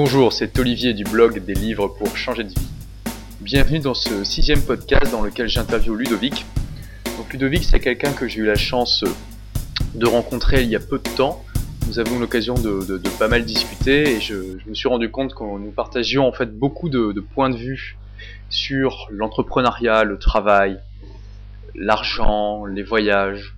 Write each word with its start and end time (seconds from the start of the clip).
Bonjour, 0.00 0.32
c'est 0.32 0.56
Olivier 0.60 0.94
du 0.94 1.02
blog 1.02 1.44
des 1.44 1.54
livres 1.54 1.88
pour 1.88 2.16
changer 2.16 2.44
de 2.44 2.50
vie. 2.50 2.68
Bienvenue 3.40 3.80
dans 3.80 3.94
ce 3.94 4.22
sixième 4.22 4.62
podcast 4.62 5.10
dans 5.10 5.22
lequel 5.22 5.48
j'interviewe 5.48 5.96
Ludovic. 5.96 6.46
Donc 7.16 7.32
Ludovic, 7.32 7.64
c'est 7.64 7.80
quelqu'un 7.80 8.12
que 8.12 8.28
j'ai 8.28 8.38
eu 8.38 8.46
la 8.46 8.54
chance 8.54 9.04
de 9.96 10.06
rencontrer 10.06 10.62
il 10.62 10.68
y 10.68 10.76
a 10.76 10.78
peu 10.78 10.98
de 10.98 11.16
temps. 11.16 11.44
Nous 11.88 11.98
avons 11.98 12.14
eu 12.14 12.20
l'occasion 12.20 12.54
de, 12.54 13.00
pas 13.18 13.26
mal 13.26 13.44
discuter 13.44 14.14
et 14.14 14.20
je, 14.20 14.34
me 14.68 14.74
suis 14.74 14.86
rendu 14.86 15.10
compte 15.10 15.34
que 15.34 15.42
nous 15.42 15.72
partagions 15.72 16.28
en 16.28 16.32
fait 16.32 16.56
beaucoup 16.56 16.88
de, 16.88 17.10
de 17.10 17.20
points 17.20 17.50
de 17.50 17.56
vue 17.56 17.98
sur 18.50 19.08
l'entrepreneuriat, 19.10 20.04
le 20.04 20.16
travail, 20.16 20.78
l'argent, 21.74 22.66
les 22.66 22.84
voyages, 22.84 23.57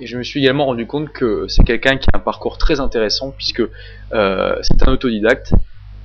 et 0.00 0.06
je 0.06 0.16
me 0.16 0.22
suis 0.22 0.40
également 0.40 0.64
rendu 0.64 0.86
compte 0.86 1.10
que 1.10 1.46
c'est 1.48 1.62
quelqu'un 1.62 1.98
qui 1.98 2.08
a 2.12 2.16
un 2.16 2.20
parcours 2.20 2.56
très 2.58 2.80
intéressant 2.80 3.32
puisque 3.32 3.62
euh, 4.12 4.56
c'est 4.62 4.82
un 4.82 4.92
autodidacte. 4.92 5.52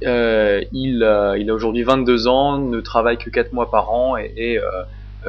Euh, 0.06 0.62
il, 0.74 1.04
a, 1.04 1.38
il 1.38 1.50
a 1.50 1.54
aujourd'hui 1.54 1.84
22 1.84 2.28
ans, 2.28 2.58
ne 2.58 2.82
travaille 2.82 3.18
que 3.18 3.30
4 3.30 3.54
mois 3.54 3.72
par 3.72 3.92
an 3.92 4.18
et, 4.18 4.60
euh, 4.60 4.84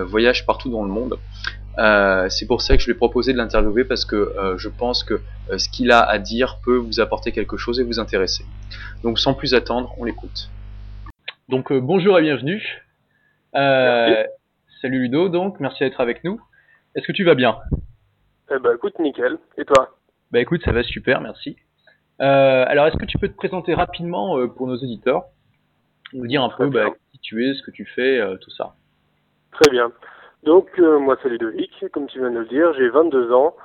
voyage 0.05 0.45
partout 0.45 0.69
dans 0.69 0.83
le 0.83 0.91
monde. 0.91 1.19
c'est 2.29 2.47
pour 2.47 2.61
ça 2.61 2.77
que 2.77 2.83
je 2.83 2.87
lui 2.87 2.93
ai 2.93 2.97
proposé 2.97 3.33
de 3.33 3.39
l'interviewer 3.39 3.85
parce 3.85 4.05
que 4.05 4.35
je 4.59 4.69
pense 4.69 5.03
que 5.05 5.23
ce 5.57 5.71
qu'il 5.71 5.91
a 5.91 6.01
à 6.01 6.19
dire 6.19 6.59
peut 6.63 6.77
vous 6.77 7.01
apporter 7.01 7.33
quelque 7.33 7.57
chose 7.57 7.81
et 7.81 7.83
vous 7.83 7.99
intéresser. 7.99 8.45
Donc 9.05 9.19
sans 9.19 9.33
plus 9.33 9.55
attendre, 9.55 9.95
on 9.97 10.05
l'écoute. 10.05 10.51
Donc 11.49 11.73
bonjour 11.73 12.19
et 12.19 12.23
bienvenue. 12.23 12.63
salut 13.55 14.99
Ludo, 15.01 15.31
donc 15.31 15.61
merci 15.61 15.85
d'être 15.85 16.01
avec 16.03 16.25
nous. 16.25 16.39
Est-ce 16.95 17.07
que 17.07 17.13
tu 17.13 17.25
vas 17.25 17.35
bien? 17.35 17.57
Eh 18.51 18.59
ben, 18.59 18.75
écoute, 18.75 18.99
nickel. 18.99 19.39
Et 19.59 19.65
toi? 19.65 19.97
Bah 20.31 20.41
écoute, 20.41 20.63
ça 20.65 20.73
va 20.73 20.83
super, 20.83 21.21
merci. 21.21 21.57
Euh, 22.21 22.65
alors, 22.67 22.87
est-ce 22.87 22.97
que 22.97 23.05
tu 23.05 23.19
peux 23.19 23.29
te 23.29 23.37
présenter 23.37 23.75
rapidement 23.75 24.39
euh, 24.39 24.47
pour 24.47 24.67
nos 24.67 24.77
auditeurs? 24.77 25.25
Nous 26.13 26.27
dire 26.27 26.43
un 26.43 26.49
peu 26.49 26.69
bah, 26.69 26.91
qui 27.13 27.19
tu 27.19 27.45
es, 27.45 27.55
ce 27.55 27.63
que 27.63 27.71
tu 27.71 27.85
fais, 27.85 28.19
euh, 28.19 28.37
tout 28.37 28.51
ça. 28.51 28.75
Très 29.53 29.71
bien. 29.71 29.93
Donc, 30.45 30.79
moi, 30.79 31.17
c'est 31.23 31.29
Ludovic, 31.29 31.85
comme 31.93 32.07
tu 32.07 32.21
viens 32.21 32.31
de 32.31 32.39
le 32.39 32.47
dire, 32.47 32.73
j'ai 32.75 32.89
22 32.89 33.33
ans. 33.33 33.57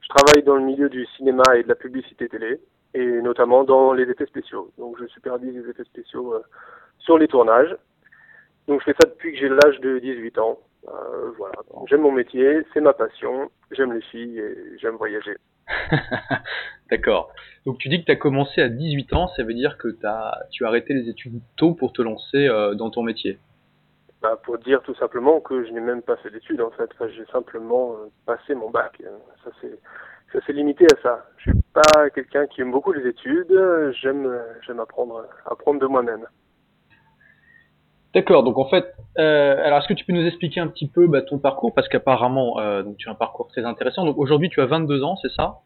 Je 0.00 0.08
travaille 0.08 0.42
dans 0.42 0.56
le 0.56 0.62
milieu 0.62 0.88
du 0.88 1.04
cinéma 1.16 1.42
et 1.54 1.62
de 1.62 1.68
la 1.68 1.74
publicité 1.74 2.28
télé, 2.28 2.60
et 2.94 3.04
notamment 3.20 3.64
dans 3.64 3.92
les 3.92 4.04
effets 4.04 4.26
spéciaux. 4.26 4.72
Donc, 4.78 4.96
je 4.98 5.06
supervise 5.08 5.54
les 5.54 5.68
effets 5.68 5.84
spéciaux 5.84 6.34
sur 6.98 7.18
les 7.18 7.28
tournages. 7.28 7.76
Donc, 8.68 8.80
je 8.80 8.86
fais 8.86 8.96
ça 9.02 9.08
depuis 9.08 9.32
que 9.32 9.38
j'ai 9.38 9.50
l'âge 9.50 9.80
de 9.80 9.98
18 9.98 10.38
ans. 10.38 10.58
Euh, 10.88 11.30
voilà, 11.36 11.56
j'aime 11.86 12.00
mon 12.00 12.12
métier, 12.12 12.62
c'est 12.72 12.80
ma 12.80 12.92
passion, 12.92 13.50
j'aime 13.70 13.92
les 13.92 14.00
filles 14.02 14.38
et 14.38 14.78
j'aime 14.78 14.96
voyager. 14.96 15.36
D'accord. 16.90 17.32
Donc 17.66 17.78
tu 17.78 17.88
dis 17.88 18.00
que 18.00 18.06
tu 18.06 18.12
as 18.12 18.16
commencé 18.16 18.60
à 18.60 18.68
18 18.68 19.12
ans, 19.12 19.28
ça 19.36 19.44
veut 19.44 19.54
dire 19.54 19.76
que 19.78 19.88
as, 20.04 20.38
tu 20.50 20.64
as 20.64 20.68
arrêté 20.68 20.94
les 20.94 21.08
études 21.08 21.40
tôt 21.56 21.74
pour 21.74 21.92
te 21.92 22.02
lancer 22.02 22.48
euh, 22.48 22.74
dans 22.74 22.90
ton 22.90 23.02
métier 23.02 23.38
bah, 24.22 24.40
Pour 24.42 24.58
dire 24.58 24.82
tout 24.82 24.94
simplement 24.94 25.40
que 25.40 25.64
je 25.64 25.70
n'ai 25.70 25.80
même 25.80 26.02
pas 26.02 26.16
fait 26.16 26.30
d'études 26.30 26.62
en 26.62 26.70
fait, 26.70 26.90
j'ai 27.14 27.26
simplement 27.26 27.92
euh, 27.92 28.08
passé 28.24 28.54
mon 28.54 28.70
bac. 28.70 29.02
Ça 29.44 29.50
c'est 29.60 29.78
ça 30.32 30.38
c'est 30.46 30.52
limité 30.52 30.86
à 30.86 31.02
ça. 31.02 31.26
Je 31.36 31.50
suis 31.50 31.60
pas 31.74 32.08
quelqu'un 32.10 32.46
qui 32.46 32.62
aime 32.62 32.72
beaucoup 32.72 32.92
les 32.92 33.06
études, 33.06 33.52
j'aime 34.00 34.42
j'aime 34.66 34.80
apprendre 34.80 35.26
apprendre 35.44 35.78
de 35.78 35.86
moi-même. 35.86 36.26
D'accord, 38.12 38.42
donc 38.42 38.58
en 38.58 38.68
fait, 38.68 38.92
euh, 39.18 39.64
alors 39.64 39.78
est-ce 39.78 39.88
que 39.88 39.94
tu 39.94 40.04
peux 40.04 40.12
nous 40.12 40.26
expliquer 40.26 40.58
un 40.60 40.66
petit 40.66 40.88
peu 40.88 41.06
bah, 41.06 41.22
ton 41.22 41.38
parcours? 41.38 41.72
Parce 41.72 41.88
qu'apparemment, 41.88 42.58
euh, 42.58 42.82
tu 42.98 43.08
as 43.08 43.12
un 43.12 43.14
parcours 43.14 43.46
très 43.46 43.64
intéressant. 43.64 44.04
Donc 44.04 44.18
aujourd'hui, 44.18 44.48
tu 44.48 44.60
as 44.60 44.66
22 44.66 45.04
ans, 45.04 45.16
c'est 45.22 45.30
ça? 45.30 45.60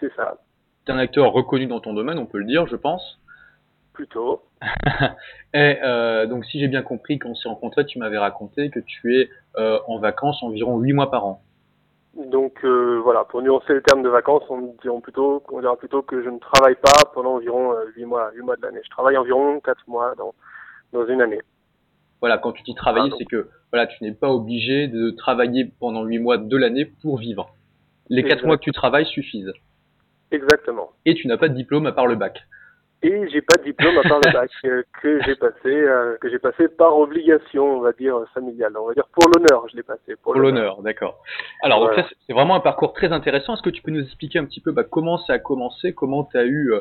C'est 0.00 0.12
ça. 0.14 0.38
Tu 0.84 0.90
es 0.90 0.94
un 0.94 0.98
acteur 0.98 1.32
reconnu 1.32 1.66
dans 1.66 1.78
ton 1.78 1.94
domaine, 1.94 2.18
on 2.18 2.26
peut 2.26 2.38
le 2.38 2.46
dire, 2.46 2.66
je 2.66 2.74
pense. 2.74 3.20
Plutôt. 3.92 4.42
Et 5.54 5.78
euh, 5.84 6.26
donc 6.26 6.44
si 6.46 6.58
j'ai 6.58 6.66
bien 6.66 6.82
compris, 6.82 7.20
quand 7.20 7.30
on 7.30 7.34
s'est 7.36 7.48
rencontrés, 7.48 7.86
tu 7.86 8.00
m'avais 8.00 8.18
raconté 8.18 8.70
que 8.70 8.80
tu 8.80 9.20
es 9.20 9.30
euh, 9.56 9.78
en 9.86 10.00
vacances 10.00 10.42
environ 10.42 10.78
8 10.78 10.92
mois 10.94 11.10
par 11.12 11.26
an. 11.26 11.42
Donc 12.16 12.64
euh, 12.64 13.00
voilà, 13.04 13.22
pour 13.24 13.40
nuancer 13.40 13.72
le 13.72 13.82
terme 13.82 14.02
de 14.02 14.08
vacances, 14.08 14.42
on, 14.50 14.74
dira 14.82 15.00
plutôt, 15.00 15.44
on 15.52 15.60
dira 15.60 15.76
plutôt 15.76 16.02
que 16.02 16.24
je 16.24 16.28
ne 16.28 16.38
travaille 16.40 16.74
pas 16.74 17.04
pendant 17.14 17.36
environ 17.36 17.72
8 17.94 18.04
mois, 18.04 18.32
8 18.34 18.42
mois 18.42 18.56
de 18.56 18.62
l'année. 18.62 18.80
Je 18.82 18.90
travaille 18.90 19.16
environ 19.16 19.60
4 19.60 19.80
mois 19.86 20.16
dans, 20.16 20.34
dans 20.92 21.06
une 21.06 21.22
année 21.22 21.40
voilà, 22.20 22.38
quand 22.38 22.52
tu 22.52 22.62
dis 22.62 22.74
travailler, 22.74 23.10
c'est 23.18 23.24
que 23.24 23.48
voilà, 23.72 23.86
tu 23.86 24.02
n'es 24.02 24.12
pas 24.12 24.30
obligé 24.30 24.88
de 24.88 25.10
travailler 25.10 25.70
pendant 25.78 26.04
huit 26.04 26.18
mois 26.18 26.38
de 26.38 26.56
l'année 26.56 26.84
pour 26.84 27.18
vivre. 27.18 27.54
Les 28.08 28.22
quatre 28.22 28.44
mois 28.46 28.56
que 28.56 28.64
tu 28.64 28.72
travailles 28.72 29.06
suffisent. 29.06 29.52
Exactement. 30.30 30.90
Et 31.04 31.14
tu 31.14 31.26
n'as 31.28 31.36
pas 31.36 31.48
de 31.48 31.54
diplôme 31.54 31.86
à 31.86 31.92
part 31.92 32.06
le 32.06 32.16
bac. 32.16 32.42
Et 33.02 33.28
j'ai 33.28 33.42
pas 33.42 33.56
de 33.56 33.62
diplôme 33.62 33.96
à 33.96 34.08
part 34.08 34.20
le 34.24 34.32
bac 34.32 34.50
euh, 34.64 34.82
que 35.00 35.22
j'ai 35.22 35.36
passé, 35.36 35.68
euh, 35.68 36.16
que 36.20 36.28
j'ai 36.28 36.40
passé 36.40 36.66
par 36.66 36.98
obligation, 36.98 37.78
on 37.78 37.80
va 37.80 37.92
dire 37.92 38.16
familiale. 38.34 38.72
On 38.76 38.88
va 38.88 38.94
dire 38.94 39.06
pour 39.12 39.30
l'honneur, 39.30 39.68
je 39.70 39.76
l'ai 39.76 39.84
passé. 39.84 40.16
Pour, 40.20 40.34
l'honneur, 40.34 40.82
d'accord. 40.82 41.22
Alors 41.62 41.80
donc 41.80 42.04
c'est 42.26 42.32
vraiment 42.32 42.56
un 42.56 42.60
parcours 42.60 42.92
très 42.92 43.12
intéressant. 43.12 43.54
Est-ce 43.54 43.62
que 43.62 43.70
tu 43.70 43.82
peux 43.82 43.92
nous 43.92 44.02
expliquer 44.02 44.40
un 44.40 44.44
petit 44.44 44.60
peu 44.60 44.72
bah, 44.72 44.82
comment 44.82 45.16
ça 45.18 45.34
a 45.34 45.38
commencé, 45.38 45.92
comment 45.92 46.24
tu 46.24 46.36
as 46.38 46.44
eu, 46.44 46.72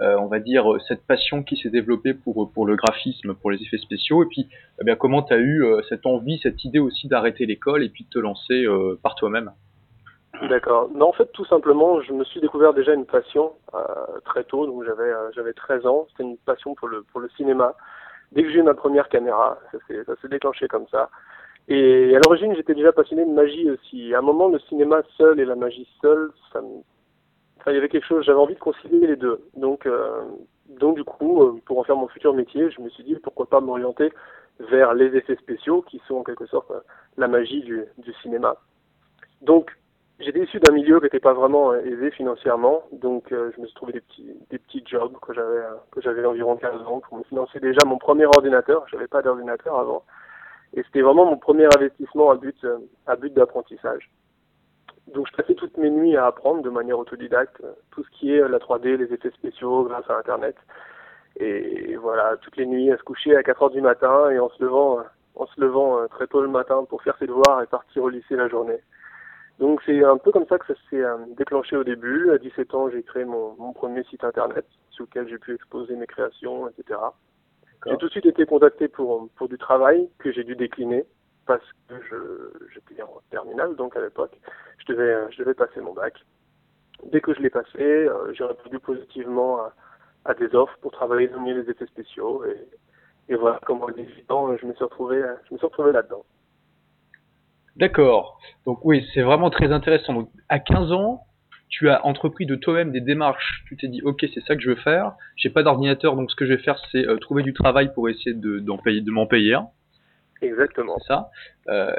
euh, 0.00 0.16
on 0.18 0.26
va 0.26 0.38
dire, 0.40 0.64
cette 0.88 1.06
passion 1.06 1.42
qui 1.42 1.56
s'est 1.56 1.70
développée 1.70 2.14
pour 2.14 2.50
pour 2.50 2.66
le 2.66 2.74
graphisme, 2.74 3.34
pour 3.34 3.50
les 3.50 3.60
effets 3.60 3.76
spéciaux, 3.76 4.22
et 4.22 4.26
puis 4.26 4.48
eh 4.80 4.84
bien 4.84 4.96
comment 4.96 5.22
tu 5.22 5.34
as 5.34 5.38
eu 5.38 5.66
cette 5.90 6.06
envie, 6.06 6.38
cette 6.42 6.64
idée 6.64 6.78
aussi 6.78 7.08
d'arrêter 7.08 7.44
l'école 7.44 7.84
et 7.84 7.90
puis 7.90 8.04
de 8.04 8.08
te 8.08 8.18
lancer 8.18 8.64
par 9.02 9.16
toi-même? 9.16 9.50
D'accord. 10.42 10.88
Non, 10.94 11.08
en 11.08 11.12
fait, 11.12 11.30
tout 11.32 11.44
simplement, 11.46 12.00
je 12.00 12.12
me 12.12 12.24
suis 12.24 12.40
découvert 12.40 12.72
déjà 12.72 12.94
une 12.94 13.06
passion 13.06 13.52
euh, 13.74 14.20
très 14.24 14.44
tôt, 14.44 14.66
donc 14.66 14.84
j'avais 14.84 15.10
euh, 15.10 15.30
j'avais 15.34 15.52
13 15.52 15.86
ans. 15.86 16.06
C'était 16.10 16.22
une 16.22 16.38
passion 16.38 16.74
pour 16.74 16.88
le 16.88 17.02
pour 17.02 17.20
le 17.20 17.28
cinéma. 17.30 17.74
Dès 18.32 18.42
que 18.42 18.50
j'ai 18.50 18.58
eu 18.58 18.62
ma 18.62 18.74
première 18.74 19.08
caméra, 19.08 19.58
ça 19.72 19.78
s'est 19.86 20.04
ça 20.04 20.14
s'est 20.20 20.28
déclenché 20.28 20.68
comme 20.68 20.86
ça. 20.88 21.10
Et 21.68 22.14
à 22.16 22.20
l'origine, 22.20 22.54
j'étais 22.54 22.74
déjà 22.74 22.92
passionné 22.92 23.24
de 23.26 23.32
magie 23.32 23.70
aussi. 23.70 24.14
À 24.14 24.18
un 24.18 24.22
moment, 24.22 24.48
le 24.48 24.58
cinéma 24.60 25.02
seul 25.16 25.40
et 25.40 25.44
la 25.44 25.54
magie 25.54 25.86
seule, 26.00 26.30
ça 26.52 26.62
me... 26.62 26.78
enfin, 27.58 27.72
il 27.72 27.74
y 27.74 27.78
avait 27.78 27.90
quelque 27.90 28.06
chose. 28.06 28.24
J'avais 28.24 28.38
envie 28.38 28.54
de 28.54 28.60
concilier 28.60 29.06
les 29.06 29.16
deux. 29.16 29.40
Donc 29.56 29.86
euh, 29.86 30.22
donc 30.68 30.96
du 30.96 31.04
coup, 31.04 31.42
euh, 31.42 31.60
pour 31.66 31.78
en 31.78 31.84
faire 31.84 31.96
mon 31.96 32.08
futur 32.08 32.32
métier, 32.32 32.70
je 32.70 32.80
me 32.80 32.88
suis 32.90 33.02
dit 33.02 33.16
pourquoi 33.16 33.46
pas 33.46 33.60
m'orienter 33.60 34.12
vers 34.60 34.94
les 34.94 35.16
effets 35.16 35.36
spéciaux, 35.36 35.82
qui 35.82 36.00
sont 36.06 36.16
en 36.16 36.24
quelque 36.24 36.46
sorte 36.46 36.70
la 37.16 37.28
magie 37.28 37.62
du 37.62 37.84
du 37.98 38.12
cinéma. 38.22 38.56
Donc 39.42 39.72
J'étais 40.20 40.40
issu 40.40 40.58
d'un 40.58 40.74
milieu 40.74 40.98
qui 40.98 41.04
n'était 41.04 41.20
pas 41.20 41.32
vraiment 41.32 41.70
euh, 41.70 41.80
aisé 41.84 42.10
financièrement, 42.10 42.82
donc 42.90 43.30
euh, 43.30 43.52
je 43.54 43.60
me 43.60 43.66
suis 43.66 43.74
trouvé 43.76 43.92
des 43.92 44.00
petits 44.00 44.34
des 44.50 44.58
petits 44.58 44.82
jobs 44.84 45.16
que 45.22 45.32
j'avais 45.32 45.58
euh, 45.58 45.76
que 45.92 46.00
j'avais 46.00 46.24
environ 46.24 46.56
15 46.56 46.82
ans 46.88 46.98
pour 47.00 47.18
me 47.18 47.22
financer 47.22 47.60
déjà 47.60 47.78
mon 47.86 47.98
premier 47.98 48.26
ordinateur. 48.26 48.84
J'avais 48.90 49.06
pas 49.06 49.22
d'ordinateur 49.22 49.78
avant, 49.78 50.04
et 50.74 50.82
c'était 50.82 51.02
vraiment 51.02 51.24
mon 51.24 51.36
premier 51.36 51.66
investissement 51.66 52.32
à 52.32 52.34
but 52.34 52.66
à 53.06 53.14
but 53.14 53.32
d'apprentissage. 53.32 54.10
Donc 55.14 55.28
je 55.30 55.36
passais 55.36 55.54
toutes 55.54 55.76
mes 55.76 55.88
nuits 55.88 56.16
à 56.16 56.26
apprendre 56.26 56.62
de 56.62 56.70
manière 56.70 56.98
autodidacte 56.98 57.62
tout 57.92 58.02
ce 58.02 58.10
qui 58.18 58.34
est 58.34 58.48
la 58.48 58.58
3D, 58.58 58.96
les 58.96 59.12
effets 59.14 59.30
spéciaux 59.30 59.84
grâce 59.84 60.10
à 60.10 60.18
Internet. 60.18 60.56
Et 61.36 61.94
voilà, 61.94 62.36
toutes 62.42 62.56
les 62.56 62.66
nuits 62.66 62.90
à 62.90 62.96
se 62.96 63.04
coucher 63.04 63.36
à 63.36 63.44
4 63.44 63.62
heures 63.62 63.70
du 63.70 63.80
matin 63.80 64.30
et 64.30 64.40
en 64.40 64.48
se 64.50 64.64
levant 64.64 64.98
en 65.36 65.46
se 65.46 65.60
levant 65.60 66.08
très 66.08 66.26
tôt 66.26 66.42
le 66.42 66.48
matin 66.48 66.84
pour 66.88 67.02
faire 67.02 67.16
ses 67.18 67.28
devoirs 67.28 67.62
et 67.62 67.66
partir 67.66 68.02
au 68.02 68.08
lycée 68.08 68.34
la 68.34 68.48
journée. 68.48 68.80
Donc 69.58 69.82
c'est 69.84 70.04
un 70.04 70.18
peu 70.18 70.30
comme 70.30 70.46
ça 70.46 70.58
que 70.58 70.72
ça 70.72 70.80
s'est 70.88 71.02
euh, 71.02 71.16
déclenché 71.36 71.76
au 71.76 71.84
début. 71.84 72.30
À 72.30 72.38
17 72.38 72.74
ans, 72.74 72.90
j'ai 72.90 73.02
créé 73.02 73.24
mon, 73.24 73.54
mon, 73.58 73.72
premier 73.72 74.04
site 74.04 74.22
internet 74.22 74.64
sur 74.90 75.04
lequel 75.04 75.28
j'ai 75.28 75.38
pu 75.38 75.54
exposer 75.54 75.96
mes 75.96 76.06
créations, 76.06 76.68
etc. 76.68 77.00
J'ai 77.86 77.96
tout 77.96 78.06
de 78.06 78.10
suite 78.10 78.26
été 78.26 78.44
contacté 78.46 78.88
pour, 78.88 79.28
pour 79.36 79.48
du 79.48 79.58
travail 79.58 80.08
que 80.18 80.32
j'ai 80.32 80.44
dû 80.44 80.56
décliner 80.56 81.06
parce 81.46 81.64
que 81.88 82.52
j'étais 82.74 83.02
en 83.02 83.20
terminale, 83.30 83.74
donc 83.76 83.96
à 83.96 84.00
l'époque, 84.00 84.38
je 84.78 84.92
devais, 84.92 85.14
euh, 85.14 85.28
je 85.30 85.38
devais 85.38 85.54
passer 85.54 85.80
mon 85.80 85.94
bac. 85.94 86.14
Dès 87.04 87.20
que 87.20 87.32
je 87.32 87.40
l'ai 87.40 87.50
passé, 87.50 87.80
euh, 87.80 88.32
j'ai 88.34 88.44
répondu 88.44 88.78
positivement 88.80 89.60
à, 89.60 89.72
à, 90.26 90.34
des 90.34 90.54
offres 90.54 90.76
pour 90.82 90.92
travailler 90.92 91.28
dans 91.28 91.42
les 91.42 91.70
effets 91.70 91.86
spéciaux 91.86 92.44
et, 92.44 93.32
et 93.32 93.36
voilà 93.36 93.60
comment 93.64 93.88
18 93.88 94.30
ans, 94.30 94.56
je 94.56 94.66
me 94.66 94.74
suis 94.74 94.84
retrouvé, 94.84 95.22
je 95.48 95.54
me 95.54 95.58
suis 95.58 95.66
retrouvé 95.66 95.92
là-dedans. 95.92 96.24
D'accord. 97.78 98.40
Donc 98.66 98.84
oui, 98.84 99.06
c'est 99.14 99.22
vraiment 99.22 99.50
très 99.50 99.72
intéressant. 99.72 100.12
Donc 100.12 100.30
à 100.48 100.58
15 100.58 100.92
ans, 100.92 101.22
tu 101.68 101.88
as 101.88 102.04
entrepris 102.04 102.46
de 102.46 102.56
toi-même 102.56 102.92
des 102.92 103.00
démarches. 103.00 103.64
Tu 103.68 103.76
t'es 103.76 103.88
dit, 103.88 104.02
ok, 104.02 104.24
c'est 104.34 104.40
ça 104.44 104.56
que 104.56 104.62
je 104.62 104.70
veux 104.70 104.76
faire. 104.76 105.12
J'ai 105.36 105.50
pas 105.50 105.62
d'ordinateur, 105.62 106.16
donc 106.16 106.30
ce 106.30 106.36
que 106.36 106.46
je 106.46 106.54
vais 106.54 106.62
faire, 106.62 106.80
c'est 106.90 107.06
euh, 107.06 107.18
trouver 107.18 107.42
du 107.42 107.52
travail 107.52 107.92
pour 107.94 108.08
essayer 108.08 108.34
de, 108.34 108.58
d'en 108.58 108.78
payer, 108.78 109.00
de 109.00 109.10
m'en 109.10 109.26
payer 109.26 109.54
un. 109.54 109.68
Exactement. 110.40 110.98
C'est 111.00 111.08
ça. 111.08 111.30
Euh, 111.68 111.92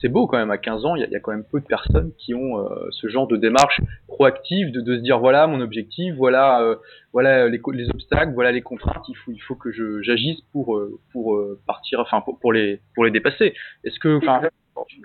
c'est 0.00 0.08
beau 0.08 0.26
quand 0.26 0.36
même. 0.36 0.50
À 0.50 0.58
15 0.58 0.84
ans, 0.84 0.96
il 0.96 1.08
y 1.10 1.16
a, 1.16 1.20
quand 1.20 1.32
même 1.32 1.44
peu 1.44 1.60
de 1.60 1.66
personnes 1.66 2.12
qui 2.18 2.34
ont 2.34 2.58
euh, 2.58 2.88
ce 2.90 3.08
genre 3.08 3.26
de 3.26 3.36
démarche 3.36 3.80
proactive, 4.06 4.70
de, 4.70 4.80
de, 4.80 4.96
se 4.96 5.02
dire 5.02 5.18
voilà 5.18 5.46
mon 5.46 5.60
objectif, 5.60 6.14
voilà 6.16 6.60
euh, 6.62 6.76
voilà 7.12 7.48
les, 7.48 7.60
les, 7.72 7.90
obstacles, 7.90 8.32
voilà 8.34 8.52
les 8.52 8.60
contraintes. 8.60 9.04
Il 9.08 9.16
faut 9.16 9.32
il 9.32 9.40
faut 9.40 9.54
que 9.54 9.72
je, 9.72 10.02
j'agisse 10.02 10.40
pour 10.52 10.78
pour 11.12 11.40
partir, 11.66 12.00
enfin 12.00 12.20
pour, 12.20 12.38
pour, 12.38 12.52
les 12.52 12.80
pour 12.94 13.04
les 13.04 13.10
dépasser. 13.10 13.54
Est-ce 13.84 13.98
que 13.98 14.18
enfin 14.18 14.42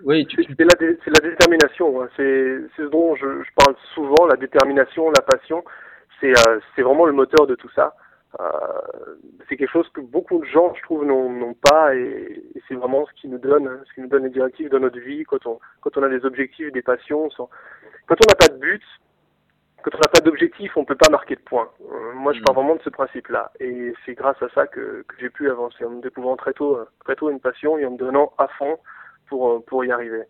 oui, 0.03 0.27
c'est 0.35 0.59
la, 0.59 0.67
la, 0.77 1.29
détermination. 1.29 2.01
Hein. 2.01 2.09
C'est 2.15 2.59
ce 2.77 2.83
dont 2.83 3.15
je, 3.15 3.43
je, 3.43 3.49
parle 3.55 3.75
souvent, 3.93 4.25
la 4.25 4.35
détermination, 4.35 5.09
la 5.09 5.21
passion. 5.21 5.63
C'est 6.19 6.31
euh, 6.47 6.59
vraiment 6.77 7.05
le 7.05 7.13
moteur 7.13 7.47
de 7.47 7.55
tout 7.55 7.69
ça. 7.75 7.93
c'est 9.47 9.57
quelque 9.57 9.71
chose 9.71 9.89
que 9.93 10.01
beaucoup 10.01 10.39
de 10.39 10.45
gens, 10.45 10.73
je 10.75 10.81
trouve, 10.83 11.05
n'ont 11.05 11.55
pas, 11.55 11.95
et, 11.95 12.43
c'est 12.67 12.75
vraiment 12.75 13.05
ce 13.05 13.21
qui 13.21 13.27
nous 13.27 13.37
donne, 13.37 13.69
ce 13.87 13.93
qui 13.93 14.01
nous 14.01 14.07
donne 14.07 14.23
les 14.23 14.29
directives 14.29 14.69
dans 14.69 14.79
notre 14.79 14.99
vie 14.99 15.23
quand 15.23 15.45
on, 15.45 15.59
quand 15.81 15.97
on 15.97 16.03
a 16.03 16.09
des 16.09 16.25
objectifs, 16.25 16.71
des 16.71 16.81
passions. 16.81 17.29
Quand 17.37 18.15
on 18.23 18.27
n'a 18.27 18.35
pas 18.35 18.53
de 18.53 18.59
but, 18.59 18.83
quand 19.85 19.93
on 19.93 19.99
n'a 19.99 20.09
pas 20.11 20.21
d'objectif, 20.21 20.75
on 20.77 20.83
peut 20.83 20.95
pas 20.95 21.11
marquer 21.11 21.35
de 21.35 21.41
points. 21.41 21.69
Euh, 21.91 22.13
moi, 22.13 22.33
je 22.33 22.41
pars 22.41 22.53
mm. 22.53 22.57
vraiment 22.57 22.75
de 22.75 22.81
ce 22.81 22.89
principe-là, 22.89 23.51
et 23.59 23.93
c'est 24.03 24.15
grâce 24.15 24.41
à 24.41 24.49
ça 24.49 24.65
que, 24.65 25.05
que 25.07 25.15
j'ai 25.19 25.29
pu 25.29 25.49
avancer 25.49 25.85
en 25.85 25.91
me 25.91 26.01
découvrant 26.01 26.35
très 26.35 26.53
tôt, 26.53 26.79
très 27.03 27.15
tôt 27.15 27.29
une 27.29 27.39
passion 27.39 27.77
et 27.77 27.85
en 27.85 27.91
me 27.91 27.97
donnant 27.97 28.33
à 28.37 28.47
fond 28.47 28.79
pour 29.27 29.63
pour 29.65 29.85
y 29.85 29.91
arriver. 29.91 30.23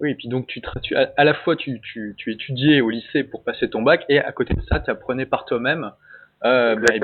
Oui, 0.00 0.12
et 0.12 0.14
puis 0.14 0.28
donc 0.28 0.46
tu, 0.46 0.62
tu 0.82 0.94
à, 0.94 1.24
la 1.24 1.34
fois 1.34 1.56
tu, 1.56 1.80
tu, 1.80 2.14
tu 2.16 2.32
étudiais 2.32 2.80
au 2.80 2.88
lycée 2.88 3.24
pour 3.24 3.42
passer 3.42 3.68
ton 3.68 3.82
bac 3.82 4.04
et 4.08 4.20
à 4.20 4.30
côté 4.30 4.54
de 4.54 4.60
ça 4.62 4.78
tu 4.80 4.90
apprenais 4.90 5.26
par 5.26 5.44
toi-même. 5.44 5.90
Euh, 6.44 6.76
bah, 6.76 6.86
eh 6.94 7.00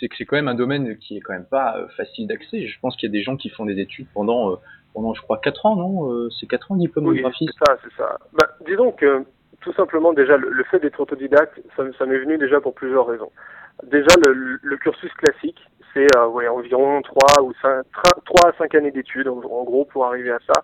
c'est 0.00 0.24
quand 0.24 0.36
même 0.36 0.48
un 0.48 0.54
domaine 0.54 0.96
qui 0.98 1.16
est 1.16 1.20
quand 1.20 1.32
même 1.32 1.46
pas 1.46 1.76
euh, 1.76 1.88
facile 1.96 2.26
d'accès. 2.26 2.66
Je 2.66 2.78
pense 2.80 2.96
qu'il 2.96 3.08
y 3.08 3.10
a 3.10 3.12
des 3.12 3.22
gens 3.22 3.36
qui 3.36 3.48
font 3.48 3.64
des 3.64 3.80
études 3.80 4.06
pendant 4.14 4.52
euh, 4.52 4.56
pendant 4.94 5.14
je 5.14 5.22
crois 5.22 5.38
4 5.38 5.66
ans, 5.66 5.76
non 5.76 6.12
euh, 6.12 6.28
C'est 6.38 6.46
4 6.46 6.72
ans 6.72 6.76
diplôme 6.76 7.06
oui, 7.06 7.20
graphiste. 7.20 7.52
C'est 7.58 7.72
ça, 7.72 7.78
c'est 7.82 7.96
ça. 7.96 8.18
Bah, 8.32 8.48
disons 8.66 8.92
que 8.92 9.24
tout 9.60 9.72
simplement 9.72 10.12
déjà 10.12 10.36
le, 10.36 10.64
fait 10.64 10.78
d'être 10.78 11.00
autodidacte, 11.00 11.60
ça, 11.76 11.82
ça 11.98 12.06
m'est 12.06 12.18
venu 12.18 12.38
déjà 12.38 12.60
pour 12.60 12.74
plusieurs 12.74 13.06
raisons. 13.06 13.30
Déjà 13.84 14.14
le, 14.24 14.58
le 14.62 14.76
cursus 14.76 15.12
classique, 15.14 15.60
c'est 15.94 16.06
euh, 16.16 16.50
environ 16.50 17.02
3 17.02 17.42
ou 17.42 17.52
5 17.60 17.84
3 18.24 18.50
à 18.50 18.52
5 18.58 18.74
années 18.74 18.90
d'études 18.90 19.28
en, 19.28 19.36
gros 19.36 19.84
pour 19.86 20.06
arriver 20.06 20.30
à 20.30 20.38
ça 20.46 20.62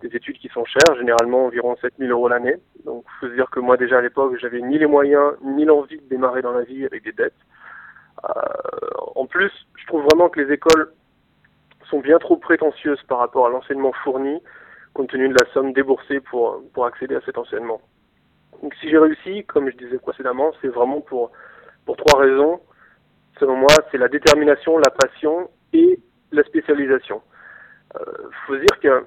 des 0.00 0.16
études 0.16 0.38
qui 0.38 0.48
sont 0.48 0.64
chères, 0.64 0.96
généralement 0.96 1.44
environ 1.44 1.76
7000 1.76 2.10
euros 2.10 2.28
l'année. 2.28 2.56
Donc, 2.84 3.04
faut 3.20 3.26
se 3.26 3.34
dire 3.34 3.50
que 3.50 3.60
moi, 3.60 3.76
déjà 3.76 3.98
à 3.98 4.00
l'époque, 4.00 4.34
j'avais 4.40 4.62
ni 4.62 4.78
les 4.78 4.86
moyens, 4.86 5.34
ni 5.42 5.66
l'envie 5.66 5.98
de 5.98 6.08
démarrer 6.08 6.40
dans 6.40 6.52
la 6.52 6.62
vie 6.62 6.86
avec 6.86 7.04
des 7.04 7.12
dettes. 7.12 7.34
Euh, 8.24 8.30
en 9.14 9.26
plus, 9.26 9.52
je 9.76 9.86
trouve 9.86 10.02
vraiment 10.04 10.30
que 10.30 10.40
les 10.40 10.52
écoles 10.52 10.92
sont 11.90 12.00
bien 12.00 12.18
trop 12.18 12.36
prétentieuses 12.36 13.02
par 13.08 13.18
rapport 13.18 13.46
à 13.46 13.50
l'enseignement 13.50 13.92
fourni, 14.04 14.40
compte 14.94 15.10
tenu 15.10 15.28
de 15.28 15.34
la 15.34 15.50
somme 15.52 15.72
déboursée 15.72 16.20
pour, 16.20 16.62
pour 16.72 16.86
accéder 16.86 17.16
à 17.16 17.20
cet 17.26 17.36
enseignement. 17.36 17.80
Donc, 18.62 18.74
si 18.80 18.88
j'ai 18.88 18.98
réussi, 18.98 19.44
comme 19.44 19.70
je 19.70 19.76
disais 19.76 19.98
précédemment, 19.98 20.52
c'est 20.60 20.68
vraiment 20.68 21.00
pour, 21.00 21.30
pour 21.86 21.96
trois 21.96 22.20
raisons. 22.20 22.60
Selon 23.40 23.56
moi, 23.56 23.70
c'est 23.90 23.98
la 23.98 24.08
détermination, 24.08 24.76
la 24.76 24.90
passion 24.90 25.50
et 25.72 25.98
la 26.30 26.44
spécialisation. 26.44 27.22
Il 27.94 28.00
euh, 28.00 28.28
faut 28.46 28.56
dire 28.56 28.78
que 28.82 29.06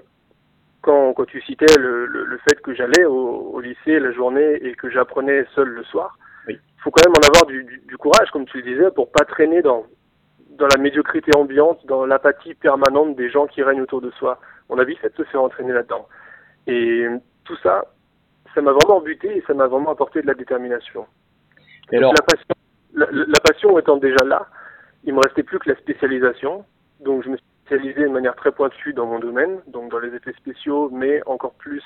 quand, 0.81 1.13
quand 1.13 1.25
tu 1.25 1.39
citais 1.41 1.77
le, 1.79 2.07
le, 2.07 2.25
le 2.25 2.37
fait 2.39 2.59
que 2.61 2.73
j'allais 2.73 3.05
au, 3.05 3.51
au, 3.53 3.61
lycée 3.61 3.99
la 3.99 4.11
journée 4.11 4.55
et 4.61 4.73
que 4.73 4.89
j'apprenais 4.89 5.45
seul 5.55 5.69
le 5.69 5.83
soir, 5.83 6.17
il 6.49 6.59
faut 6.83 6.89
quand 6.89 7.07
même 7.07 7.15
en 7.15 7.27
avoir 7.27 7.45
du, 7.45 7.63
du, 7.63 7.81
du, 7.87 7.97
courage, 7.97 8.29
comme 8.31 8.45
tu 8.45 8.57
le 8.57 8.63
disais, 8.63 8.91
pour 8.91 9.11
pas 9.11 9.23
traîner 9.23 9.61
dans, 9.61 9.85
dans 10.57 10.67
la 10.67 10.81
médiocrité 10.81 11.31
ambiante, 11.37 11.85
dans 11.85 12.05
l'apathie 12.05 12.55
permanente 12.55 13.15
des 13.15 13.29
gens 13.29 13.45
qui 13.45 13.61
règnent 13.61 13.81
autour 13.81 14.01
de 14.01 14.11
soi. 14.11 14.39
On 14.67 14.79
a 14.79 14.83
vite 14.83 14.99
fait 14.99 15.09
de 15.15 15.23
se 15.23 15.29
faire 15.29 15.43
entraîner 15.43 15.73
là-dedans. 15.73 16.07
Et 16.65 17.05
tout 17.45 17.55
ça, 17.61 17.85
ça 18.55 18.61
m'a 18.61 18.71
vraiment 18.71 18.99
buté 18.99 19.37
et 19.37 19.43
ça 19.45 19.53
m'a 19.53 19.67
vraiment 19.67 19.91
apporté 19.91 20.21
de 20.21 20.27
la 20.27 20.33
détermination. 20.33 21.05
Et 21.91 21.97
alors... 21.97 22.13
la, 22.13 22.21
passion, 22.23 22.55
la, 22.93 23.07
la 23.11 23.39
passion 23.39 23.77
étant 23.79 23.97
déjà 23.97 24.23
là, 24.25 24.47
il 25.03 25.13
me 25.13 25.19
restait 25.19 25.43
plus 25.43 25.59
que 25.59 25.69
la 25.69 25.75
spécialisation. 25.77 26.65
Donc 26.99 27.23
je 27.23 27.29
me 27.29 27.37
suis 27.37 27.45
spécialisé 27.65 28.03
de 28.03 28.09
manière 28.09 28.35
très 28.35 28.51
pointue 28.51 28.93
dans 28.93 29.05
mon 29.05 29.19
domaine, 29.19 29.61
donc 29.67 29.91
dans 29.91 29.99
les 29.99 30.13
effets 30.13 30.33
spéciaux, 30.33 30.89
mais 30.91 31.21
encore 31.25 31.53
plus, 31.53 31.83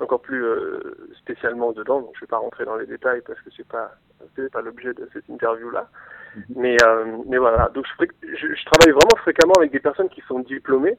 encore 0.00 0.20
plus 0.20 0.44
euh, 0.44 1.08
spécialement 1.18 1.72
dedans. 1.72 2.00
Donc 2.00 2.12
je 2.14 2.20
vais 2.20 2.26
pas 2.26 2.38
rentrer 2.38 2.64
dans 2.64 2.76
les 2.76 2.86
détails 2.86 3.22
parce 3.26 3.40
que 3.40 3.50
c'est 3.56 3.66
pas, 3.66 3.92
c'est 4.36 4.50
pas 4.50 4.62
l'objet 4.62 4.94
de 4.94 5.08
cette 5.12 5.28
interview 5.28 5.70
là. 5.70 5.88
Mhm. 6.36 6.42
Mais, 6.56 6.76
euh, 6.84 7.18
mais 7.26 7.38
voilà. 7.38 7.70
Donc 7.74 7.86
je, 7.86 8.06
je, 8.28 8.54
je, 8.54 8.64
travaille 8.64 8.92
vraiment 8.92 9.16
fréquemment 9.18 9.54
avec 9.58 9.72
des 9.72 9.80
personnes 9.80 10.08
qui 10.08 10.20
sont 10.22 10.40
diplômées 10.40 10.98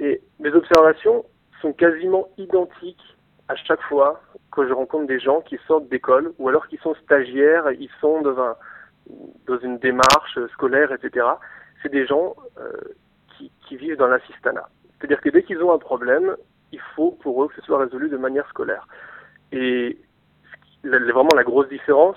et 0.00 0.20
mes 0.40 0.50
observations 0.50 1.24
sont 1.60 1.72
quasiment 1.72 2.28
identiques 2.36 3.16
à 3.48 3.56
chaque 3.56 3.82
fois 3.82 4.20
que 4.52 4.66
je 4.66 4.72
rencontre 4.72 5.06
des 5.06 5.20
gens 5.20 5.40
qui 5.40 5.58
sortent 5.66 5.88
d'école 5.88 6.32
ou 6.38 6.48
alors 6.48 6.66
qui 6.68 6.76
sont 6.78 6.94
stagiaires, 7.04 7.70
ils 7.72 7.90
sont 8.00 8.22
dans 8.22 8.38
un 8.38 8.56
dans 9.46 9.58
une 9.58 9.78
démarche 9.78 10.38
scolaire, 10.52 10.92
etc. 10.92 11.26
C'est 11.82 11.92
des 11.92 12.06
gens 12.06 12.34
euh, 12.58 12.72
qui, 13.66 13.76
vivent 13.76 13.96
dans 13.96 14.06
l'assistanat. 14.06 14.68
C'est-à-dire 14.96 15.20
que 15.20 15.28
dès 15.28 15.42
qu'ils 15.42 15.62
ont 15.62 15.72
un 15.72 15.78
problème, 15.78 16.36
il 16.72 16.80
faut 16.94 17.10
pour 17.10 17.42
eux 17.42 17.48
que 17.48 17.56
ce 17.56 17.62
soit 17.62 17.78
résolu 17.78 18.08
de 18.08 18.16
manière 18.16 18.48
scolaire. 18.48 18.86
Et 19.52 19.98
vraiment 20.84 21.28
la 21.34 21.44
grosse 21.44 21.68
différence 21.68 22.16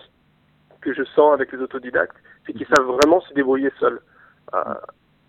que 0.82 0.94
je 0.94 1.04
sens 1.04 1.34
avec 1.34 1.52
les 1.52 1.60
autodidactes, 1.60 2.16
c'est 2.46 2.54
qu'ils 2.54 2.68
savent 2.68 2.86
vraiment 2.86 3.20
se 3.22 3.34
débrouiller 3.34 3.72
seuls. 3.80 4.00
Euh, 4.54 4.76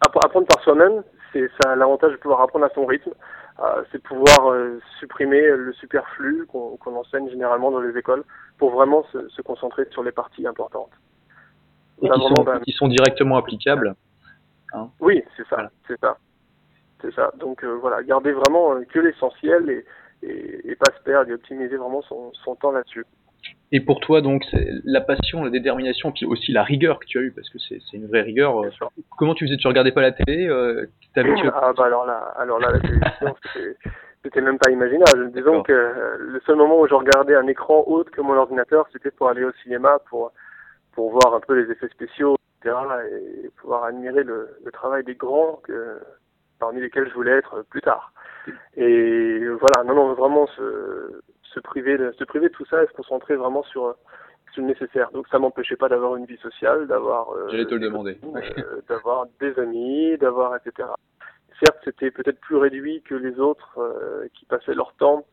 apprendre 0.01 0.47
par 0.47 0.63
soi-même, 0.63 1.03
c'est 1.33 1.51
ça 1.61 1.75
l'avantage 1.75 2.13
de 2.13 2.17
pouvoir 2.19 2.43
apprendre 2.43 2.67
à 2.67 2.71
son 2.71 2.87
rythme, 2.87 3.13
c'est 3.91 4.03
pouvoir 4.03 4.53
euh, 4.53 4.81
supprimer 5.01 5.41
le 5.41 5.73
superflu 5.73 6.47
qu'on 6.47 6.79
enseigne 6.97 7.29
généralement 7.29 7.71
dans 7.71 7.81
les 7.81 7.97
écoles 7.99 8.25
pour 8.57 8.71
vraiment 8.71 9.05
se, 9.13 9.29
se 9.29 9.43
concentrer 9.43 9.87
sur 9.91 10.03
les 10.03 10.13
parties 10.13 10.47
importantes. 10.47 10.93
Et 12.01 12.09
qui 12.09 12.21
sont, 12.21 12.45
ben, 12.45 12.61
qui 12.61 12.73
sont, 12.73 12.89
directement 12.89 13.37
applicables 13.37 13.95
Hein. 14.75 14.91
oui, 15.01 15.23
c'est 15.35 15.47
ça, 15.49 15.71
c'est 15.87 15.99
ça, 15.99 16.19
c'est 17.01 17.13
ça. 17.15 17.33
Donc 17.39 17.65
euh, 17.65 17.79
voilà, 17.81 18.03
garder 18.03 18.33
vraiment 18.33 18.75
euh, 18.75 18.85
que 18.85 18.99
l'essentiel 18.99 19.71
et, 19.71 19.85
et, 20.23 20.71
et, 20.71 20.77
pas 20.77 20.93
se 20.95 21.03
perdre 21.03 21.31
et 21.31 21.35
optimiser 21.35 21.77
vraiment 21.77 22.03
son, 22.03 22.33
son 22.35 22.55
temps 22.55 22.73
là-dessus. 22.73 23.07
Et 23.71 23.81
pour 23.81 24.01
toi, 24.01 24.21
donc, 24.23 24.45
la 24.85 25.01
passion, 25.01 25.45
la 25.45 25.51
détermination, 25.51 26.11
puis 26.11 26.25
aussi 26.25 26.53
la 26.53 26.63
rigueur 26.63 26.99
que 26.99 27.05
tu 27.05 27.19
as 27.19 27.23
eue, 27.23 27.33
parce 27.33 27.49
que 27.51 27.59
c'est 27.59 27.81
une 27.93 28.07
vraie 28.07 28.23
rigueur. 28.23 28.65
Euh, 28.65 28.71
comment 29.19 29.35
tu 29.35 29.47
faisais 29.47 29.59
Tu 29.59 29.69
regardais 29.69 29.93
pas 29.93 30.01
la 30.01 30.13
télé 30.13 30.49
euh, 30.49 30.87
Ah 31.17 31.73
bah 31.77 31.85
alors 31.85 32.07
là, 32.07 32.33
alors 32.39 32.59
là, 32.61 32.71
la 32.73 32.81
télévision, 32.81 33.37
c'était 34.23 34.41
même 34.41 34.59
pas 34.59 34.71
imaginable. 34.71 35.33
Disons 35.33 35.63
que 35.63 35.73
euh, 35.73 36.17
le 36.19 36.41
seul 36.47 36.57
moment 36.57 36.81
où 36.81 36.89
je 36.89 36.95
regardais 36.95 37.35
un 37.35 37.47
écran 37.47 37.85
autre 37.87 38.11
que 38.11 38.23
mon 38.23 38.35
ordinateur, 38.35 38.87
c'était 38.93 39.11
pour 39.11 39.29
aller 39.29 39.45
au 39.45 39.53
cinéma, 39.63 39.99
pour 40.09 40.33
pour 40.93 41.13
voir 41.13 41.35
un 41.35 41.41
peu 41.41 41.55
les 41.55 41.71
effets 41.71 41.89
spéciaux, 41.89 42.37
et 42.65 43.51
pouvoir 43.61 43.85
admirer 43.85 44.25
le, 44.25 44.49
le 44.65 44.73
travail 44.73 45.05
des 45.05 45.15
grands 45.15 45.61
que, 45.63 45.99
parmi 46.59 46.81
lesquels 46.81 47.09
je 47.09 47.15
voulais 47.15 47.33
être 47.33 47.65
plus 47.71 47.81
tard. 47.81 48.13
Et 48.77 49.47
voilà, 49.61 49.85
non, 49.85 49.95
non, 49.95 50.15
vraiment 50.15 50.47
se, 50.49 51.21
se 51.55 51.61
priver 51.61 51.99
de 51.99 52.13
se 52.13 52.25
priver 52.25 52.49
de 52.49 52.55
tout 52.55 52.67
ça 52.67 52.83
et 52.83 52.87
se 52.87 52.93
concentrer 52.93 53.37
vraiment 53.37 53.63
sur 53.65 53.95
sur 54.53 54.63
le 54.63 54.69
nécessaire. 54.69 55.11
Donc 55.13 55.29
ça 55.29 55.39
m'empêchait 55.39 55.77
pas 55.77 55.89
d'avoir 55.89 56.17
une 56.17 56.25
vie 56.25 56.39
sociale, 56.39 56.87
d'avoir 56.87 57.31
euh, 57.33 57.49
te 57.49 57.75
le 57.75 57.81
demander, 57.81 58.19
euh, 58.25 58.81
d'avoir 58.89 59.27
des 59.41 59.59
amis, 59.59 60.17
d'avoir 60.19 60.57
etc. 60.57 60.89
Certes, 61.65 61.79
c'était 61.85 62.11
peut-être 62.11 62.41
plus 62.41 62.57
réduit 62.57 63.03
que 63.03 63.15
les 63.15 63.41
autres 63.41 63.79
euh, 63.79 64.29
qui 64.35 64.45
passaient 64.47 64.75
leur 64.75 64.95
temps 64.95 65.25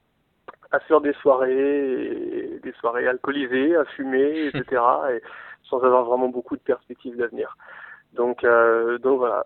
à 0.71 0.79
faire 0.79 0.99
des 0.99 1.13
soirées, 1.13 2.59
des 2.63 2.73
soirées 2.79 3.07
alcoolisées, 3.07 3.75
à 3.75 3.85
fumer, 3.85 4.47
etc. 4.47 4.81
et 5.11 5.21
sans 5.63 5.83
avoir 5.83 6.05
vraiment 6.05 6.29
beaucoup 6.29 6.55
de 6.55 6.61
perspectives 6.61 7.15
d'avenir. 7.15 7.55
Donc, 8.15 8.43
euh, 8.43 8.97
donc 8.97 9.19
voilà, 9.19 9.45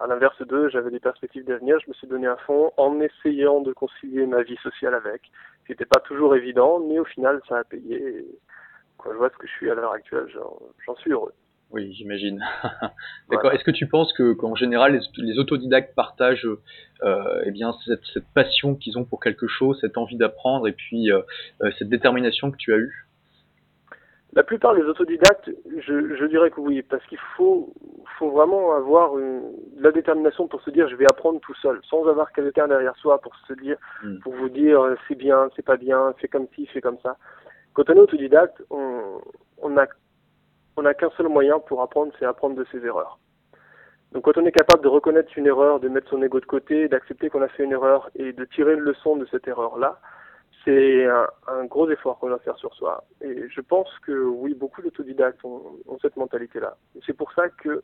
à 0.00 0.06
l'inverse 0.06 0.40
d'eux, 0.42 0.68
j'avais 0.68 0.90
des 0.90 1.00
perspectives 1.00 1.44
d'avenir, 1.44 1.78
je 1.80 1.88
me 1.88 1.94
suis 1.94 2.06
donné 2.06 2.26
à 2.26 2.36
fond 2.36 2.70
en 2.76 3.00
essayant 3.00 3.60
de 3.60 3.72
concilier 3.72 4.26
ma 4.26 4.42
vie 4.42 4.58
sociale 4.62 4.94
avec, 4.94 5.22
ce 5.66 5.72
n'était 5.72 5.86
pas 5.86 6.00
toujours 6.00 6.34
évident, 6.36 6.80
mais 6.80 6.98
au 6.98 7.04
final, 7.04 7.40
ça 7.48 7.58
a 7.58 7.64
payé. 7.64 7.96
Et 7.96 8.26
quand 8.98 9.12
je 9.12 9.16
vois 9.16 9.30
ce 9.30 9.36
que 9.36 9.46
je 9.46 9.52
suis 9.52 9.70
à 9.70 9.74
l'heure 9.74 9.92
actuelle, 9.92 10.26
j'en 10.86 10.96
suis 10.96 11.12
heureux. 11.12 11.32
Oui, 11.70 11.92
j'imagine. 11.92 12.44
D'accord. 13.30 13.52
Est-ce 13.52 13.64
que 13.64 13.70
tu 13.70 13.88
penses 13.88 14.12
que 14.12 14.32
qu'en 14.32 14.54
général 14.54 14.92
les, 14.92 15.24
les, 15.24 15.38
autodidactes 15.38 15.94
partagent 15.94 16.46
euh, 17.02 17.42
eh 17.44 17.50
bien 17.50 17.74
cette, 17.84 18.04
cette 18.12 18.28
passion 18.32 18.76
qu'ils 18.76 18.96
ont 18.96 19.04
pour 19.04 19.18
quelque 19.18 19.48
chose, 19.48 19.78
cette 19.80 19.98
envie 19.98 20.16
d'apprendre 20.16 20.68
et 20.68 20.72
puis 20.72 21.10
euh, 21.10 21.22
euh 21.62 21.72
cette 21.78 21.88
détermination 21.88 22.52
que 22.52 22.56
tu 22.56 22.72
as 22.72 22.76
eue? 22.76 23.08
La 24.34 24.42
plupart 24.42 24.74
des 24.74 24.82
autodidactes, 24.82 25.50
je, 25.78 26.16
je 26.16 26.24
dirais 26.26 26.50
que 26.50 26.60
oui, 26.60 26.82
parce 26.82 27.04
qu'il 27.06 27.18
faut, 27.36 27.72
faut 28.18 28.30
vraiment 28.30 28.74
avoir 28.74 29.16
une, 29.16 29.42
la 29.76 29.92
détermination 29.92 30.48
pour 30.48 30.60
se 30.62 30.70
dire 30.70 30.88
je 30.88 30.96
vais 30.96 31.06
apprendre 31.06 31.40
tout 31.40 31.54
seul, 31.54 31.80
sans 31.88 32.06
avoir 32.08 32.32
quelqu'un 32.32 32.66
derrière 32.66 32.96
soi 32.96 33.20
pour 33.20 33.34
se 33.46 33.52
dire, 33.52 33.76
mm. 34.02 34.18
pour 34.20 34.34
vous 34.34 34.48
dire 34.48 34.80
euh, 34.80 34.96
c'est 35.06 35.14
bien, 35.14 35.48
c'est 35.54 35.64
pas 35.64 35.76
bien, 35.76 36.12
fais 36.18 36.28
comme 36.28 36.48
ci, 36.54 36.66
fais 36.66 36.80
comme 36.80 36.98
ça. 37.02 37.16
Quand 37.74 37.88
on 37.90 37.94
est 37.94 38.00
autodidacte, 38.00 38.60
on, 38.70 39.20
on 39.58 39.76
a, 39.76 39.86
on 40.76 40.84
a 40.84 40.94
qu'un 40.94 41.10
seul 41.16 41.28
moyen 41.28 41.60
pour 41.60 41.82
apprendre, 41.82 42.12
c'est 42.18 42.24
apprendre 42.24 42.56
de 42.56 42.66
ses 42.72 42.84
erreurs. 42.84 43.18
Donc 44.12 44.24
quand 44.24 44.36
on 44.36 44.46
est 44.46 44.52
capable 44.52 44.82
de 44.82 44.88
reconnaître 44.88 45.36
une 45.36 45.46
erreur, 45.46 45.78
de 45.78 45.88
mettre 45.88 46.08
son 46.08 46.22
ego 46.22 46.40
de 46.40 46.46
côté, 46.46 46.88
d'accepter 46.88 47.30
qu'on 47.30 47.42
a 47.42 47.48
fait 47.48 47.64
une 47.64 47.72
erreur 47.72 48.10
et 48.16 48.32
de 48.32 48.44
tirer 48.44 48.74
une 48.74 48.80
leçon 48.80 49.16
de 49.16 49.26
cette 49.26 49.46
erreur-là, 49.46 50.00
c'est 50.64 51.06
un, 51.06 51.64
gros 51.66 51.90
effort 51.90 52.18
qu'on 52.18 52.28
doit 52.28 52.38
faire 52.38 52.56
sur 52.56 52.74
soi. 52.74 53.04
Et 53.20 53.48
je 53.48 53.60
pense 53.60 53.88
que 54.06 54.12
oui, 54.12 54.54
beaucoup 54.54 54.82
d'autodidactes 54.82 55.44
ont, 55.44 55.78
cette 56.00 56.16
mentalité-là. 56.16 56.76
C'est 57.06 57.16
pour 57.16 57.32
ça 57.32 57.48
que 57.48 57.82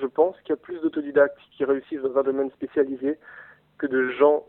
je 0.00 0.06
pense 0.06 0.36
qu'il 0.40 0.50
y 0.50 0.52
a 0.52 0.56
plus 0.56 0.80
d'autodidactes 0.80 1.38
qui 1.56 1.64
réussissent 1.64 2.02
dans 2.02 2.16
un 2.18 2.22
domaine 2.22 2.50
spécialisé 2.52 3.18
que 3.78 3.86
de 3.86 4.10
gens 4.10 4.44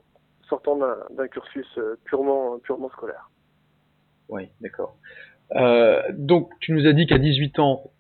sortant 0.50 0.78
d'un 0.78 1.28
cursus 1.28 1.68
euh, 1.78 1.96
purement, 2.06 2.60
scolaire. 2.92 3.30
Oui, 4.30 4.50
d'accord. 4.62 4.96
Euh, 5.56 6.02
donc, 6.14 6.52
tu 6.60 6.72
nous 6.72 6.88
as 6.88 6.94
dit 6.94 7.06
qu'à 7.06 7.18
18 7.18 7.60
ans, 7.60 7.92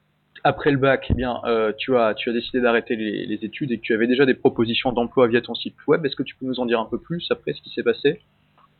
après 0.44 0.72
le 0.72 0.78
bac, 0.78 1.08
eh 1.10 1.14
bien, 1.14 1.42
euh, 1.46 1.74
tu 1.78 1.98
as 1.98 2.14
décidé 2.28 2.62
d'arrêter 2.62 2.96
les, 2.96 3.44
études 3.44 3.72
et 3.72 3.78
que 3.78 3.82
tu 3.82 3.94
avais 3.94 4.08
déjà 4.08 4.26
des 4.26 4.36
propositions 4.36 4.92
d'emploi 4.92 5.28
via 5.28 5.42
ton 5.42 5.56
site 5.56 5.76
web. 5.88 6.06
Est-ce 6.06 6.16
que 6.16 6.24
tu 6.24 6.36
peux 6.36 6.46
nous 6.46 6.60
en 6.60 6.66
dire 6.66 6.80
un 6.80 6.86
peu 6.86 7.00
plus 7.00 7.28
après 7.32 7.54
ce 7.54 7.62
qui 7.62 7.72
s'est 7.72 7.84
passé? 7.84 8.22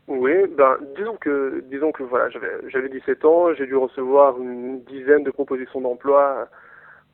Oui, 0.08 0.32
ben 0.56 0.76
disons 0.96 1.16
que 1.16 1.64
disons 1.68 1.90
que 1.92 2.04
voilà, 2.04 2.30
j'avais 2.30 2.48
j'avais 2.68 2.88
17 2.88 3.24
ans, 3.24 3.52
j'ai 3.54 3.66
dû 3.66 3.74
recevoir 3.74 4.40
une 4.40 4.82
dizaine 4.84 5.24
de 5.24 5.30
propositions 5.30 5.80
d'emploi 5.80 6.48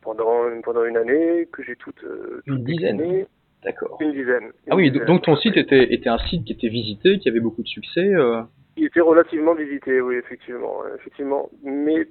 pendant 0.03 0.43
pendant 0.63 0.85
une 0.85 0.97
année 0.97 1.49
que 1.53 1.63
j'ai 1.63 1.77
toutes, 1.77 2.05
toutes 2.05 2.47
une 2.47 2.65
dizaine. 2.65 3.27
D'accord. 3.65 3.97
Une 4.01 4.13
dizaine. 4.13 4.53
ah 4.71 4.77
oui, 4.77 4.91
donc 4.91 5.23
ton 5.23 5.37
site 5.37 5.57
était 5.57 5.95
était 5.95 6.09
un 6.09 6.19
site 6.19 6.45
qui 6.45 6.53
était 6.53 6.69
visité, 6.69 7.19
qui 7.19 7.29
avait 7.29 7.41
beaucoup 7.41 7.63
de 7.63 7.69
succès. 7.69 8.13
Euh... 8.13 8.43
Il 8.77 8.87
était 8.87 9.01
relativement 9.01 9.55
visité, 9.55 10.01
oui, 10.01 10.17
effectivement, 10.17 10.83
effectivement. 10.97 11.49
Mais 11.63 12.09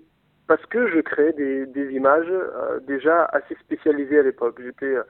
parce 0.47 0.65
que 0.65 0.87
je 0.87 0.99
créais 0.99 1.33
des, 1.33 1.65
des 1.65 1.93
images 1.93 2.29
euh, 2.29 2.79
déjà 2.87 3.25
assez 3.31 3.55
spécialisées 3.55 4.19
à 4.19 4.23
l'époque. 4.23 4.59
J'étais 4.63 4.95
euh, 4.95 5.05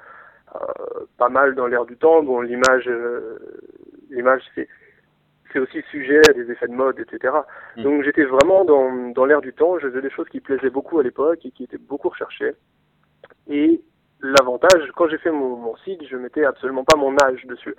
pas 1.18 1.30
mal 1.30 1.56
dans 1.56 1.68
l'air 1.68 1.86
du 1.86 1.98
temps. 1.98 2.24
Bon, 2.24 2.42
l'image, 2.42 2.88
euh, 2.88 3.40
l'image, 4.10 4.42
c'est 4.56 4.68
c'est 5.52 5.60
aussi 5.60 5.82
sujet 5.92 6.22
à 6.30 6.34
des 6.34 6.50
effets 6.52 6.68
de 6.68 6.74
mode, 6.74 7.00
etc. 7.00 7.34
Mm. 7.78 7.84
Donc 7.84 8.04
j'étais 8.04 8.24
vraiment 8.24 8.66
dans, 8.66 9.12
dans 9.12 9.26
l'air 9.26 9.42
du 9.42 9.54
temps. 9.54 9.78
Je 9.80 9.88
faisais 9.88 10.02
des 10.02 10.10
choses 10.10 10.30
qui 10.30 10.40
plaisaient 10.40 10.70
beaucoup 10.70 11.00
à 11.00 11.04
l'époque 11.04 11.46
et 11.46 11.52
qui 11.52 11.64
étaient 11.64 11.78
beaucoup 11.78 12.10
recherchées. 12.10 12.54
Et 13.50 13.82
l'avantage, 14.22 14.90
quand 14.96 15.08
j'ai 15.10 15.18
fait 15.18 15.32
mon, 15.32 15.56
mon 15.56 15.76
site, 15.78 16.04
je 16.08 16.16
mettais 16.16 16.46
absolument 16.46 16.84
pas 16.84 16.98
mon 16.98 17.16
âge 17.20 17.46
dessus. 17.46 17.76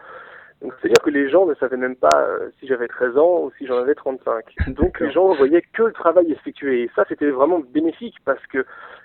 Donc 0.62 0.72
c'est-à-dire 0.80 1.02
que 1.02 1.10
les 1.10 1.28
gens 1.28 1.44
ne 1.46 1.54
savaient 1.54 1.76
même 1.76 1.96
pas 1.96 2.22
euh, 2.22 2.50
si 2.60 2.68
j'avais 2.68 2.86
13 2.86 3.18
ans 3.18 3.40
ou 3.42 3.52
si 3.58 3.66
j'en 3.66 3.78
avais 3.78 3.94
35. 3.94 4.44
Donc 4.68 5.00
les 5.00 5.10
gens 5.10 5.34
voyaient 5.34 5.64
que 5.72 5.82
le 5.82 5.92
travail 5.92 6.30
effectué. 6.30 6.82
Et 6.82 6.90
ça, 6.94 7.04
c'était 7.08 7.30
vraiment 7.30 7.58
bénéfique 7.58 8.16
parce 8.24 8.44
que 8.46 8.64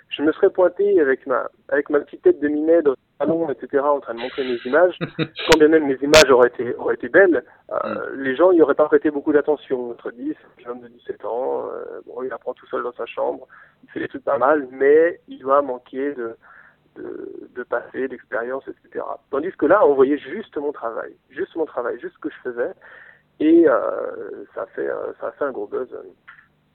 je 0.09 0.21
me 0.21 0.31
serais 0.31 0.51
pointé 0.51 1.01
avec 1.01 1.25
ma 1.25 1.49
avec 1.69 1.89
ma 1.89 1.99
petite 1.99 2.21
tête 2.21 2.39
de 2.39 2.47
minet 2.47 2.81
dans 2.81 2.91
le 2.91 2.97
salon, 3.19 3.49
etc., 3.49 3.83
en 3.83 3.99
train 3.99 4.13
de 4.13 4.19
montrer 4.19 4.43
mes 4.43 4.57
images. 4.65 4.97
Quand 5.17 5.57
bien 5.57 5.67
même 5.67 5.87
mes 5.87 5.97
images 6.01 6.29
auraient 6.29 6.49
été 6.49 6.75
auraient 6.75 6.95
été 6.95 7.09
belles, 7.09 7.43
euh, 7.71 7.75
mm. 8.15 8.21
les 8.21 8.35
gens 8.35 8.53
n'y 8.53 8.61
auraient 8.61 8.75
pas 8.75 8.85
prêté 8.85 9.09
beaucoup 9.09 9.33
d'attention. 9.33 9.87
Notre 9.87 10.11
10, 10.11 10.35
un 10.65 10.69
homme 10.69 10.81
de 10.81 10.87
17 10.87 11.25
ans, 11.25 11.65
euh, 11.73 12.01
bon, 12.05 12.21
il 12.23 12.31
apprend 12.31 12.53
tout 12.53 12.67
seul 12.67 12.83
dans 12.83 12.93
sa 12.93 13.05
chambre, 13.07 13.47
il 13.83 13.89
fait 13.89 13.99
des 13.99 14.07
trucs 14.07 14.23
pas 14.23 14.37
mal, 14.37 14.67
mais 14.71 15.19
il 15.27 15.39
doit 15.39 15.61
manquer 15.61 16.13
de 16.13 16.35
de, 16.97 17.49
de 17.55 17.63
passé, 17.63 18.07
d'expérience, 18.07 18.67
etc. 18.67 19.05
Tandis 19.31 19.51
que 19.51 19.65
là, 19.65 19.85
on 19.85 19.93
voyait 19.93 20.17
juste 20.17 20.57
mon 20.57 20.71
travail, 20.71 21.15
juste 21.29 21.55
mon 21.55 21.65
travail, 21.65 21.99
juste 21.99 22.15
ce 22.15 22.19
que 22.19 22.29
je 22.29 22.49
faisais, 22.49 22.71
et 23.39 23.67
euh, 23.67 24.45
ça 24.53 24.63
a 24.63 24.65
fait 24.67 24.87
euh, 24.87 25.13
ça 25.19 25.27
a 25.27 25.31
fait 25.33 25.45
un 25.45 25.51
gros 25.51 25.67
buzz, 25.67 25.87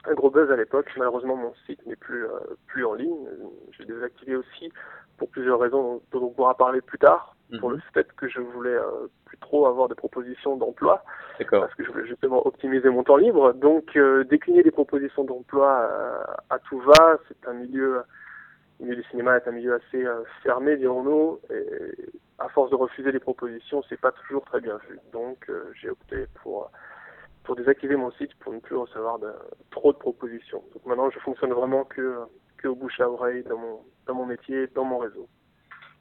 un 0.04 0.14
gros 0.14 0.30
buzz 0.30 0.50
à 0.50 0.56
l'époque. 0.56 0.90
Malheureusement, 0.96 1.36
mon 1.36 1.52
site 1.66 1.84
n'est 1.86 1.96
plus 1.96 2.24
euh, 2.24 2.38
plus 2.66 2.84
en 2.84 2.94
ligne. 2.94 3.28
J'ai 3.72 3.84
désactivé 3.84 4.36
aussi 4.36 4.72
pour 5.18 5.28
plusieurs 5.30 5.58
raisons 5.58 6.00
dont 6.12 6.24
on 6.24 6.30
pourra 6.30 6.56
parler 6.56 6.80
plus 6.80 6.98
tard. 6.98 7.36
Pour 7.60 7.68
mhm. 7.68 7.76
le 7.76 7.82
fait 7.92 8.10
que 8.14 8.28
je 8.28 8.40
voulais 8.40 8.70
euh, 8.70 9.08
plus 9.26 9.36
trop 9.36 9.66
avoir 9.66 9.86
de 9.86 9.94
propositions 9.94 10.56
d'emploi, 10.56 11.04
parce 11.50 11.74
que 11.74 11.84
je 11.84 11.90
voulais 11.90 12.06
justement 12.06 12.46
optimiser 12.46 12.88
mon 12.88 13.02
temps 13.02 13.16
libre. 13.16 13.52
Donc, 13.52 13.94
euh, 13.94 14.24
décliner 14.24 14.62
des 14.62 14.70
propositions 14.70 15.24
d'emploi 15.24 15.86
à 16.48 16.58
tout 16.60 16.80
va, 16.80 17.18
c'est 17.28 17.46
un 17.46 17.52
milieu 17.52 18.04
le 18.82 18.88
milieu 18.88 19.02
du 19.02 19.08
cinéma 19.10 19.36
est 19.36 19.46
un 19.46 19.52
milieu 19.52 19.74
assez 19.74 20.04
euh, 20.04 20.24
fermé, 20.42 20.76
dirons-nous, 20.76 21.38
et 21.50 22.10
à 22.38 22.48
force 22.48 22.70
de 22.70 22.74
refuser 22.74 23.12
les 23.12 23.20
propositions, 23.20 23.82
c'est 23.88 24.00
pas 24.00 24.10
toujours 24.10 24.44
très 24.44 24.60
bien 24.60 24.78
vu. 24.88 24.98
Donc 25.12 25.38
euh, 25.48 25.70
j'ai 25.80 25.88
opté 25.88 26.26
pour 26.42 26.70
pour 27.44 27.56
désactiver 27.56 27.96
mon 27.96 28.10
site 28.12 28.34
pour 28.40 28.52
ne 28.52 28.60
plus 28.60 28.76
recevoir 28.76 29.18
de, 29.18 29.32
trop 29.70 29.92
de 29.92 29.98
propositions. 29.98 30.62
Donc 30.72 30.86
maintenant, 30.86 31.10
je 31.10 31.18
fonctionne 31.20 31.52
vraiment 31.52 31.84
que 31.84 32.18
que 32.58 32.68
au 32.68 32.74
bouche 32.74 33.00
à 33.00 33.08
oreille 33.08 33.44
dans 33.44 33.58
mon 33.58 33.80
dans 34.06 34.14
mon 34.14 34.26
métier, 34.26 34.66
dans 34.74 34.84
mon 34.84 34.98
réseau. 34.98 35.28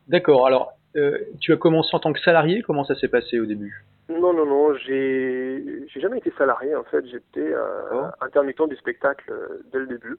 D'accord. 0.07 0.47
Alors, 0.47 0.73
euh, 0.95 1.19
tu 1.39 1.53
as 1.53 1.57
commencé 1.57 1.89
en 1.93 2.00
tant 2.00 2.13
que 2.13 2.19
salarié? 2.19 2.63
Comment 2.63 2.83
ça 2.83 2.95
s'est 2.95 3.07
passé 3.07 3.39
au 3.39 3.45
début? 3.45 3.85
Non, 4.09 4.33
non, 4.33 4.45
non. 4.47 4.73
J'ai 4.73 5.85
j'ai 5.88 6.00
jamais 6.01 6.17
été 6.17 6.31
salarié. 6.35 6.75
En 6.75 6.83
fait, 6.85 7.05
j'étais 7.05 7.53
oh. 7.93 8.05
intermittent 8.21 8.67
du 8.67 8.75
spectacle 8.75 9.31
dès 9.71 9.79
le 9.79 9.88
début. 9.88 10.17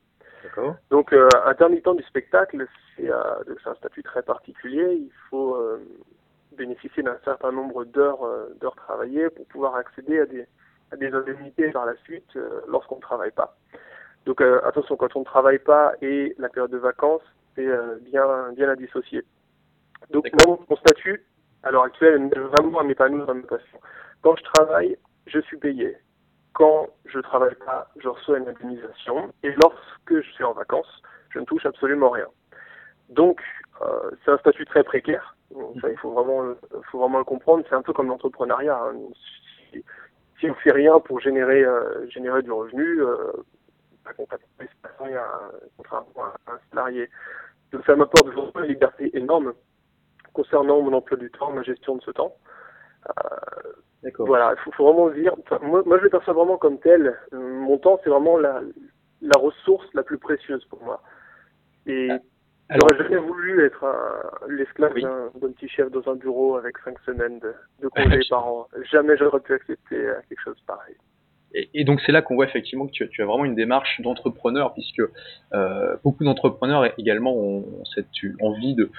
Donc, 0.90 1.12
euh, 1.12 1.28
intermittent 1.46 1.96
du 1.96 2.02
spectacle, 2.04 2.66
c'est 2.96 3.10
euh, 3.10 3.54
un 3.66 3.74
statut 3.74 4.02
très 4.02 4.22
particulier. 4.22 4.94
Il 4.94 5.12
faut 5.30 5.56
euh, 5.56 5.78
bénéficier 6.56 7.02
d'un 7.02 7.18
certain 7.24 7.52
nombre 7.52 7.84
d'heures 7.84 8.26
d'heures 8.60 8.76
travaillées 8.76 9.30
pour 9.30 9.46
pouvoir 9.46 9.76
accéder 9.76 10.20
à 10.20 10.26
des, 10.26 10.46
à 10.90 10.96
des 10.96 11.12
indemnités 11.12 11.70
par 11.70 11.86
la 11.86 11.94
suite 12.04 12.38
lorsqu'on 12.68 12.96
ne 12.96 13.00
travaille 13.00 13.30
pas. 13.30 13.56
Donc, 14.26 14.40
attention, 14.40 14.96
quand 14.96 15.16
on 15.16 15.20
ne 15.20 15.24
travaille 15.24 15.58
pas 15.58 15.94
et 16.02 16.34
la 16.38 16.48
période 16.48 16.70
de 16.70 16.78
vacances, 16.78 17.22
c'est 17.56 17.66
bien, 18.02 18.52
bien 18.52 18.68
à 18.68 18.76
dissocier. 18.76 19.24
Donc, 20.10 20.28
mon, 20.46 20.58
mon, 20.68 20.76
statut, 20.76 21.24
à 21.62 21.70
l'heure 21.70 21.84
actuelle, 21.84 22.28
vraiment 22.28 22.80
à 22.80 22.84
m'épanouir 22.84 23.26
dans 23.26 23.34
mes 23.34 23.42
passions. 23.42 23.80
Quand 24.20 24.36
je 24.36 24.44
travaille, 24.44 24.96
je 25.26 25.40
suis 25.40 25.56
payé 25.56 25.96
quand 26.52 26.88
je 27.06 27.18
ne 27.18 27.22
travaille 27.22 27.54
pas, 27.66 27.90
je 27.96 28.08
reçois 28.08 28.38
une 28.38 28.48
indemnisation. 28.48 29.32
Et 29.42 29.52
lorsque 29.62 30.22
je 30.22 30.30
suis 30.32 30.44
en 30.44 30.52
vacances, 30.52 31.02
je 31.30 31.38
ne 31.38 31.44
touche 31.44 31.64
absolument 31.66 32.10
rien. 32.10 32.26
Donc, 33.08 33.40
euh, 33.82 34.10
c'est 34.24 34.30
un 34.30 34.38
statut 34.38 34.64
très 34.64 34.84
précaire. 34.84 35.36
Ça, 35.82 35.90
il 35.90 35.98
faut 35.98 36.12
vraiment, 36.12 36.54
faut 36.90 36.98
vraiment 36.98 37.18
le 37.18 37.24
comprendre. 37.24 37.64
C'est 37.68 37.74
un 37.74 37.82
peu 37.82 37.92
comme 37.92 38.08
l'entrepreneuriat. 38.08 38.78
Hein. 38.78 38.96
Si, 39.70 39.84
si, 40.40 40.50
on 40.50 40.54
fait 40.54 40.72
rien 40.72 40.98
pour 41.00 41.20
générer, 41.20 41.62
euh, 41.62 42.08
générer 42.08 42.42
du 42.42 42.50
revenu, 42.50 43.02
euh, 43.02 43.16
bah, 44.04 44.12
concrètement, 44.16 44.46
il 45.06 45.10
y 45.10 45.14
a 45.14 45.24
un, 45.26 46.52
un 46.52 46.58
salarié. 46.70 47.10
Donc, 47.70 47.84
ça 47.84 47.96
m'apporte 47.96 48.28
vraiment 48.28 48.64
une 48.64 48.70
liberté 48.70 49.10
énorme 49.16 49.52
concernant 50.32 50.80
mon 50.80 50.94
emploi 50.94 51.18
du 51.18 51.30
temps, 51.30 51.52
ma 51.52 51.62
gestion 51.62 51.96
de 51.96 52.02
ce 52.02 52.10
temps. 52.10 52.34
Euh, 53.08 54.10
voilà, 54.18 54.54
il 54.66 54.72
faut, 54.72 54.84
vraiment 54.84 55.10
dire. 55.10 55.34
Moi, 55.62 55.82
moi, 55.86 55.98
je 55.98 56.04
le 56.04 56.10
perçois 56.10 56.34
vraiment 56.34 56.56
comme 56.56 56.78
tel. 56.80 57.16
Mon 57.32 57.78
temps, 57.78 58.00
c'est 58.02 58.10
vraiment 58.10 58.36
la, 58.36 58.60
la 59.20 59.40
ressource 59.40 59.86
la 59.94 60.02
plus 60.02 60.18
précieuse 60.18 60.64
pour 60.66 60.82
moi. 60.82 61.00
Et 61.86 62.08
ah, 62.10 62.76
j'aurais 62.80 62.96
jamais 62.96 63.18
voulu 63.18 63.64
être 63.64 63.84
l'esclave 64.48 64.94
d'un 64.94 65.52
petit 65.52 65.68
chef 65.68 65.90
dans 65.90 66.10
un 66.10 66.16
bureau 66.16 66.56
avec 66.56 66.78
cinq 66.78 66.98
semaines 67.00 67.38
de, 67.40 67.54
de 67.80 67.88
congés 67.94 68.20
par 68.28 68.46
an. 68.46 68.68
Jamais 68.90 69.16
j'aurais 69.16 69.40
pu 69.40 69.54
accepter 69.54 69.96
euh, 69.96 70.14
quelque 70.28 70.42
chose 70.42 70.60
pareil. 70.66 70.96
Et, 71.54 71.84
donc 71.84 72.00
c'est 72.04 72.12
là 72.12 72.22
qu'on 72.22 72.34
voit 72.34 72.46
effectivement 72.46 72.86
que 72.86 72.92
tu, 72.92 73.08
tu, 73.10 73.22
as 73.22 73.26
vraiment 73.26 73.44
une 73.44 73.54
démarche 73.54 74.00
d'entrepreneur, 74.00 74.72
puisque 74.72 75.02
euh, 75.52 75.96
beaucoup 76.02 76.24
d'entrepreneurs 76.24 76.98
également 76.98 77.34
ont, 77.36 77.64
cette 77.94 78.06
envie 78.40 78.74
de, 78.74 78.90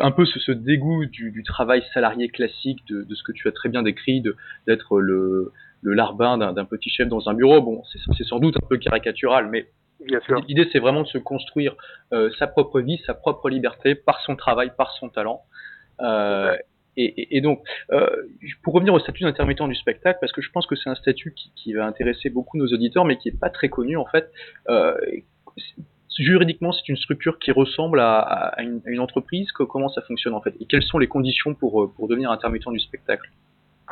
un 0.00 0.10
peu 0.10 0.26
ce, 0.26 0.52
dégoût 0.52 1.06
du, 1.06 1.30
du, 1.30 1.42
travail 1.42 1.82
salarié 1.94 2.28
classique, 2.28 2.80
de, 2.88 3.04
de, 3.04 3.14
ce 3.14 3.22
que 3.22 3.32
tu 3.32 3.48
as 3.48 3.52
très 3.52 3.68
bien 3.68 3.82
décrit, 3.82 4.22
d'être 4.66 5.00
le, 5.00 5.52
le 5.82 5.94
larbin 5.94 6.38
d'un 6.38 6.64
petit 6.64 6.90
chef 6.90 7.08
dans 7.08 7.28
un 7.28 7.34
bureau. 7.34 7.60
Bon, 7.60 7.82
c'est 8.16 8.24
sans 8.24 8.38
doute 8.38 8.56
un 8.62 8.66
peu 8.66 8.78
caricatural, 8.78 9.48
mais 9.48 9.66
l'idée 10.48 10.68
c'est 10.72 10.78
vraiment 10.78 11.02
de 11.02 11.08
se 11.08 11.18
construire 11.18 11.74
euh, 12.12 12.30
sa 12.38 12.46
propre 12.46 12.80
vie, 12.80 13.00
sa 13.06 13.14
propre 13.14 13.48
liberté 13.50 13.94
par 13.94 14.20
son 14.20 14.36
travail, 14.36 14.72
par 14.76 14.92
son 14.92 15.08
talent. 15.08 15.42
Euh, 16.00 16.56
et, 16.96 17.36
et, 17.36 17.40
donc, 17.40 17.62
euh, 17.90 18.06
pour 18.62 18.74
revenir 18.74 18.92
au 18.92 18.98
statut 18.98 19.22
d'intermittent 19.22 19.62
du 19.62 19.74
spectacle, 19.74 20.18
parce 20.20 20.32
que 20.32 20.42
je 20.42 20.50
pense 20.50 20.66
que 20.66 20.76
c'est 20.76 20.90
un 20.90 20.94
statut 20.94 21.34
qui, 21.56 21.72
va 21.72 21.86
intéresser 21.86 22.28
beaucoup 22.28 22.58
nos 22.58 22.66
auditeurs, 22.66 23.04
mais 23.04 23.16
qui 23.16 23.28
est 23.28 23.38
pas 23.38 23.50
très 23.50 23.68
connu 23.68 23.96
en 23.96 24.04
fait. 24.06 24.30
Euh, 24.68 24.94
juridiquement, 26.18 26.72
c'est 26.72 26.88
une 26.88 26.96
structure 26.96 27.38
qui 27.38 27.50
ressemble 27.50 28.00
à, 28.00 28.54
une, 28.58 28.82
à, 28.86 28.90
une, 28.90 29.00
entreprise. 29.00 29.50
Comment 29.52 29.88
ça 29.88 30.02
fonctionne 30.02 30.34
en 30.34 30.42
fait? 30.42 30.54
Et 30.60 30.66
quelles 30.66 30.82
sont 30.82 30.98
les 30.98 31.08
conditions 31.08 31.54
pour, 31.54 31.92
pour 31.94 32.08
devenir 32.08 32.30
intermittent 32.30 32.68
du 32.68 32.80
spectacle? 32.80 33.30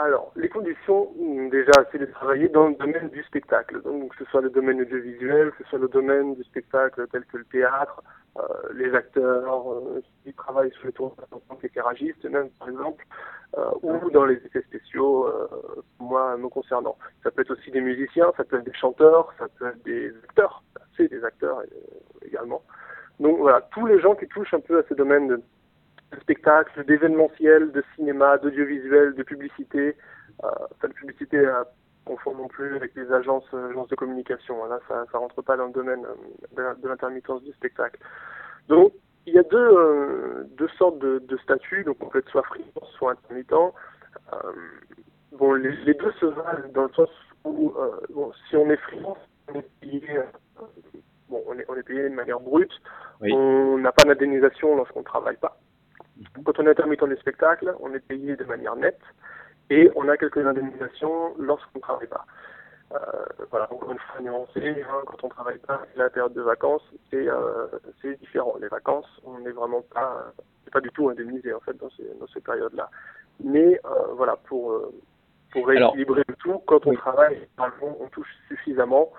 Alors, 0.02 0.32
les 0.36 0.48
conditions, 0.48 1.12
déjà, 1.50 1.72
c'est 1.90 1.98
de 1.98 2.06
travailler 2.06 2.48
dans 2.48 2.68
le 2.68 2.74
domaine 2.74 3.08
du 3.08 3.22
spectacle. 3.24 3.82
Donc, 3.82 4.10
que 4.10 4.24
ce 4.24 4.30
soit 4.30 4.40
le 4.40 4.50
domaine 4.50 4.80
audiovisuel, 4.80 5.50
que 5.52 5.64
ce 5.64 5.70
soit 5.70 5.78
le 5.78 5.88
domaine 5.88 6.34
du 6.34 6.44
spectacle 6.44 7.06
tel 7.10 7.24
que 7.24 7.38
le 7.38 7.44
théâtre, 7.44 8.02
euh, 8.36 8.42
les 8.74 8.94
acteurs 8.94 9.72
euh, 9.72 10.02
qui 10.22 10.32
travaillent 10.34 10.72
sur 10.72 10.86
les 10.86 10.92
tours 10.92 11.16
en 11.32 11.38
tant 11.40 11.56
qu'éclairagistes, 11.56 12.24
même, 12.26 12.50
par 12.58 12.68
exemple, 12.68 13.04
euh, 13.58 13.70
ou 13.82 14.10
dans 14.10 14.24
les 14.24 14.36
effets 14.36 14.62
spéciaux, 14.62 15.28
moi, 15.98 16.36
me 16.36 16.48
concernant. 16.48 16.96
Ça 17.22 17.30
peut 17.30 17.42
être 17.42 17.52
aussi 17.52 17.70
des 17.70 17.80
musiciens, 17.80 18.32
ça 18.36 18.44
peut 18.44 18.58
être 18.58 18.64
des 18.64 18.74
chanteurs, 18.74 19.32
ça 19.38 19.46
peut 19.58 19.68
être 19.68 19.82
des 19.84 20.12
acteurs. 20.24 20.62
C'est 20.96 21.08
des 21.08 21.24
acteurs 21.24 21.62
également. 22.22 22.62
Donc, 23.18 23.38
voilà, 23.38 23.62
tous 23.72 23.86
les 23.86 24.00
gens 24.00 24.14
qui 24.14 24.28
touchent 24.28 24.54
un 24.54 24.60
peu 24.60 24.78
à 24.78 24.82
ce 24.88 24.94
domaine 24.94 25.28
de 25.28 25.42
de 26.12 26.20
spectacle, 26.20 26.84
d'événementiel, 26.84 27.72
de 27.72 27.84
cinéma, 27.94 28.38
d'audiovisuel, 28.38 29.14
de 29.14 29.22
publicité. 29.22 29.96
Euh, 30.44 30.48
enfin, 30.72 30.88
de 30.88 30.94
publicité 30.94 31.44
à 31.46 31.66
confondre 32.04 32.38
non 32.38 32.48
plus 32.48 32.74
avec 32.76 32.94
les 32.94 33.12
agences, 33.12 33.44
euh, 33.54 33.70
agences 33.70 33.88
de 33.88 33.96
communication. 33.96 34.64
Là, 34.66 34.80
ça 34.88 35.04
ne 35.12 35.18
rentre 35.18 35.42
pas 35.42 35.56
dans 35.56 35.66
le 35.66 35.72
domaine 35.72 36.04
euh, 36.58 36.74
de 36.74 36.88
l'intermittence 36.88 37.42
du 37.42 37.52
spectacle. 37.52 38.00
Donc, 38.68 38.92
il 39.26 39.34
y 39.34 39.38
a 39.38 39.42
deux, 39.42 39.58
euh, 39.58 40.44
deux 40.56 40.68
sortes 40.78 40.98
de, 40.98 41.18
de 41.18 41.36
statuts, 41.38 41.84
donc 41.84 41.96
on 42.00 42.06
peut 42.06 42.18
être 42.18 42.30
soit 42.30 42.42
freelance, 42.44 42.90
soit 42.96 43.12
intermittent. 43.12 43.52
Euh, 43.52 44.36
bon, 45.32 45.52
les, 45.54 45.76
les, 45.84 45.94
deux 45.94 46.12
se 46.12 46.26
valent 46.26 46.68
dans 46.72 46.84
le 46.84 46.92
sens 46.92 47.10
où, 47.44 47.72
euh, 47.76 48.00
bon, 48.10 48.32
si 48.48 48.56
on 48.56 48.68
est 48.70 48.76
freelance, 48.78 49.18
on 49.48 49.58
est 49.58 49.70
payé 49.80 50.02
bon, 51.28 51.42
on 51.46 51.58
est, 51.58 51.66
on 51.68 51.74
est 51.76 51.82
payé 51.82 52.02
de 52.08 52.14
manière 52.14 52.40
brute. 52.40 52.72
On 53.20 53.78
n'a 53.78 53.92
pas 53.92 54.04
d'indemnisation 54.04 54.76
lorsqu'on 54.76 55.00
ne 55.00 55.04
travaille 55.04 55.36
pas. 55.36 55.58
Quand 56.44 56.58
on 56.58 56.66
est 56.66 56.70
intermittent 56.70 57.04
des 57.04 57.16
spectacles, 57.16 57.74
on 57.80 57.92
est 57.94 58.00
payé 58.06 58.36
de 58.36 58.44
manière 58.44 58.76
nette 58.76 59.00
et 59.70 59.90
on 59.94 60.08
a 60.08 60.16
quelques 60.16 60.44
indemnisations 60.44 61.34
lorsqu'on 61.38 61.78
ne 61.78 61.82
travaille 61.82 62.08
pas. 62.08 62.26
Euh, 62.92 62.96
voilà, 63.50 63.72
encore 63.72 63.92
une 63.92 63.98
fois 63.98 64.20
nuancé, 64.20 64.82
hein, 64.82 65.02
quand 65.06 65.22
on 65.22 65.28
travaille 65.28 65.58
pas, 65.58 65.82
la 65.94 66.10
période 66.10 66.32
de 66.34 66.42
vacances, 66.42 66.82
c'est 67.08 67.28
euh, 67.28 67.68
différent. 68.20 68.56
Les 68.60 68.66
vacances, 68.66 69.06
on 69.24 69.38
n'est 69.38 69.52
vraiment 69.52 69.82
pas, 69.94 70.32
pas 70.72 70.80
du 70.80 70.90
tout 70.90 71.08
indemnisé 71.08 71.54
en 71.54 71.60
fait 71.60 71.76
dans 71.76 71.90
ces, 71.90 72.04
dans 72.18 72.26
ces 72.26 72.40
périodes-là. 72.40 72.90
Mais 73.44 73.80
euh, 73.84 74.12
voilà, 74.16 74.36
pour 74.36 74.72
euh, 74.72 74.92
pour 75.52 75.68
rééquilibrer 75.68 76.22
le 76.26 76.34
tout, 76.36 76.58
quand 76.66 76.84
on 76.86 76.94
travaille, 76.94 77.48
on 77.58 78.08
touche 78.08 78.32
suffisamment 78.48 79.12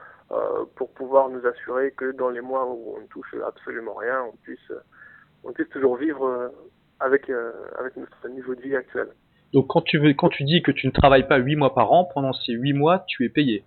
pour 0.75 0.89
pouvoir 0.91 1.27
nous 1.27 1.45
assurer 1.45 1.91
que 1.91 2.13
dans 2.13 2.29
les 2.29 2.39
mois 2.39 2.65
où 2.65 2.95
on 2.95 3.01
ne 3.01 3.07
touche 3.07 3.35
absolument 3.45 3.95
rien, 3.95 4.23
on 4.23 4.31
puisse 4.43 4.71
on 5.43 5.51
puisse 5.51 5.67
toujours 5.67 5.97
vivre 5.97 6.53
avec 7.01 7.29
avec 7.77 7.95
notre 7.97 8.27
niveau 8.29 8.55
de 8.55 8.61
vie 8.61 8.75
actuel. 8.75 9.07
Donc 9.53 9.67
quand 9.67 9.81
tu 9.81 9.97
veux, 9.97 10.13
quand 10.13 10.29
tu 10.29 10.43
dis 10.43 10.61
que 10.61 10.71
tu 10.71 10.87
ne 10.87 10.91
travailles 10.91 11.27
pas 11.27 11.37
8 11.37 11.55
mois 11.57 11.73
par 11.73 11.91
an, 11.91 12.05
pendant 12.13 12.33
ces 12.33 12.53
8 12.53 12.73
mois, 12.73 13.03
tu 13.07 13.25
es 13.25 13.29
payé. 13.29 13.63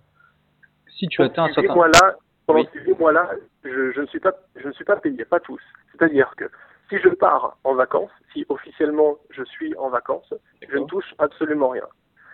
Si 0.97 1.07
tu 1.07 1.21
atteins 1.21 1.43
un 1.45 1.53
certain 1.53 1.75
mois 1.75 1.87
là, 1.87 2.15
pendant 2.47 2.65
ces 2.73 2.79
8 2.79 2.97
mois 2.97 3.11
là, 3.11 3.29
je, 3.63 3.91
je, 3.91 4.01
ne 4.01 4.07
suis 4.07 4.19
pas 4.19 4.33
je 4.55 4.67
ne 4.67 4.73
suis 4.73 4.85
pas 4.85 4.95
payé, 4.95 5.25
pas 5.25 5.39
tous. 5.39 5.61
C'est-à-dire 5.91 6.33
que 6.37 6.45
si 6.89 6.97
je 6.99 7.09
pars 7.09 7.57
en 7.63 7.75
vacances, 7.75 8.11
si 8.33 8.45
officiellement 8.49 9.17
je 9.29 9.43
suis 9.43 9.75
en 9.77 9.89
vacances, 9.89 10.33
je 10.67 10.77
ne 10.77 10.85
touche 10.85 11.13
absolument 11.17 11.69
rien. 11.69 11.87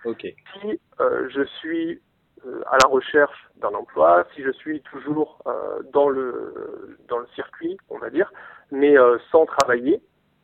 Okay. 0.06 0.36
Si 0.54 0.80
euh, 1.00 1.30
je 1.30 1.44
suis 1.60 2.02
euh, 2.46 2.62
à 2.72 2.78
la 2.82 2.90
recherche 2.90 3.50
d'un 3.58 3.74
emploi, 3.74 4.26
si 4.34 4.42
je 4.44 4.52
suis 4.52 4.82
toujours 4.82 5.42
euh, 5.46 5.84
dans 5.94 6.10
le 6.10 6.98
dans 7.08 7.20
le 7.20 7.28
circuit, 7.36 7.78
on 7.90 8.00
va 8.00 8.10
dire, 8.10 8.32
mais 8.72 8.98
euh, 8.98 9.18
sans 9.32 9.46
travailler 9.46 10.02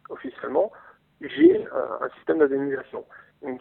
officiellement, 0.09 0.71
j'ai 1.21 1.65
euh, 1.65 1.99
un 2.01 2.09
système 2.17 2.39
d'indemnisation 2.39 3.05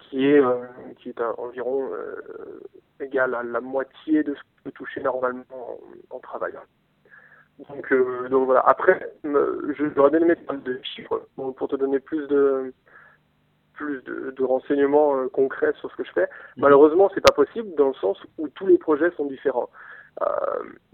qui 0.01 0.27
est 0.27 0.41
euh, 0.41 0.65
qui 0.99 1.11
est 1.11 1.21
environ 1.39 1.91
euh, 1.93 2.61
égal 3.01 3.35
à 3.35 3.43
la 3.43 3.61
moitié 3.61 4.23
de 4.23 4.35
ce 4.35 4.41
que 4.41 4.47
je 4.59 4.63
peux 4.65 4.73
toucher 4.73 5.03
normalement 5.03 5.45
en, 6.11 6.19
travaillant. 6.21 6.63
Donc, 7.69 7.93
donc 8.31 8.47
voilà. 8.47 8.61
Après, 8.61 9.15
je 9.25 9.95
dois 9.95 10.11
donner 10.11 10.35
de 10.35 10.81
chiffres 10.83 11.27
pour, 11.37 11.69
te 11.69 11.77
donner 11.77 12.01
plus 12.01 12.27
de 12.29 12.73
plus 13.75 14.03
de, 14.05 14.31
de 14.31 14.45
renseignements 14.45 15.29
concrets 15.29 15.73
sur 15.75 15.91
ce 15.91 15.97
que 15.97 16.05
je 16.05 16.13
fais. 16.13 16.23
Mhm. 16.23 16.63
Malheureusement, 16.63 17.11
c'est 17.15 17.27
pas 17.27 17.35
possible 17.35 17.75
dans 17.77 17.89
le 17.89 17.95
sens 17.95 18.19
où 18.39 18.49
tous 18.49 18.67
les 18.67 18.79
projets 18.79 19.11
sont 19.13 19.27
différents. 19.27 19.69
Euh, 20.23 20.27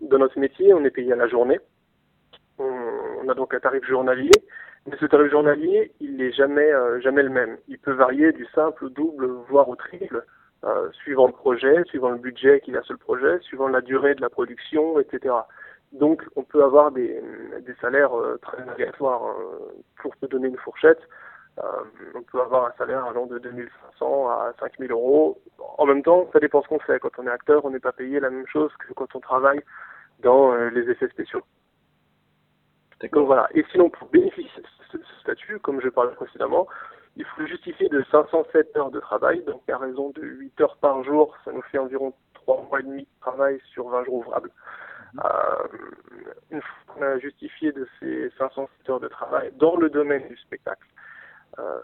dans 0.00 0.18
notre 0.18 0.38
métier, 0.38 0.74
on 0.74 0.84
est 0.84 0.90
payé 0.90 1.12
à 1.12 1.16
la 1.16 1.28
journée. 1.28 1.60
On, 2.58 2.64
on 3.22 3.28
a 3.28 3.34
donc 3.34 3.54
un 3.54 3.60
tarif 3.60 3.84
journalier 3.84 4.30
mais 4.86 4.96
ce 4.98 5.06
tarif 5.06 5.30
journalier, 5.30 5.92
il 6.00 6.16
n'est 6.16 6.32
jamais, 6.32 6.72
euh, 6.72 7.00
jamais 7.00 7.22
le 7.22 7.28
même. 7.30 7.56
Il 7.68 7.78
peut 7.78 7.92
varier 7.92 8.32
du 8.32 8.46
simple 8.46 8.86
au 8.86 8.88
double, 8.88 9.26
voire 9.48 9.68
au 9.68 9.76
triple, 9.76 10.24
euh, 10.64 10.90
suivant 10.92 11.26
le 11.26 11.32
projet, 11.32 11.82
suivant 11.86 12.10
le 12.10 12.18
budget 12.18 12.60
qu'il 12.60 12.76
a 12.76 12.82
sur 12.82 12.94
le 12.94 12.98
projet, 12.98 13.40
suivant 13.40 13.68
la 13.68 13.80
durée 13.80 14.14
de 14.14 14.20
la 14.20 14.30
production, 14.30 15.00
etc. 15.00 15.34
Donc, 15.92 16.22
on 16.36 16.44
peut 16.44 16.62
avoir 16.62 16.92
des, 16.92 17.20
des 17.66 17.74
salaires 17.80 18.16
euh, 18.16 18.38
très 18.40 18.62
aléatoires. 18.68 19.22
Hein. 19.24 19.36
Pour 20.00 20.16
te 20.16 20.26
donner 20.26 20.48
une 20.48 20.56
fourchette, 20.58 21.00
euh, 21.58 21.62
on 22.14 22.22
peut 22.22 22.40
avoir 22.40 22.66
un 22.66 22.72
salaire 22.78 23.04
allant 23.04 23.26
de 23.26 23.38
2500 23.38 24.28
à 24.28 24.52
5000 24.60 24.90
euros. 24.92 25.40
En 25.78 25.86
même 25.86 26.02
temps, 26.02 26.28
ça 26.32 26.38
dépend 26.38 26.62
ce 26.62 26.68
qu'on 26.68 26.78
fait. 26.78 26.98
Quand 27.00 27.18
on 27.18 27.26
est 27.26 27.30
acteur, 27.30 27.64
on 27.64 27.70
n'est 27.70 27.80
pas 27.80 27.92
payé 27.92 28.20
la 28.20 28.30
même 28.30 28.46
chose 28.46 28.70
que 28.78 28.92
quand 28.94 29.14
on 29.14 29.20
travaille 29.20 29.60
dans 30.20 30.54
les 30.54 30.88
effets 30.90 31.08
spéciaux. 31.08 31.42
Donc 33.10 33.26
voilà. 33.26 33.48
Et 33.54 33.64
sinon, 33.72 33.90
pour 33.90 34.08
bénéficier 34.08 34.62
de 34.62 34.66
ce, 34.92 34.98
statut, 35.20 35.58
comme 35.60 35.80
je 35.80 35.88
parlais 35.88 36.14
précédemment, 36.14 36.66
il 37.16 37.24
faut 37.24 37.46
justifier 37.46 37.88
de 37.88 38.04
507 38.10 38.76
heures 38.76 38.90
de 38.90 39.00
travail. 39.00 39.42
Donc 39.44 39.62
à 39.68 39.78
raison 39.78 40.10
de 40.10 40.22
8 40.22 40.60
heures 40.60 40.76
par 40.78 41.02
jour, 41.04 41.36
ça 41.44 41.52
nous 41.52 41.62
fait 41.62 41.78
environ 41.78 42.12
3 42.34 42.62
mois 42.68 42.80
et 42.80 42.82
demi 42.82 43.02
de 43.02 43.20
travail 43.20 43.60
sur 43.72 43.88
20 43.88 44.04
jours 44.04 44.14
ouvrables. 44.14 44.50
Mhm. 45.14 45.20
Euh, 45.24 45.68
une 46.50 46.62
fois 46.62 46.94
qu'on 46.94 47.02
a 47.02 47.18
justifié 47.18 47.72
de 47.72 47.86
ces 48.00 48.30
507 48.38 48.90
heures 48.90 49.00
de 49.00 49.08
travail 49.08 49.52
dans 49.56 49.76
le 49.76 49.90
domaine 49.90 50.26
du 50.28 50.36
spectacle, 50.36 50.86
euh, 51.58 51.80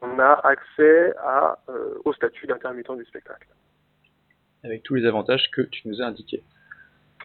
on 0.00 0.18
a 0.18 0.40
accès 0.44 1.14
à, 1.18 1.58
euh, 1.68 1.94
au 2.04 2.12
statut 2.12 2.46
d'intermittent 2.46 2.96
du 2.96 3.04
spectacle. 3.04 3.48
Avec 4.64 4.82
tous 4.82 4.94
les 4.94 5.06
avantages 5.06 5.50
que 5.50 5.62
tu 5.62 5.88
nous 5.88 6.00
as 6.00 6.06
indiqués 6.06 6.42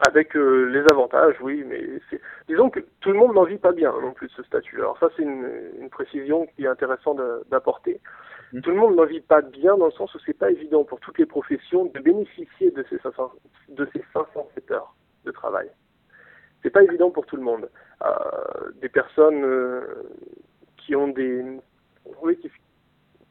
avec 0.07 0.35
euh, 0.35 0.65
les 0.65 0.81
avantages, 0.91 1.35
oui, 1.41 1.63
mais 1.65 1.81
c'est... 2.09 2.19
disons 2.47 2.69
que 2.69 2.81
tout 2.99 3.11
le 3.11 3.17
monde 3.17 3.33
n'en 3.33 3.43
vit 3.43 3.57
pas 3.57 3.71
bien 3.71 3.93
non 4.01 4.11
plus 4.13 4.29
ce 4.29 4.43
statut. 4.43 4.77
Alors 4.77 4.97
ça, 4.99 5.07
c'est 5.15 5.23
une, 5.23 5.49
une 5.79 5.89
précision 5.89 6.47
qui 6.47 6.65
est 6.65 6.67
intéressante 6.67 7.19
d'apporter. 7.49 8.01
Mmh. 8.51 8.61
Tout 8.61 8.71
le 8.71 8.75
monde 8.75 8.95
n'en 8.95 9.05
vit 9.05 9.21
pas 9.21 9.41
bien 9.41 9.77
dans 9.77 9.85
le 9.85 9.91
sens 9.91 10.13
où 10.13 10.19
c'est 10.25 10.37
pas 10.37 10.51
évident 10.51 10.83
pour 10.83 10.99
toutes 10.99 11.17
les 11.17 11.25
professions 11.25 11.85
de 11.85 11.99
bénéficier 11.99 12.71
de 12.71 12.85
ces 12.89 12.97
500, 12.99 13.31
de 13.69 13.87
ces 13.93 14.03
507 14.13 14.71
heures 14.71 14.95
de 15.23 15.31
travail. 15.31 15.69
C'est 16.61 16.69
pas 16.69 16.83
évident 16.83 17.11
pour 17.11 17.25
tout 17.25 17.37
le 17.37 17.43
monde. 17.43 17.69
Euh, 18.03 18.71
des 18.81 18.89
personnes 18.89 19.43
euh, 19.43 20.03
qui 20.77 20.95
ont 20.95 21.07
des, 21.07 21.43
oui, 22.21 22.37
qui, 22.37 22.51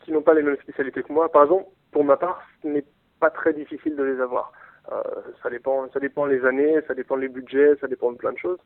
qui 0.05 0.13
n'ont 0.13 0.23
pas 0.23 0.35
les 0.35 0.43
mêmes 0.43 0.59
spécialités 0.63 1.03
que 1.03 1.13
moi. 1.13 1.31
Par 1.31 1.45
exemple, 1.45 1.69
pour 1.93 2.05
ma 2.05 2.17
part, 2.17 2.43
ce 2.63 2.69
n'est 2.69 2.85
pas 3.21 3.31
très 3.31 3.53
difficile 3.53 3.97
de 3.97 4.03
les 4.03 4.21
avoir. 4.21 4.53
Euh, 4.93 5.03
ça 5.43 5.49
dépend, 5.49 5.89
ça 5.93 6.01
dépend 6.01 6.27
les 6.27 6.45
années, 6.45 6.79
ça 6.87 6.95
dépend 6.95 7.17
les 7.17 7.29
budgets, 7.29 7.75
ça 7.81 7.87
dépend 7.87 8.13
de 8.13 8.19
plein 8.19 8.33
de 8.33 8.39
choses. 8.39 8.59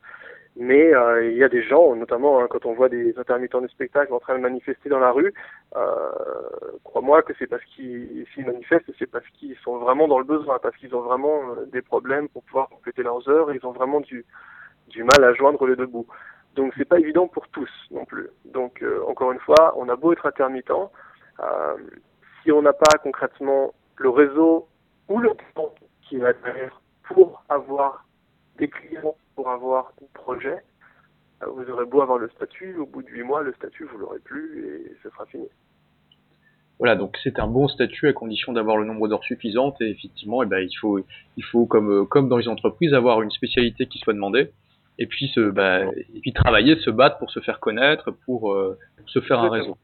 Mais 0.55 0.93
euh, 0.93 1.29
il 1.29 1.37
y 1.37 1.43
a 1.43 1.49
des 1.49 1.63
gens, 1.63 1.95
notamment 1.95 2.41
hein, 2.41 2.47
quand 2.49 2.65
on 2.65 2.73
voit 2.73 2.89
des 2.89 3.17
intermittents 3.17 3.61
de 3.61 3.67
spectacle 3.67 4.13
en 4.13 4.19
train 4.19 4.35
de 4.35 4.41
manifester 4.41 4.89
dans 4.89 4.99
la 4.99 5.11
rue, 5.11 5.33
euh, 5.77 6.11
crois-moi 6.83 7.21
que 7.21 7.33
c'est 7.39 7.47
parce 7.47 7.63
qu'ils 7.65 8.25
manifestent, 8.37 8.91
c'est 8.97 9.09
parce 9.09 9.27
qu'ils 9.29 9.55
sont 9.57 9.77
vraiment 9.77 10.07
dans 10.07 10.19
le 10.19 10.25
besoin, 10.25 10.59
parce 10.59 10.75
qu'ils 10.77 10.93
ont 10.93 11.01
vraiment 11.01 11.55
des 11.71 11.81
problèmes 11.81 12.27
pour 12.27 12.43
pouvoir 12.43 12.67
compléter 12.67 13.03
leurs 13.03 13.29
heures, 13.29 13.53
ils 13.53 13.65
ont 13.65 13.71
vraiment 13.71 14.01
du, 14.01 14.25
du 14.89 15.03
mal 15.03 15.23
à 15.23 15.33
joindre 15.33 15.65
les 15.67 15.75
deux 15.75 15.85
bouts. 15.85 16.07
Donc 16.55 16.73
c'est 16.77 16.87
pas 16.87 16.99
évident 16.99 17.27
pour 17.27 17.47
tous 17.49 17.69
non 17.91 18.03
plus. 18.05 18.27
Donc 18.45 18.83
encore 19.07 19.31
une 19.31 19.39
fois, 19.39 19.73
on 19.77 19.87
a 19.87 19.95
beau 19.95 20.11
être 20.11 20.25
intermittent, 20.25 20.71
si 22.43 22.51
on 22.51 22.61
n'a 22.63 22.73
pas 22.73 22.97
concrètement 23.01 23.73
le 23.97 24.09
réseau 24.09 24.67
ou 25.07 25.19
le 25.19 25.29
temps 25.55 25.73
qui 26.09 26.17
va 26.17 26.33
derrière 26.33 26.81
pour 27.03 27.43
avoir 27.47 28.05
des 28.57 28.67
clients, 28.67 29.15
pour 29.35 29.49
avoir 29.49 29.93
un 30.01 30.07
projet. 30.13 30.57
Euh, 31.41 31.47
vous 31.55 31.69
aurez 31.71 31.85
beau 31.85 32.01
avoir 32.01 32.17
le 32.17 32.29
statut, 32.29 32.75
au 32.77 32.85
bout 32.85 33.01
de 33.03 33.07
huit 33.07 33.23
mois, 33.23 33.41
le 33.43 33.53
statut, 33.53 33.85
vous 33.85 33.97
l'aurez 33.97 34.19
plus 34.19 34.65
et 34.65 34.95
ce 35.03 35.09
sera 35.09 35.25
fini. 35.27 35.47
Voilà, 36.79 36.95
donc 36.95 37.17
c'est 37.23 37.39
un 37.39 37.47
bon 37.47 37.67
statut 37.67 38.07
à 38.07 38.13
condition 38.13 38.53
d'avoir 38.53 38.77
le 38.77 38.85
nombre 38.85 39.07
d'heures 39.07 39.23
suffisantes 39.23 39.79
et 39.81 39.89
effectivement, 39.89 40.43
eh 40.43 40.45
ben, 40.45 40.59
il 40.59 40.73
faut, 40.79 40.99
il 41.35 41.43
faut 41.43 41.65
comme, 41.65 41.91
euh, 41.91 42.05
comme 42.05 42.29
dans 42.29 42.37
les 42.37 42.47
entreprises, 42.47 42.93
avoir 42.93 43.21
une 43.21 43.31
spécialité 43.31 43.85
qui 43.85 43.99
soit 43.99 44.13
demandée 44.13 44.51
et 44.97 45.05
puis, 45.05 45.27
se, 45.29 45.39
bah, 45.39 45.85
et 45.85 46.19
puis 46.21 46.33
travailler, 46.33 46.75
se 46.77 46.89
battre 46.89 47.19
pour 47.19 47.31
se 47.31 47.39
faire 47.39 47.59
connaître, 47.59 48.11
pour, 48.25 48.53
euh, 48.53 48.77
pour 48.97 49.09
se 49.09 49.21
faire 49.21 49.39
un 49.39 49.49
réseau. 49.49 49.77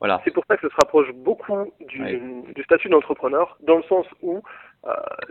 Voilà. 0.00 0.20
C'est 0.24 0.32
pour 0.32 0.44
ça 0.48 0.56
que 0.56 0.68
ça 0.68 0.74
se 0.74 0.76
rapproche 0.80 1.12
beaucoup 1.14 1.70
du, 1.80 2.42
du 2.54 2.62
statut 2.64 2.88
d'entrepreneur, 2.88 3.56
dans 3.62 3.76
le 3.76 3.82
sens 3.84 4.06
où 4.22 4.42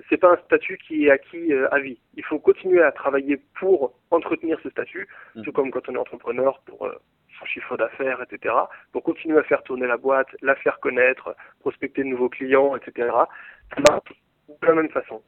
c'est 0.09 0.17
pas 0.17 0.33
un 0.33 0.37
statut 0.45 0.77
qui 0.77 1.05
est 1.05 1.11
acquis 1.11 1.53
euh, 1.53 1.73
à 1.73 1.79
vie. 1.79 1.99
Il 2.15 2.23
faut 2.23 2.39
continuer 2.39 2.81
à 2.81 2.91
travailler 2.91 3.37
pour 3.59 3.93
entretenir 4.11 4.59
ce 4.63 4.69
statut, 4.69 5.07
mmh. 5.35 5.43
tout 5.43 5.51
comme 5.51 5.71
quand 5.71 5.87
on 5.89 5.95
est 5.95 5.97
entrepreneur 5.97 6.59
pour 6.65 6.85
euh, 6.85 6.93
son 7.39 7.45
chiffre 7.45 7.77
d'affaires, 7.77 8.21
etc. 8.21 8.55
Pour 8.91 9.03
continuer 9.03 9.37
à 9.37 9.43
faire 9.43 9.63
tourner 9.63 9.87
la 9.87 9.97
boîte, 9.97 10.27
la 10.41 10.55
faire 10.55 10.79
connaître, 10.79 11.35
prospecter 11.59 12.03
de 12.03 12.07
nouveaux 12.07 12.29
clients, 12.29 12.75
etc. 12.75 13.11
Ça 13.75 13.81
marche 13.89 14.13
de 14.49 14.67
la 14.67 14.73
même 14.73 14.89
façon. 14.89 15.21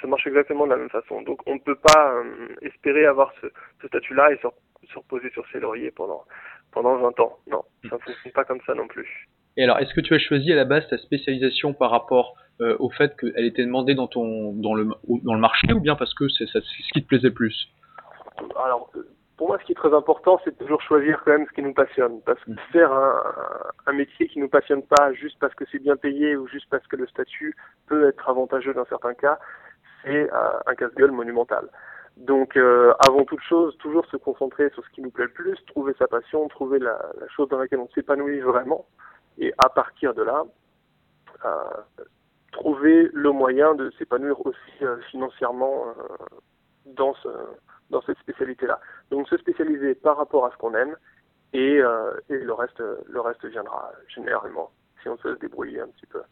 Ça 0.00 0.06
marche 0.06 0.26
exactement 0.26 0.66
de 0.66 0.72
la 0.72 0.78
même 0.78 0.90
façon. 0.90 1.22
Donc 1.22 1.40
on 1.46 1.54
ne 1.54 1.60
peut 1.60 1.78
pas 1.94 2.12
euh, 2.12 2.54
espérer 2.62 3.06
avoir 3.06 3.32
ce, 3.40 3.46
ce 3.80 3.88
statut-là 3.88 4.32
et 4.32 4.36
se, 4.36 4.48
se, 4.88 4.98
reposer 4.98 5.30
sur 5.30 5.46
ses 5.48 5.60
lauriers 5.60 5.90
pendant 5.90 6.24
pendant 6.72 6.96
20 6.96 7.20
ans. 7.20 7.38
Non, 7.46 7.64
ça 7.88 7.96
ne 7.96 8.00
fonctionne 8.00 8.32
pas 8.32 8.44
comme 8.44 8.60
ça 8.66 8.74
non 8.74 8.86
plus. 8.86 9.28
Et 9.56 9.64
alors, 9.64 9.78
est-ce 9.78 9.94
que 9.94 10.00
tu 10.00 10.14
as 10.14 10.18
choisi 10.18 10.52
à 10.52 10.56
la 10.56 10.64
base 10.64 10.86
ta 10.88 10.98
spécialisation 10.98 11.74
par 11.74 11.90
rapport 11.90 12.34
euh, 12.60 12.76
au 12.78 12.90
fait 12.90 13.16
qu'elle 13.16 13.44
était 13.44 13.64
demandée 13.64 13.94
dans 13.94 14.06
ton 14.06 14.52
dans 14.52 14.74
le 14.74 14.88
dans 15.06 15.34
le 15.34 15.40
marché 15.40 15.72
ou 15.72 15.80
bien 15.80 15.96
parce 15.96 16.14
que 16.14 16.28
c'est 16.28 16.46
ce 16.46 16.92
qui 16.92 17.02
te 17.02 17.08
plaisait 17.08 17.30
plus? 17.30 17.68
Alors, 18.56 18.90
pour 19.36 19.48
moi, 19.48 19.58
ce 19.60 19.64
qui 19.64 19.72
est 19.72 19.76
très 19.76 19.94
important, 19.94 20.40
c'est 20.44 20.56
toujours 20.58 20.80
choisir 20.82 21.22
quand 21.24 21.32
même 21.32 21.46
ce 21.48 21.52
qui 21.52 21.62
nous 21.62 21.74
passionne. 21.74 22.20
Parce 22.26 22.42
que 22.44 22.50
mm. 22.50 22.56
faire 22.72 22.92
un, 22.92 23.22
un 23.86 23.92
métier 23.92 24.26
qui 24.28 24.40
nous 24.40 24.48
passionne 24.48 24.82
pas 24.82 25.12
juste 25.12 25.36
parce 25.40 25.54
que 25.54 25.64
c'est 25.70 25.80
bien 25.80 25.96
payé 25.96 26.36
ou 26.36 26.46
juste 26.48 26.66
parce 26.70 26.86
que 26.86 26.96
le 26.96 27.06
statut 27.06 27.54
peut 27.86 28.08
être 28.08 28.28
avantageux 28.28 28.74
dans 28.74 28.86
certains 28.86 29.14
cas, 29.14 29.38
c'est 30.02 30.32
euh, 30.32 30.48
un 30.66 30.74
casse-gueule 30.74 31.12
monumental. 31.12 31.68
Donc, 32.16 32.56
euh, 32.56 32.92
avant 33.04 33.24
toute 33.24 33.42
chose, 33.42 33.76
toujours 33.78 34.06
se 34.06 34.16
concentrer 34.16 34.70
sur 34.70 34.84
ce 34.84 34.90
qui 34.90 35.02
nous 35.02 35.10
plaît 35.10 35.24
le 35.24 35.32
plus, 35.32 35.56
trouver 35.66 35.94
sa 35.98 36.06
passion, 36.06 36.46
trouver 36.48 36.78
la, 36.78 36.98
la 37.20 37.28
chose 37.28 37.48
dans 37.48 37.58
laquelle 37.58 37.80
on 37.80 37.88
s'épanouit 37.88 38.40
vraiment 38.40 38.86
et 39.38 39.52
à 39.58 39.68
partir 39.68 40.14
de 40.14 40.22
là, 40.22 40.44
euh, 41.44 42.04
trouver 42.52 43.10
le 43.12 43.30
moyen 43.32 43.74
de 43.74 43.90
s'épanouir 43.98 44.44
aussi 44.46 44.82
euh, 44.82 45.00
financièrement 45.10 45.88
euh, 45.88 45.92
dans 46.86 47.14
ce 47.14 47.28
dans 47.90 48.00
cette 48.02 48.18
spécialité-là. 48.18 48.80
Donc 49.10 49.28
se 49.28 49.36
spécialiser 49.36 49.94
par 49.94 50.16
rapport 50.16 50.46
à 50.46 50.50
ce 50.50 50.56
qu'on 50.56 50.74
aime 50.74 50.96
et, 51.52 51.76
et 51.76 52.38
le 52.38 52.52
reste 52.52 52.80
le 52.80 53.20
reste 53.20 53.44
viendra 53.44 53.92
généralement 54.08 54.70
si 55.02 55.08
on 55.08 55.16
se 55.18 55.28
débrouiller 55.38 55.80
un 55.80 55.88
petit 55.88 56.06
peu. 56.06 56.22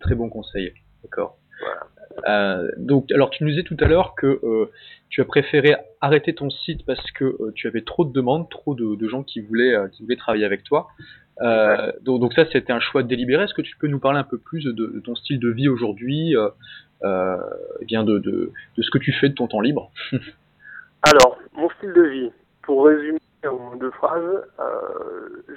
Très 0.00 0.14
bon 0.14 0.28
conseil, 0.28 0.72
d'accord. 1.02 1.38
Euh, 2.28 2.70
donc, 2.76 3.10
alors 3.12 3.30
tu 3.30 3.44
nous 3.44 3.50
disais 3.50 3.62
tout 3.62 3.76
à 3.80 3.86
l'heure 3.86 4.14
que 4.14 4.40
euh, 4.42 4.70
tu 5.08 5.20
as 5.20 5.24
préféré 5.24 5.76
arrêter 6.00 6.34
ton 6.34 6.50
site 6.50 6.84
parce 6.84 7.10
que 7.12 7.24
euh, 7.24 7.52
tu 7.54 7.66
avais 7.66 7.82
trop 7.82 8.04
de 8.04 8.12
demandes, 8.12 8.48
trop 8.48 8.74
de, 8.74 9.08
gens 9.08 9.22
qui 9.22 9.40
voulaient, 9.40 9.74
qui 9.92 10.02
voulaient 10.02 10.16
travailler 10.16 10.44
avec 10.44 10.64
toi. 10.64 10.88
Donc, 11.40 12.20
donc, 12.20 12.32
ça, 12.34 12.44
c'était 12.52 12.72
un 12.72 12.80
choix 12.80 13.02
délibéré. 13.02 13.44
Est-ce 13.44 13.54
que 13.54 13.62
tu 13.62 13.76
peux 13.76 13.86
nous 13.86 13.98
parler 13.98 14.18
un 14.18 14.24
peu 14.24 14.38
plus 14.38 14.64
de, 14.64 15.00
ton 15.04 15.14
style 15.14 15.38
de 15.38 15.48
vie 15.48 15.68
aujourd'hui, 15.68 16.34
bien 17.02 18.04
de, 18.04 18.18
de, 18.18 18.52
ce 18.76 18.90
que 18.90 18.98
tu 18.98 19.12
fais 19.12 19.28
de 19.28 19.34
ton 19.34 19.48
temps 19.48 19.60
libre? 19.60 19.90
Alors, 21.02 21.38
mon 21.54 21.70
style 21.70 21.94
de 21.94 22.02
vie, 22.02 22.30
pour 22.62 22.84
résumer 22.84 23.18
en 23.46 23.74
deux 23.76 23.90
phrases, 23.92 24.44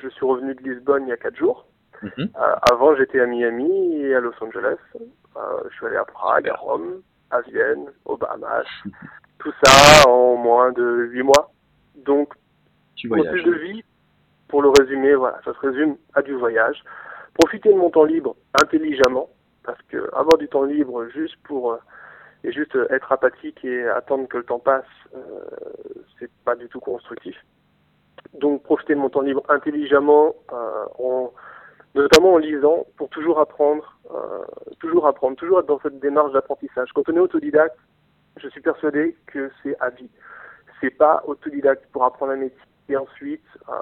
je 0.01 0.07
suis 0.07 0.25
revenu 0.25 0.55
de 0.55 0.61
Lisbonne 0.63 1.03
il 1.05 1.09
y 1.09 1.13
a 1.13 1.17
quatre 1.17 1.35
jours. 1.35 1.67
Mhm. 2.03 2.29
avant, 2.35 2.95
j'étais 2.95 3.19
à 3.19 3.25
Miami 3.25 3.95
et 3.95 4.15
à 4.15 4.19
Los 4.19 4.33
Angeles. 4.41 4.77
Euh, 4.95 5.39
je 5.69 5.75
suis 5.75 5.85
allé 5.85 5.95
à 5.95 6.05
Prague, 6.05 6.49
à 6.49 6.55
Rome, 6.55 7.01
à 7.31 7.41
Vienne, 7.41 7.85
aux 8.05 8.17
Bahamas. 8.17 8.65
Tout 9.39 9.53
ça 9.63 10.09
en 10.09 10.35
moins 10.35 10.71
de 10.71 11.07
8 11.11 11.23
mois. 11.23 11.51
Donc, 11.95 12.33
tu 12.95 13.09
mon 13.09 13.23
style 13.23 13.43
de 13.43 13.53
vie, 13.53 13.83
pour 14.47 14.61
le 14.61 14.69
résumer, 14.69 15.15
voilà, 15.15 15.39
ça 15.43 15.53
se 15.53 15.59
résume 15.59 15.97
à 16.13 16.21
du 16.21 16.33
voyage. 16.33 16.83
Profiter 17.39 17.69
de 17.69 17.77
mon 17.77 17.89
temps 17.89 18.03
libre 18.03 18.35
intelligemment, 18.61 19.29
parce 19.63 19.81
que 19.89 20.13
avoir 20.13 20.37
du 20.37 20.47
temps 20.47 20.63
libre 20.63 21.07
juste 21.07 21.35
pour 21.43 21.73
euh, 21.73 21.77
et 22.43 22.51
juste 22.51 22.77
être 22.89 23.11
apathique 23.11 23.63
et 23.63 23.87
attendre 23.87 24.27
que 24.27 24.37
le 24.37 24.43
temps 24.43 24.59
passe, 24.59 24.85
euh, 25.15 25.19
c'est 26.19 26.29
pas 26.45 26.55
du 26.55 26.67
tout 26.67 26.79
constructif. 26.79 27.35
Donc 28.39 28.63
profiter 28.63 28.95
de 28.95 28.99
mon 28.99 29.09
temps 29.09 29.21
libre 29.21 29.43
intelligemment 29.49 30.35
euh, 30.51 30.85
en 30.99 31.31
notamment 31.95 32.33
en 32.33 32.37
lisant, 32.37 32.85
pour 32.97 33.09
toujours 33.09 33.39
apprendre, 33.39 33.99
euh, 34.13 34.43
toujours 34.79 35.07
apprendre, 35.07 35.35
toujours 35.37 35.59
être 35.59 35.67
dans 35.67 35.79
cette 35.79 35.99
démarche 35.99 36.31
d'apprentissage. 36.33 36.89
Quand 36.93 37.07
on 37.09 37.15
est 37.15 37.19
autodidacte, 37.19 37.77
je 38.37 38.47
suis 38.49 38.61
persuadé 38.61 39.15
que 39.27 39.51
c'est 39.61 39.75
à 39.79 39.89
vie. 39.89 40.09
C'est 40.81 40.89
pas 40.89 41.23
autodidacte 41.27 41.85
pour 41.91 42.03
apprendre 42.03 42.31
un 42.31 42.37
métier 42.37 42.59
et 42.89 42.97
ensuite, 42.97 43.45
euh, 43.69 43.73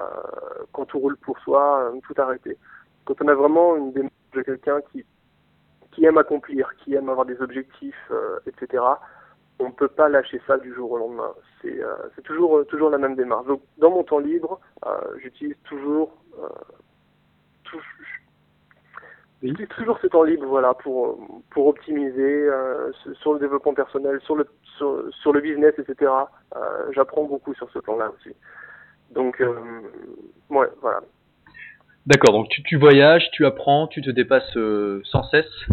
quand 0.72 0.86
tout 0.86 0.98
roule 0.98 1.16
pour 1.16 1.38
soi, 1.40 1.90
euh, 1.92 2.00
tout 2.06 2.14
arrêter. 2.20 2.56
Quand 3.04 3.20
on 3.20 3.28
a 3.28 3.34
vraiment 3.34 3.76
une 3.76 3.92
démarche 3.92 4.12
de 4.34 4.42
quelqu'un 4.42 4.80
qui 4.92 5.04
qui 5.92 6.06
aime 6.06 6.16
accomplir, 6.16 6.72
qui 6.82 6.94
aime 6.94 7.10
avoir 7.10 7.26
des 7.26 7.38
objectifs, 7.42 8.10
euh, 8.10 8.38
etc. 8.46 8.82
On 9.58 9.66
ne 9.66 9.72
peut 9.72 9.88
pas 9.88 10.08
lâcher 10.08 10.40
ça 10.46 10.56
du 10.56 10.72
jour 10.72 10.92
au 10.92 10.96
lendemain. 10.96 11.32
C'est 11.60 11.82
euh, 11.82 11.94
toujours 12.24 12.64
toujours 12.66 12.88
la 12.88 12.96
même 12.96 13.14
démarche. 13.14 13.46
Donc, 13.46 13.60
dans 13.76 13.90
mon 13.90 14.02
temps 14.02 14.18
libre, 14.18 14.58
j'utilise 15.18 15.56
toujours 15.64 16.16
J'utilise 19.42 19.68
toujours 19.70 19.98
ce 20.00 20.06
temps 20.06 20.22
libre 20.22 20.46
voilà, 20.46 20.72
pour, 20.72 21.18
pour 21.50 21.66
optimiser 21.66 22.48
euh, 22.48 22.92
sur 23.20 23.32
le 23.32 23.40
développement 23.40 23.74
personnel, 23.74 24.20
sur 24.24 24.36
le, 24.36 24.46
sur, 24.76 25.32
le 25.32 25.40
business, 25.40 25.74
etc. 25.78 26.12
Euh, 26.54 26.60
j'apprends 26.92 27.24
beaucoup 27.24 27.52
sur 27.54 27.68
ce 27.72 27.80
plan-là 27.80 28.10
aussi. 28.10 28.34
Donc, 29.10 29.40
euh, 29.40 29.52
ouais, 30.48 30.68
voilà. 30.80 31.00
D'accord, 32.06 32.32
donc 32.34 32.48
tu, 32.50 32.62
tu, 32.62 32.76
voyages, 32.76 33.28
tu 33.32 33.44
apprends, 33.44 33.88
tu 33.88 34.00
te 34.00 34.10
dépasses 34.10 34.56
sans 35.04 35.24
cesse. 35.24 35.66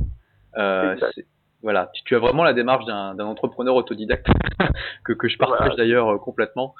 voilà, 1.61 1.91
tu, 2.05 2.15
as 2.15 2.19
vraiment 2.19 2.43
la 2.43 2.53
démarche 2.53 2.85
d'un 2.85 3.19
entrepreneur 3.19 3.75
autodidacte 3.75 4.27
que, 5.05 5.13
que 5.13 5.27
je 5.27 5.37
partage 5.37 5.75
d'ailleurs 5.75 6.19
complètement. 6.21 6.73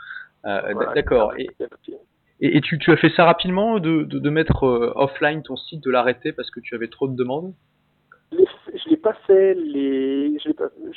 D'accord. 0.44 1.34
Et, 1.38 1.50
et, 2.42 2.62
tu, 2.62 2.80
tu, 2.80 2.92
as 2.92 2.98
fait 2.98 3.10
ça 3.10 3.26
rapidement, 3.26 3.80
de, 3.80 4.04
de, 4.04 4.20
de 4.20 4.30
mettre 4.30 4.64
euh, 4.66 4.94
offline 4.96 5.44
ton 5.44 5.56
site, 5.56 5.84
de 5.84 5.92
l'arrêter 5.92 6.32
parce 6.32 6.50
que 6.52 6.60
tu 6.60 6.76
avais 6.76 6.88
trop 6.88 7.08
de 7.08 7.16
demandes? 7.16 7.54
Je 8.32 8.90
l'ai 8.90 8.98
pas 8.98 9.14
fait, 9.28 9.56
les... 9.56 10.38
je 10.40 10.50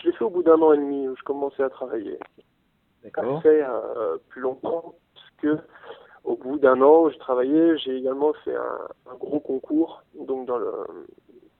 l'ai 0.04 0.12
fait 0.12 0.24
au 0.24 0.30
bout 0.30 0.42
d'un 0.42 0.60
an 0.60 0.72
et 0.72 0.78
demi 0.78 1.08
où 1.08 1.16
je 1.16 1.22
commençais 1.22 1.62
à 1.62 1.70
travailler. 1.70 2.18
D'accord. 3.02 3.42
fait 3.42 3.62
euh, 3.62 4.16
plus 4.28 4.40
longtemps 4.40 4.94
parce 5.14 5.30
que 5.38 5.58
au 6.24 6.36
bout 6.36 6.58
d'un 6.58 6.80
an 6.82 7.04
où 7.04 7.10
je 7.10 7.18
travaillais, 7.18 7.76
j'ai 7.78 7.96
également 7.96 8.32
fait 8.44 8.54
un, 8.54 9.10
un, 9.10 9.16
gros 9.16 9.40
concours 9.40 10.04
donc 10.14 10.46
dans 10.46 10.58
le 10.58 10.70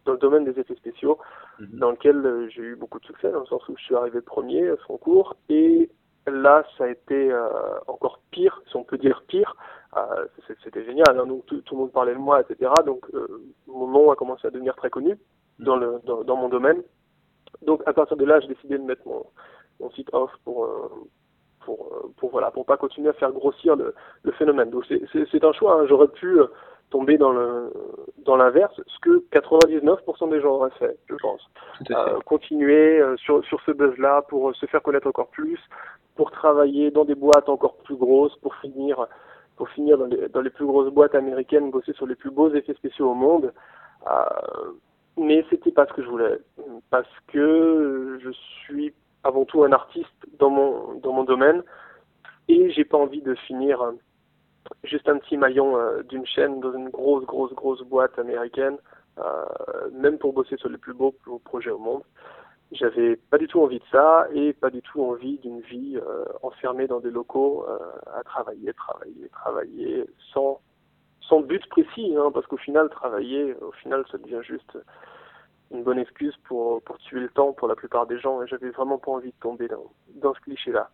dans 0.04 0.12
le 0.12 0.18
domaine 0.18 0.44
des 0.44 0.58
effets 0.58 0.74
spéciaux, 0.74 1.18
mhm. 1.60 1.78
dans 1.78 1.90
lequel 1.92 2.16
euh, 2.16 2.48
j'ai 2.48 2.62
eu 2.62 2.76
beaucoup 2.76 2.98
de 2.98 3.04
succès, 3.04 3.30
dans 3.30 3.40
le 3.40 3.46
sens 3.46 3.66
où 3.68 3.76
je 3.76 3.82
suis 3.82 3.94
arrivé 3.94 4.20
premier 4.20 4.68
à 4.68 4.76
ce 4.76 4.84
concours, 4.84 5.36
et 5.48 5.90
Là, 6.26 6.64
ça 6.78 6.84
a 6.84 6.88
été 6.88 7.32
euh, 7.32 7.48
encore 7.88 8.20
pire, 8.30 8.62
si 8.68 8.76
on 8.76 8.84
peut 8.84 8.98
dire 8.98 9.24
pire. 9.26 9.56
Euh, 9.96 10.26
C'était 10.62 10.84
génial, 10.84 11.18
hein, 11.18 11.26
donc 11.26 11.44
tout, 11.46 11.60
tout, 11.62 11.74
le 11.74 11.80
monde 11.82 11.92
parlait 11.92 12.14
de 12.14 12.18
moi, 12.18 12.40
etc. 12.40 12.70
Donc 12.86 13.04
euh, 13.12 13.26
mon 13.66 13.88
nom 13.88 14.10
a 14.10 14.16
commencé 14.16 14.46
à 14.46 14.50
devenir 14.50 14.76
très 14.76 14.88
connu 14.88 15.18
dans, 15.58 15.76
le, 15.76 16.00
dans, 16.04 16.22
dans, 16.22 16.36
mon 16.36 16.48
domaine. 16.48 16.82
Donc 17.62 17.82
à 17.86 17.92
partir 17.92 18.16
de 18.16 18.24
là, 18.24 18.40
j'ai 18.40 18.48
décidé 18.48 18.78
de 18.78 18.84
mettre 18.84 19.06
mon, 19.06 19.26
mon 19.80 19.90
site 19.90 20.08
off 20.12 20.30
pour, 20.44 20.64
euh, 20.64 20.88
pour, 21.64 22.12
pour, 22.16 22.30
voilà, 22.30 22.50
pour 22.52 22.66
pas 22.66 22.76
continuer 22.76 23.10
à 23.10 23.14
faire 23.14 23.32
grossir 23.32 23.74
le, 23.74 23.94
le 24.22 24.32
phénomène. 24.32 24.70
Donc 24.70 24.86
c'est 24.86 25.44
un 25.44 25.52
choix. 25.52 25.80
Hein. 25.80 25.86
J'aurais 25.88 26.08
pu 26.08 26.38
tomber 26.92 27.16
dans 27.16 27.32
le 27.32 27.72
dans 28.18 28.36
l'inverse, 28.36 28.80
ce 28.86 28.98
que 29.00 29.24
99% 29.32 30.30
des 30.30 30.40
gens 30.40 30.52
auraient 30.56 30.78
fait, 30.78 30.96
je 31.08 31.16
pense. 31.16 31.40
Euh, 31.90 32.20
continuer 32.24 33.00
euh, 33.00 33.16
sur 33.16 33.44
sur 33.44 33.60
ce 33.62 33.72
buzz-là 33.72 34.22
pour 34.28 34.54
se 34.54 34.66
faire 34.66 34.82
connaître 34.82 35.08
encore 35.08 35.28
plus, 35.28 35.58
pour 36.14 36.30
travailler 36.30 36.90
dans 36.90 37.04
des 37.04 37.16
boîtes 37.16 37.48
encore 37.48 37.76
plus 37.78 37.96
grosses, 37.96 38.36
pour 38.36 38.54
finir 38.56 39.06
pour 39.56 39.68
finir 39.70 39.98
dans 39.98 40.06
les, 40.06 40.28
dans 40.28 40.42
les 40.42 40.50
plus 40.50 40.66
grosses 40.66 40.92
boîtes 40.92 41.14
américaines, 41.14 41.70
bosser 41.70 41.94
sur 41.94 42.06
les 42.06 42.14
plus 42.14 42.30
beaux 42.30 42.52
effets 42.54 42.74
spéciaux 42.74 43.10
au 43.10 43.14
monde. 43.14 43.52
Euh, 44.06 44.72
mais 45.16 45.44
c'était 45.50 45.72
pas 45.72 45.86
ce 45.86 45.92
que 45.94 46.02
je 46.02 46.08
voulais, 46.08 46.38
parce 46.90 47.14
que 47.28 48.18
je 48.22 48.30
suis 48.30 48.94
avant 49.24 49.44
tout 49.44 49.64
un 49.64 49.72
artiste 49.72 50.20
dans 50.38 50.50
mon 50.50 50.94
dans 51.00 51.12
mon 51.12 51.24
domaine 51.24 51.62
et 52.48 52.70
j'ai 52.70 52.84
pas 52.84 52.98
envie 52.98 53.22
de 53.22 53.34
finir 53.34 53.92
juste 54.84 55.08
un 55.08 55.18
petit 55.18 55.36
maillon 55.36 55.76
euh, 55.76 56.02
d'une 56.02 56.26
chaîne 56.26 56.60
dans 56.60 56.72
une 56.72 56.88
grosse, 56.88 57.24
grosse, 57.24 57.52
grosse 57.54 57.82
boîte 57.82 58.18
américaine, 58.18 58.76
euh, 59.18 59.44
même 59.92 60.18
pour 60.18 60.32
bosser 60.32 60.56
sur 60.56 60.68
les 60.68 60.78
plus 60.78 60.94
beaux, 60.94 61.14
projets 61.44 61.70
au 61.70 61.78
monde. 61.78 62.02
J'avais 62.72 63.16
pas 63.16 63.36
du 63.36 63.48
tout 63.48 63.60
envie 63.60 63.80
de 63.80 63.84
ça 63.90 64.26
et 64.32 64.54
pas 64.54 64.70
du 64.70 64.80
tout 64.80 65.02
envie 65.02 65.38
d'une 65.38 65.60
vie 65.60 65.98
euh, 65.98 66.24
enfermée 66.42 66.86
dans 66.86 67.00
des 67.00 67.10
locaux 67.10 67.66
à 68.14 68.22
travailler, 68.24 68.72
travailler, 68.72 69.28
travailler 69.28 70.06
sans 70.32 70.60
but 71.42 71.66
précis, 71.68 72.14
hein, 72.16 72.30
parce 72.32 72.46
qu'au 72.46 72.56
final, 72.56 72.88
travailler, 72.90 73.54
au 73.60 73.72
final, 73.72 74.04
ça 74.10 74.18
devient 74.18 74.40
juste 74.42 74.78
une 75.70 75.82
bonne 75.82 75.98
excuse 75.98 76.34
pour, 76.44 76.82
tuer 77.00 77.20
le 77.20 77.28
temps 77.30 77.52
pour 77.52 77.68
la 77.68 77.74
plupart 77.74 78.06
des 78.06 78.18
gens, 78.18 78.42
et 78.42 78.46
j'avais 78.46 78.70
vraiment 78.70 78.98
pas 78.98 79.12
envie 79.12 79.30
de 79.30 79.40
tomber 79.40 79.68
dans, 79.68 79.90
dans 80.16 80.34
ce 80.34 80.40
cliché-là. 80.40 80.90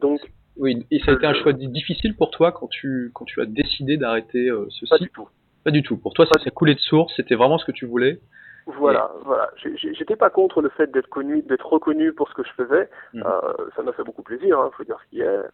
Donc, 0.00 0.20
oui, 0.60 0.86
et 0.90 1.00
ça 1.00 1.12
a 1.12 1.14
été 1.14 1.26
un 1.26 1.34
choix 1.34 1.52
difficile 1.54 2.14
pour 2.16 2.30
toi 2.30 2.52
quand 2.52 2.68
tu, 2.68 3.10
quand 3.14 3.24
tu 3.24 3.40
as 3.40 3.46
décidé 3.46 3.96
d'arrêter 3.96 4.48
euh, 4.48 4.66
ce 4.68 4.86
Pas 4.88 4.98
du 4.98 5.10
tout. 5.10 5.28
Pas 5.64 5.70
du 5.70 5.82
tout. 5.82 5.96
Pour 5.96 6.12
toi, 6.12 6.26
ça 6.26 6.38
s'est 6.42 6.50
coulé 6.50 6.74
de 6.74 6.80
source, 6.80 7.12
c'était 7.16 7.34
vraiment 7.34 7.58
ce 7.58 7.64
que 7.64 7.72
tu 7.72 7.86
voulais? 7.86 8.20
Voilà, 8.66 9.10
voilà. 9.24 9.50
J'étais 9.56 10.16
pas 10.16 10.28
contre 10.28 10.60
le 10.60 10.68
fait 10.68 10.90
d'être 10.92 11.08
connu, 11.08 11.42
d'être 11.42 11.66
reconnu 11.66 12.12
pour 12.12 12.28
ce 12.28 12.34
que 12.34 12.44
je 12.44 12.52
faisais. 12.52 12.90
Mhm. 13.14 13.22
Euh, 13.24 13.52
ça 13.74 13.82
m'a 13.82 13.92
fait 13.92 14.04
beaucoup 14.04 14.22
plaisir, 14.22 14.60
hein, 14.60 14.70
faut 14.76 14.84
dire 14.84 14.98
ce 15.02 15.10
qui 15.10 15.22
est. 15.22 15.26
Euh, 15.26 15.48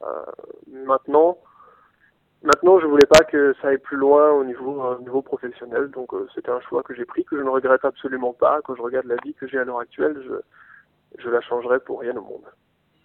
maintenant, 0.85 1.39
maintenant, 2.43 2.81
je 2.81 2.87
voulais 2.87 3.07
pas 3.07 3.25
que 3.25 3.55
ça 3.63 3.69
aille 3.69 3.79
plus 3.79 3.97
loin 3.97 4.33
au 4.33 4.45
niveau, 4.45 4.85
euh, 4.85 4.99
niveau 5.01 5.23
professionnel. 5.23 5.89
Donc, 5.93 6.13
euh, 6.15 6.27
c'était 6.35 6.51
un 6.51 6.61
choix 6.61 6.83
que 6.83 6.95
j'ai 6.95 7.05
pris, 7.05 7.25
que 7.25 7.37
je 7.37 7.43
ne 7.43 7.49
regrette 7.49 7.85
absolument 7.85 8.33
pas. 8.33 8.61
Quand 8.65 8.75
je 8.75 8.83
regarde 8.83 9.07
la 9.07 9.17
vie 9.25 9.35
que 9.35 9.47
j'ai 9.47 9.59
à 9.59 9.65
l'heure 9.65 9.81
actuelle, 9.81 10.21
je, 10.27 11.23
je 11.23 11.31
la 11.31 11.41
changerai 11.41 11.79
pour 11.79 12.01
rien 12.01 12.17
au 12.17 12.23
monde. 12.23 12.45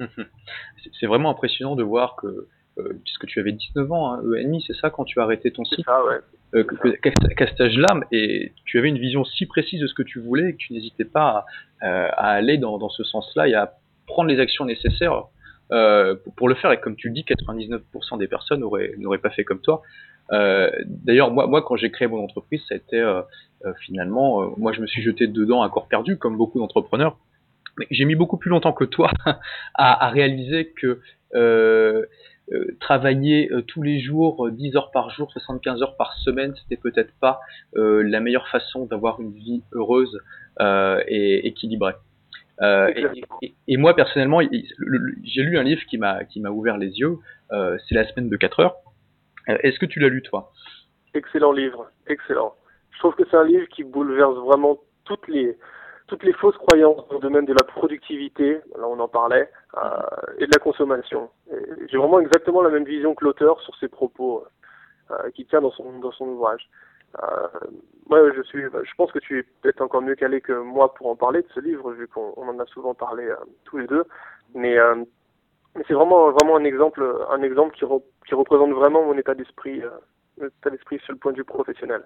c'est 0.99 1.07
vraiment 1.07 1.29
impressionnant 1.29 1.75
de 1.75 1.83
voir 1.83 2.15
que, 2.15 2.47
euh, 2.77 2.93
puisque 3.03 3.25
tu 3.27 3.39
avais 3.39 3.51
19 3.51 3.91
ans, 3.91 4.13
hein, 4.13 4.21
ENMI, 4.23 4.63
c'est 4.65 4.75
ça 4.75 4.89
quand 4.89 5.05
tu 5.05 5.19
as 5.19 5.23
arrêté 5.23 5.51
ton 5.51 5.65
site 5.65 5.85
ça, 5.85 6.03
ouais. 6.05 6.19
Euh, 6.53 6.63
qu'à 7.01 7.47
cet 7.47 7.61
âge-là, 7.61 8.01
et 8.11 8.51
tu 8.65 8.77
avais 8.77 8.89
une 8.89 8.97
vision 8.97 9.23
si 9.23 9.45
précise 9.45 9.79
de 9.79 9.87
ce 9.87 9.93
que 9.93 10.03
tu 10.03 10.19
voulais 10.19 10.51
que 10.53 10.57
tu 10.57 10.73
n'hésitais 10.73 11.05
pas 11.05 11.45
à, 11.81 11.87
euh, 11.87 12.07
à, 12.17 12.31
aller 12.31 12.57
dans, 12.57 12.77
dans 12.77 12.89
ce 12.89 13.03
sens-là 13.03 13.47
et 13.47 13.53
à 13.53 13.73
prendre 14.05 14.29
les 14.29 14.39
actions 14.39 14.65
nécessaires 14.65 15.27
euh, 15.71 16.15
pour, 16.35 16.49
le 16.49 16.55
faire. 16.55 16.71
Et 16.73 16.79
comme 16.81 16.97
tu 16.97 17.07
le 17.07 17.13
dis, 17.13 17.23
99% 17.23 18.17
des 18.17 18.27
personnes 18.27 18.59
n'auraient 18.59 19.17
pas 19.19 19.29
fait 19.29 19.45
comme 19.45 19.61
toi. 19.61 19.81
Euh, 20.33 20.69
D'ailleurs, 20.85 21.31
moi, 21.31 21.47
moi, 21.47 21.61
quand 21.61 21.77
j'ai 21.77 21.91
créé 21.91 22.09
mon 22.09 22.21
entreprise, 22.21 22.61
ça 22.67 22.75
a 22.75 22.77
été 22.77 22.99
euh, 22.99 23.21
finalement, 23.85 24.53
moi, 24.57 24.73
je 24.73 24.81
me 24.81 24.87
suis 24.87 25.01
jeté 25.01 25.27
dedans 25.27 25.61
à 25.61 25.69
corps 25.69 25.87
perdu, 25.87 26.17
comme 26.17 26.35
beaucoup 26.35 26.59
d'entrepreneurs 26.59 27.17
j'ai 27.89 28.05
mis 28.05 28.15
beaucoup 28.15 28.37
plus 28.37 28.49
longtemps 28.49 28.73
que 28.73 28.85
toi 28.85 29.11
à, 29.25 30.05
à 30.05 30.09
réaliser 30.09 30.69
que 30.69 30.99
euh, 31.35 32.05
euh, 32.51 32.65
travailler 32.81 33.49
euh, 33.51 33.61
tous 33.61 33.81
les 33.81 34.01
jours, 34.01 34.49
10 34.51 34.75
heures 34.75 34.91
par 34.91 35.09
jour, 35.11 35.31
75 35.31 35.81
heures 35.81 35.95
par 35.95 36.13
semaine, 36.15 36.53
c'était 36.55 36.75
peut-être 36.75 37.13
pas 37.21 37.39
la 37.73 38.19
meilleure 38.19 38.47
façon 38.49 38.85
d'avoir 38.85 39.21
une 39.21 39.31
vie 39.31 39.63
heureuse 39.71 40.19
et 40.59 41.47
équilibrée. 41.47 41.93
et, 42.61 43.77
moi 43.77 43.95
personnellement, 43.95 44.41
j'ai 44.41 45.43
lu 45.43 45.57
un 45.57 45.63
livre 45.63 45.81
qui 45.89 45.97
m'a 45.97 46.25
qui 46.25 46.41
m'a 46.41 46.49
ouvert 46.49 46.77
les 46.77 46.99
yeux. 46.99 47.17
c'est 47.49 47.95
la 47.95 48.05
semaine 48.07 48.29
de 48.29 48.35
4 48.35 48.59
heures. 48.59 48.75
Est-ce 49.47 49.79
que 49.79 49.85
tu 49.85 49.99
l'as 49.99 50.09
lu 50.09 50.21
toi? 50.21 50.51
Excellent 51.13 51.53
livre, 51.53 51.89
excellent. 52.07 52.53
Je 52.91 52.99
trouve 52.99 53.15
que 53.15 53.23
c'est 53.31 53.37
un 53.37 53.45
livre 53.45 53.67
qui 53.69 53.83
bouleverse 53.83 54.35
vraiment 54.45 54.77
toutes 55.05 55.27
les 55.29 55.57
toutes 56.11 56.23
les 56.23 56.33
fausses 56.33 56.57
croyances 56.57 57.07
dans 57.07 57.15
le 57.15 57.21
domaine 57.21 57.45
de 57.45 57.53
la 57.53 57.63
productivité, 57.63 58.59
là 58.77 58.85
on 58.85 58.99
en 58.99 59.07
parlait, 59.07 59.49
euh, 59.77 59.79
et 60.39 60.45
de 60.45 60.51
la 60.51 60.59
consommation. 60.59 61.29
J'ai 61.89 61.97
vraiment 61.97 62.19
exactement 62.19 62.61
la 62.61 62.69
même 62.69 62.83
vision 62.83 63.15
que 63.15 63.23
l'auteur 63.23 63.61
sur 63.61 63.73
ses 63.77 63.87
propos 63.87 64.43
euh, 65.09 65.29
qui 65.33 65.45
tient 65.45 65.61
dans 65.61 65.71
son 65.71 65.99
dans 65.99 66.11
son 66.11 66.25
ouvrage. 66.25 66.69
Euh, 67.23 67.47
moi, 68.09 68.19
je 68.35 68.41
suis, 68.43 68.61
je 68.61 68.95
pense 68.97 69.09
que 69.13 69.19
tu 69.19 69.39
es 69.39 69.43
peut-être 69.61 69.79
encore 69.79 70.01
mieux 70.01 70.15
calé 70.15 70.41
que 70.41 70.51
moi 70.51 70.93
pour 70.93 71.07
en 71.07 71.15
parler 71.15 71.43
de 71.43 71.47
ce 71.55 71.61
livre, 71.61 71.93
vu 71.93 72.09
qu'on 72.09 72.33
en 72.35 72.59
a 72.59 72.65
souvent 72.65 72.93
parlé 72.93 73.23
euh, 73.23 73.35
tous 73.63 73.77
les 73.77 73.87
deux. 73.87 74.03
Mais, 74.53 74.77
euh, 74.77 74.95
mais 75.77 75.85
c'est 75.87 75.93
vraiment 75.93 76.29
vraiment 76.31 76.57
un 76.57 76.65
exemple, 76.65 77.01
un 77.29 77.41
exemple 77.41 77.73
qui, 77.77 77.85
représente 78.35 78.71
vraiment 78.71 79.05
mon 79.05 79.17
état 79.17 79.33
d'esprit, 79.33 79.81
état 80.41 80.69
d'esprit 80.69 80.99
sur 81.05 81.13
le 81.13 81.19
point 81.19 81.31
de 81.31 81.37
vue 81.37 81.45
professionnel. 81.45 82.03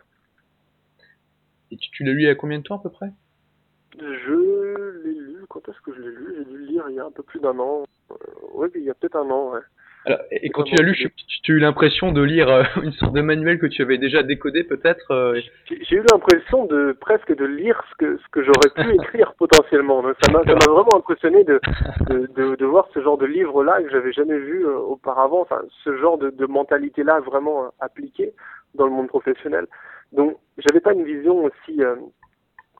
Et 1.71 1.77
tu, 1.77 1.89
tu 1.89 2.03
l'as 2.03 2.11
lu 2.11 2.29
il 2.29 2.37
combien 2.37 2.59
de 2.59 2.63
temps 2.63 2.77
à 2.77 2.83
peu 2.83 2.91
près? 2.91 3.09
Je 3.99 5.03
l'ai 5.03 5.13
lu, 5.13 5.37
quand 5.49 5.67
est-ce 5.69 5.79
que 5.81 5.93
je 5.95 6.01
l'ai 6.01 6.11
lu 6.15 6.35
J'ai 6.37 6.45
dû 6.45 6.57
le 6.57 6.65
lire 6.65 6.85
il 6.89 6.95
y 6.95 6.99
a 6.99 7.05
un 7.05 7.11
peu 7.11 7.23
plus 7.23 7.39
d'un 7.39 7.57
an. 7.59 7.83
Euh, 8.11 8.15
oui, 8.53 8.69
il 8.75 8.83
y 8.83 8.89
a 8.89 8.93
peut-être 8.93 9.15
un 9.15 9.29
an, 9.29 9.53
ouais. 9.53 9.61
Alors, 10.07 10.19
et 10.29 10.49
quand 10.51 10.63
tu 10.63 10.75
l'as 10.75 10.83
lu, 10.83 10.95
tu 11.41 11.51
as 11.51 11.55
eu 11.55 11.59
l'impression 11.59 12.11
de 12.11 12.21
lire 12.21 12.47
euh, 12.47 12.63
une 12.83 12.91
sorte 12.93 13.13
de 13.13 13.21
manuel 13.21 13.57
que 13.57 13.65
tu 13.65 13.81
avais 13.81 13.97
déjà 13.97 14.21
décodé 14.21 14.63
peut-être 14.63 15.09
euh, 15.09 15.41
J'ai 15.67 15.95
eu 15.95 16.03
l'impression 16.11 16.65
de 16.65 16.95
presque 16.99 17.35
de 17.35 17.45
lire 17.45 17.83
ce 17.89 17.95
que, 18.05 18.17
ce 18.17 18.27
que 18.31 18.43
j'aurais 18.43 18.69
pu 18.75 18.93
écrire 19.01 19.33
potentiellement. 19.33 20.03
ça 20.21 20.31
m'a 20.31 20.41
vraiment 20.41 20.95
impressionné 20.95 21.43
de, 21.43 21.59
de, 22.07 22.27
de, 22.35 22.55
de, 22.55 22.65
voir 22.65 22.87
ce 22.93 23.01
genre 23.01 23.17
de 23.17 23.25
livre-là 23.25 23.81
que 23.81 23.89
j'avais 23.89 24.13
jamais 24.13 24.37
vu 24.37 24.63
auparavant, 24.67 25.41
enfin 25.41 25.61
ce 25.83 25.97
genre 25.97 26.19
de, 26.19 26.29
de 26.29 26.45
mentalité-là 26.45 27.21
vraiment 27.21 27.73
appliquée 27.79 28.31
dans 28.75 28.85
le 28.85 28.91
monde 28.91 29.07
professionnel. 29.07 29.65
Donc 30.11 30.37
j'avais 30.59 30.81
pas 30.81 30.93
une 30.93 31.03
vision 31.03 31.45
aussi 31.45 31.81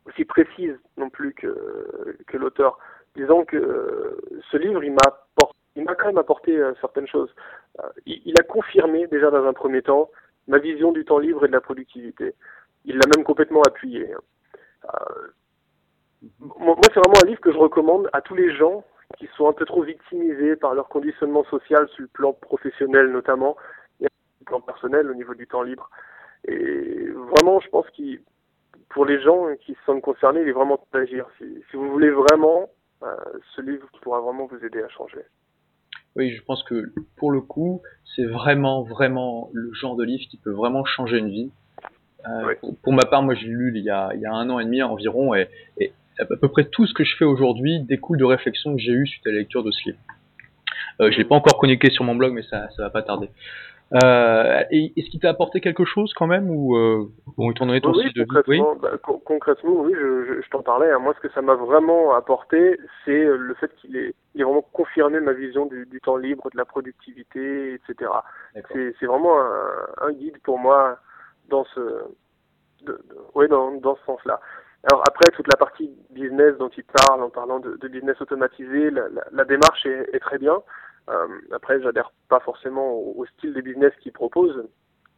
aussi 0.06 0.26
précise 0.26 0.76
non 0.98 1.10
plus 1.10 1.34
que, 1.34 2.18
que 2.28 2.38
l'auteur. 2.38 2.78
Disons 3.16 3.46
que 3.46 3.58
euh, 3.58 4.42
ce 4.52 4.58
livre, 4.58 4.84
il 4.84 4.92
m'a 4.92 5.96
quand 5.96 6.08
même 6.08 6.18
apporté 6.18 6.58
euh, 6.58 6.74
certaines 6.82 7.08
choses. 7.08 7.34
Euh, 7.80 7.90
il, 8.06 8.34
a 8.40 8.44
confirmé 8.44 9.08
déjà 9.08 9.32
dans 9.32 9.46
un 9.46 9.54
premier 9.54 9.82
temps 9.82 10.10
ma 10.48 10.60
vision 10.60 10.92
du 10.92 11.06
temps 11.06 11.20
libre 11.20 11.46
et 11.46 11.48
de 11.48 11.54
la 11.54 11.62
productivité. 11.62 12.36
Il 12.84 12.98
l'a 12.98 13.08
même 13.16 13.26
complètement 13.26 13.62
appuyé. 13.64 14.14
moi, 16.40 16.76
c'est 16.84 17.00
vraiment 17.00 17.24
un 17.24 17.28
livre 17.28 17.42
que 17.42 17.52
je 17.52 17.58
recommande 17.58 18.10
à 18.14 18.22
tous 18.22 18.36
les 18.36 18.54
gens 18.56 18.84
qui 19.18 19.28
sont 19.38 19.48
un 19.48 19.54
peu 19.54 19.66
trop 19.66 19.82
victimisés 19.82 20.56
par 20.56 20.76
leur 20.76 20.88
conditionnement 20.90 21.44
social 21.46 21.88
sur 21.90 22.02
le 22.02 22.08
plan 22.10 22.34
professionnel 22.34 23.12
notamment 23.12 23.56
et 24.02 24.06
sur 24.06 24.40
le 24.42 24.46
plan 24.46 24.62
personnel 24.62 25.10
au 25.10 25.16
niveau 25.16 25.34
du 25.34 25.48
temps 25.48 25.64
libre. 25.64 25.90
Et 26.48 27.08
vraiment, 27.10 27.60
je 27.60 27.70
pense 27.70 27.90
qu'il 27.92 28.22
pour 28.90 29.06
les 29.06 29.22
gens 29.22 29.48
qui 29.62 29.74
se 29.74 29.80
sentent 29.86 30.02
concernés, 30.02 30.42
il 30.42 30.48
est 30.48 30.54
vraiment 30.54 30.78
temps 30.78 30.88
d'agir. 30.94 31.28
Si, 31.38 31.46
si, 31.70 31.78
vous 31.78 31.90
voulez 31.90 32.10
vraiment, 32.10 32.70
euh, 33.04 33.16
ce 33.56 33.62
livre 33.62 33.88
pourra 34.02 34.22
vraiment 34.22 34.46
vous 34.46 34.64
aider 34.66 34.82
à 34.82 34.90
changer. 34.90 35.22
Oui, 36.16 36.32
je 36.32 36.42
pense 36.44 36.64
que 36.64 36.94
pour 37.18 37.32
le 37.32 37.42
coup, 37.42 37.82
c'est 38.16 38.26
vraiment, 38.26 38.84
vraiment 38.84 39.50
le 39.54 39.74
genre 39.74 39.96
de 39.96 40.04
livre 40.04 40.24
qui 40.30 40.38
peut 40.38 40.52
vraiment 40.52 40.86
changer 40.86 41.18
une 41.18 41.30
vie. 41.30 41.52
Euh, 42.28 42.56
pour, 42.84 42.94
ma 42.94 43.06
part, 43.06 43.22
moi, 43.22 43.36
j'ai 43.36 43.48
lu 43.48 43.72
il 43.76 43.84
y, 43.84 43.90
a, 43.90 44.12
il 44.16 44.22
y 44.22 44.26
a 44.26 44.34
un 44.34 44.50
an 44.50 44.60
et 44.60 44.66
demi 44.66 44.82
environ, 44.82 45.36
et, 45.36 45.50
et 45.78 45.92
à 46.18 46.26
peu 46.26 46.48
près 46.48 46.66
tout 46.66 46.88
ce 46.88 46.94
que 46.94 47.04
je 47.04 47.16
fais 47.18 47.26
aujourd'hui 47.26 47.82
découle 47.82 48.18
de 48.18 48.24
réflexions 48.24 48.76
que 48.76 48.82
j'ai 48.82 48.94
eues 48.94 49.08
suite 49.08 49.28
à 49.28 49.32
la 49.32 49.40
lecture 49.40 49.64
de 49.64 49.72
ce 49.72 49.90
livre. 49.90 50.00
Euh, 51.02 51.12
je 51.12 51.18
l'ai 51.18 51.26
pas 51.26 51.36
encore 51.36 51.58
connecté 51.60 51.90
sur 51.92 52.04
mon 52.04 52.16
blog, 52.16 52.34
mais 52.34 52.44
ça, 52.44 52.70
ça 52.76 52.84
va 52.84 52.90
pas 52.90 53.02
tarder. 53.02 53.30
Euh, 53.94 54.64
Est-ce 54.72 55.10
qu'il 55.10 55.20
t'a 55.20 55.30
apporté 55.30 55.62
quelque 55.62 55.86
chose 55.86 56.14
quand 56.16 56.26
même 56.28 56.50
ou 56.50 56.76
euh, 56.76 57.08
bon, 57.38 57.52
étant 57.52 57.68
donné 57.68 57.82
ton 57.82 57.94
oui, 57.94 58.12
de 58.14 58.24
concrètement, 58.24 58.72
oui, 58.74 58.80
bah, 58.82 58.98
concrètement, 59.24 59.82
oui, 59.82 59.94
je, 59.94 60.26
je, 60.26 60.42
je 60.42 60.50
t'en 60.50 60.64
parlais. 60.64 60.92
Hein. 60.92 61.00
Moi, 61.00 61.14
ce 61.16 61.20
que 61.28 61.34
ça 61.34 61.42
m'a 61.42 61.54
vraiment 61.54 62.16
apporté, 62.16 62.80
c'est 63.06 63.12
euh, 63.12 63.38
le 63.38 63.54
fait 63.54 63.74
qu'il 63.76 63.96
ait, 63.96 64.16
il 64.34 64.42
ait 64.42 64.44
vraiment 64.44 64.66
confirmé 64.74 65.20
ma 65.20 65.34
vision 65.34 65.68
du, 65.68 65.86
du 65.86 66.02
temps 66.02 66.18
libre, 66.18 66.50
de 66.52 66.58
la 66.58 66.66
productivité, 66.66 67.76
etc. 67.76 68.12
C'est 68.74 69.06
vraiment 69.06 69.40
un, 69.40 69.88
un, 70.02 70.12
guide 70.14 70.40
pour 70.44 70.58
moi 70.58 70.98
dans 71.50 71.64
ce, 71.66 71.80
de, 71.80 72.94
de, 72.94 73.00
ouais, 73.36 73.48
dans, 73.48 73.72
dans 73.74 73.96
ce 73.98 74.06
sens-là. 74.06 74.40
Alors 74.92 75.04
après, 75.08 75.32
toute 75.32 75.48
la 75.48 75.58
partie 75.58 75.90
business 76.12 76.58
dont 76.58 76.70
il 76.70 76.84
parle, 76.84 77.24
en 77.24 77.30
parlant 77.30 77.60
de, 77.60 77.76
de 77.78 77.88
business 77.88 78.20
automatisé, 78.22 78.92
la, 78.92 79.10
la, 79.10 79.24
la 79.32 79.46
démarche 79.46 79.86
est, 79.86 80.10
est, 80.14 80.20
très 80.20 80.38
bien. 80.38 80.62
Euh, 81.10 81.28
après, 81.52 81.82
j'adhère 81.82 82.12
pas 82.30 82.40
forcément 82.40 82.94
au, 82.94 83.26
style 83.38 83.54
de 83.54 83.62
business 83.62 83.94
qu'il 84.02 84.12
propose, 84.12 84.68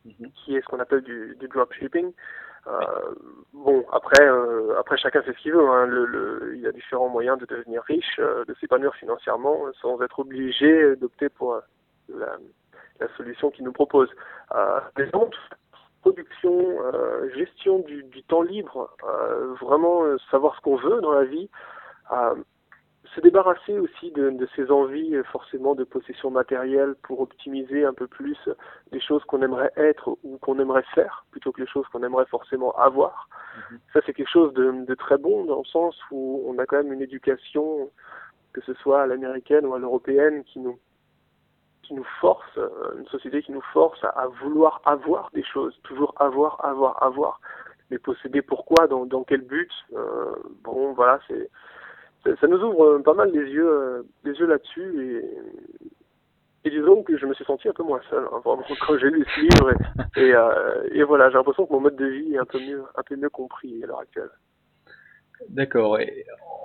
mhm. 0.06 0.32
qui 0.34 0.56
est 0.56 0.62
ce 0.62 0.66
qu'on 0.68 0.80
appelle 0.80 1.02
du, 1.02 1.36
du 1.40 1.48
dropshipping. 1.48 2.12
Euh, 2.68 3.16
bon, 3.54 3.86
après, 3.92 4.24
euh, 4.28 4.78
après 4.78 4.98
chacun 4.98 5.22
fait 5.22 5.34
ce 5.34 5.38
qu'il 5.38 5.54
veut. 5.54 5.70
Hein. 5.70 5.86
Le, 5.86 6.06
le, 6.06 6.54
il 6.56 6.62
y 6.62 6.68
a 6.68 6.72
différents 6.72 7.08
moyens 7.08 7.40
de 7.40 7.46
devenir 7.46 7.82
riche, 7.84 8.20
euh, 8.20 8.44
de 8.46 8.54
s'épanouir 8.56 8.94
financièrement, 8.96 9.62
sans 9.82 10.02
être 10.02 10.20
obligé 10.20 10.96
d'opter 10.98 11.30
pour 11.30 11.54
euh, 11.54 11.62
la, 12.10 12.38
la, 13.00 13.08
solution 13.16 13.52
qu'il 13.52 13.64
nous 13.64 13.72
propose. 13.72 14.10
Euh, 14.54 14.80
les 14.98 15.10
production, 16.02 16.78
gestion 17.36 17.80
du, 17.80 18.04
du, 18.04 18.24
temps 18.24 18.44
libre, 18.44 18.96
vraiment 19.60 20.06
savoir 20.32 20.56
ce 20.56 20.62
qu'on 20.62 20.78
veut 20.78 21.02
dans 21.02 21.12
la 21.12 21.26
vie 21.26 21.50
se 23.18 23.22
débarrasser 23.22 23.80
aussi 23.80 24.12
de, 24.12 24.30
de 24.30 24.48
ces 24.56 24.70
envies 24.70 25.16
euh, 25.16 25.24
forcément 25.24 25.74
de 25.74 25.84
possession 25.84 26.30
matérielle 26.30 26.94
pour 27.02 27.20
optimiser 27.20 27.84
un 27.84 27.94
peu 27.94 28.06
plus 28.06 28.38
les 28.92 29.00
choses 29.00 29.24
qu'on 29.26 29.42
aimerait 29.42 29.72
être 29.76 30.18
ou 30.24 30.38
qu'on 30.38 30.60
aimerait 30.60 30.86
faire 30.94 31.26
plutôt 31.32 31.52
que 31.52 31.62
les 31.62 31.68
choses 31.68 31.88
qu'on 31.88 32.04
aimerait 32.04 32.28
forcément 32.28 32.72
avoir. 32.74 33.28
Mhm. 33.72 33.80
Ça 33.94 34.02
c'est 34.06 34.14
quelque 34.14 34.30
chose 34.30 34.54
de, 34.54 34.86
de, 34.86 34.94
très 34.94 35.18
bon 35.18 35.46
dans 35.46 35.58
le 35.60 35.66
sens 35.66 35.96
où 36.12 36.44
on 36.48 36.60
a 36.60 36.68
quand 36.68 36.78
même 36.78 36.94
une 36.94 37.02
éducation, 37.02 37.90
que 38.54 38.62
ce 38.62 38.76
soit 38.76 39.02
à 39.02 39.08
l'américaine 39.08 39.66
ou 39.66 39.74
à 39.74 39.80
l'européenne, 39.80 40.44
qui 40.44 40.60
nous 40.60 40.78
qui 41.82 41.94
nous 41.94 42.06
force, 42.20 42.58
euh, 42.58 43.00
une 43.00 43.08
société 43.08 43.42
qui 43.42 43.54
nous 43.54 43.64
force 43.74 44.04
à, 44.04 44.10
à, 44.10 44.28
vouloir 44.28 44.82
avoir 44.84 45.30
des 45.34 45.44
choses, 45.44 45.80
toujours 45.84 46.14
avoir, 46.20 46.64
avoir, 46.64 47.02
avoir. 47.02 47.40
Mais 47.90 47.98
posséder 47.98 48.42
pourquoi, 48.42 48.88
dans, 48.88 49.06
dans 49.06 49.24
quel 49.24 49.42
but 49.42 49.72
euh, 49.94 50.36
Bon, 50.66 50.92
voilà, 50.92 51.22
c'est 51.30 51.50
ça 52.24 52.48
nous 52.48 52.58
ouvre 52.58 52.84
euh, 52.86 53.02
pas 53.04 53.14
mal 53.14 53.32
les 53.32 53.50
yeux, 53.50 53.70
euh, 53.70 54.04
les 54.24 54.34
yeux 54.34 54.48
là-dessus 54.48 55.22
et, 55.24 56.68
et 56.68 56.70
disons 56.70 57.04
que 57.04 57.18
je 57.18 57.26
me 57.26 57.34
suis 57.34 57.46
senti 57.46 57.68
un 57.70 57.74
peu 57.74 57.84
moins 57.84 58.02
seul 58.10 58.26
hein, 58.32 58.40
vraiment 58.44 58.64
quand 58.86 58.98
j'ai 58.98 59.10
lu 59.10 59.26
ce 59.36 59.42
livre 59.42 59.72
et, 59.72 60.22
et, 60.22 60.34
euh, 60.34 60.88
et 60.92 61.04
voilà 61.04 61.30
j'ai 61.30 61.38
l'impression 61.38 61.66
que 61.66 61.74
mon 61.74 61.80
mode 61.80 61.96
de 61.96 62.06
vie 62.06 62.34
est 62.34 62.40
un 62.40 62.46
peu 62.46 62.60
mieux 62.60 62.84
un 62.96 63.04
peu 63.04 63.16
mieux 63.16 63.30
compris 63.30 63.84
à 63.84 63.88
l'heure 63.88 64.00
actuelle. 64.00 64.30
D'accord. 65.50 66.00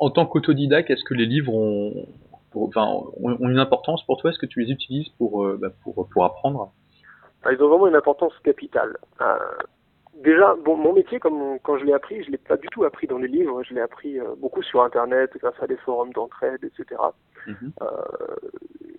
En 0.00 0.08
tant 0.08 0.24
qu'autodidacte, 0.24 0.88
est-ce 0.90 1.04
que 1.04 1.12
les 1.12 1.26
livres 1.26 1.54
ont, 1.54 2.06
pour, 2.50 2.68
enfin, 2.68 2.86
ont 3.20 3.48
une 3.50 3.58
importance 3.58 4.02
pour 4.06 4.16
toi? 4.16 4.30
Est-ce 4.30 4.38
que 4.38 4.46
tu 4.46 4.60
les 4.60 4.72
utilises 4.72 5.10
pour, 5.18 5.46
bah, 5.58 5.68
pour, 5.84 6.08
pour 6.08 6.24
apprendre? 6.24 6.72
Ils 7.50 7.62
ont 7.62 7.68
vraiment 7.68 7.88
une 7.88 7.96
importance 7.96 8.32
capitale. 8.44 8.96
Euh, 9.20 9.36
déjà, 10.14 10.54
bon, 10.54 10.76
mon 10.76 10.92
métier, 10.92 11.18
comme 11.18 11.58
quand 11.60 11.78
je 11.78 11.84
l'ai 11.84 11.92
appris, 11.92 12.22
je 12.24 12.30
l'ai 12.30 12.38
pas 12.38 12.56
du 12.56 12.68
tout 12.68 12.84
appris 12.84 13.06
dans 13.06 13.18
les 13.18 13.28
livres. 13.28 13.62
Je 13.62 13.74
l'ai 13.74 13.80
appris 13.80 14.18
euh, 14.18 14.34
beaucoup 14.38 14.62
sur 14.62 14.82
Internet, 14.82 15.30
grâce 15.38 15.60
à 15.60 15.66
des 15.66 15.76
forums 15.76 16.12
d'entraide, 16.12 16.62
etc. 16.64 17.00
Mhm. 17.46 17.72
euh, 17.82 17.86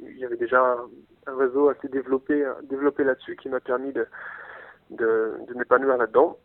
il 0.10 0.17
y 0.17 0.26
avait 0.26 0.38
déjà 0.38 0.78
un, 1.26 1.36
réseau 1.36 1.69
assez 1.69 1.88
développé, 1.88 2.45
développé 2.63 3.04
là-dessus 3.04 3.38
qui 3.38 3.49
m'a 3.49 3.60
permis 3.60 3.93
de, 3.93 4.06
de, 4.89 5.34
de 5.47 5.54
m'épanouir 5.54 5.97
là-dedans. 5.97 6.38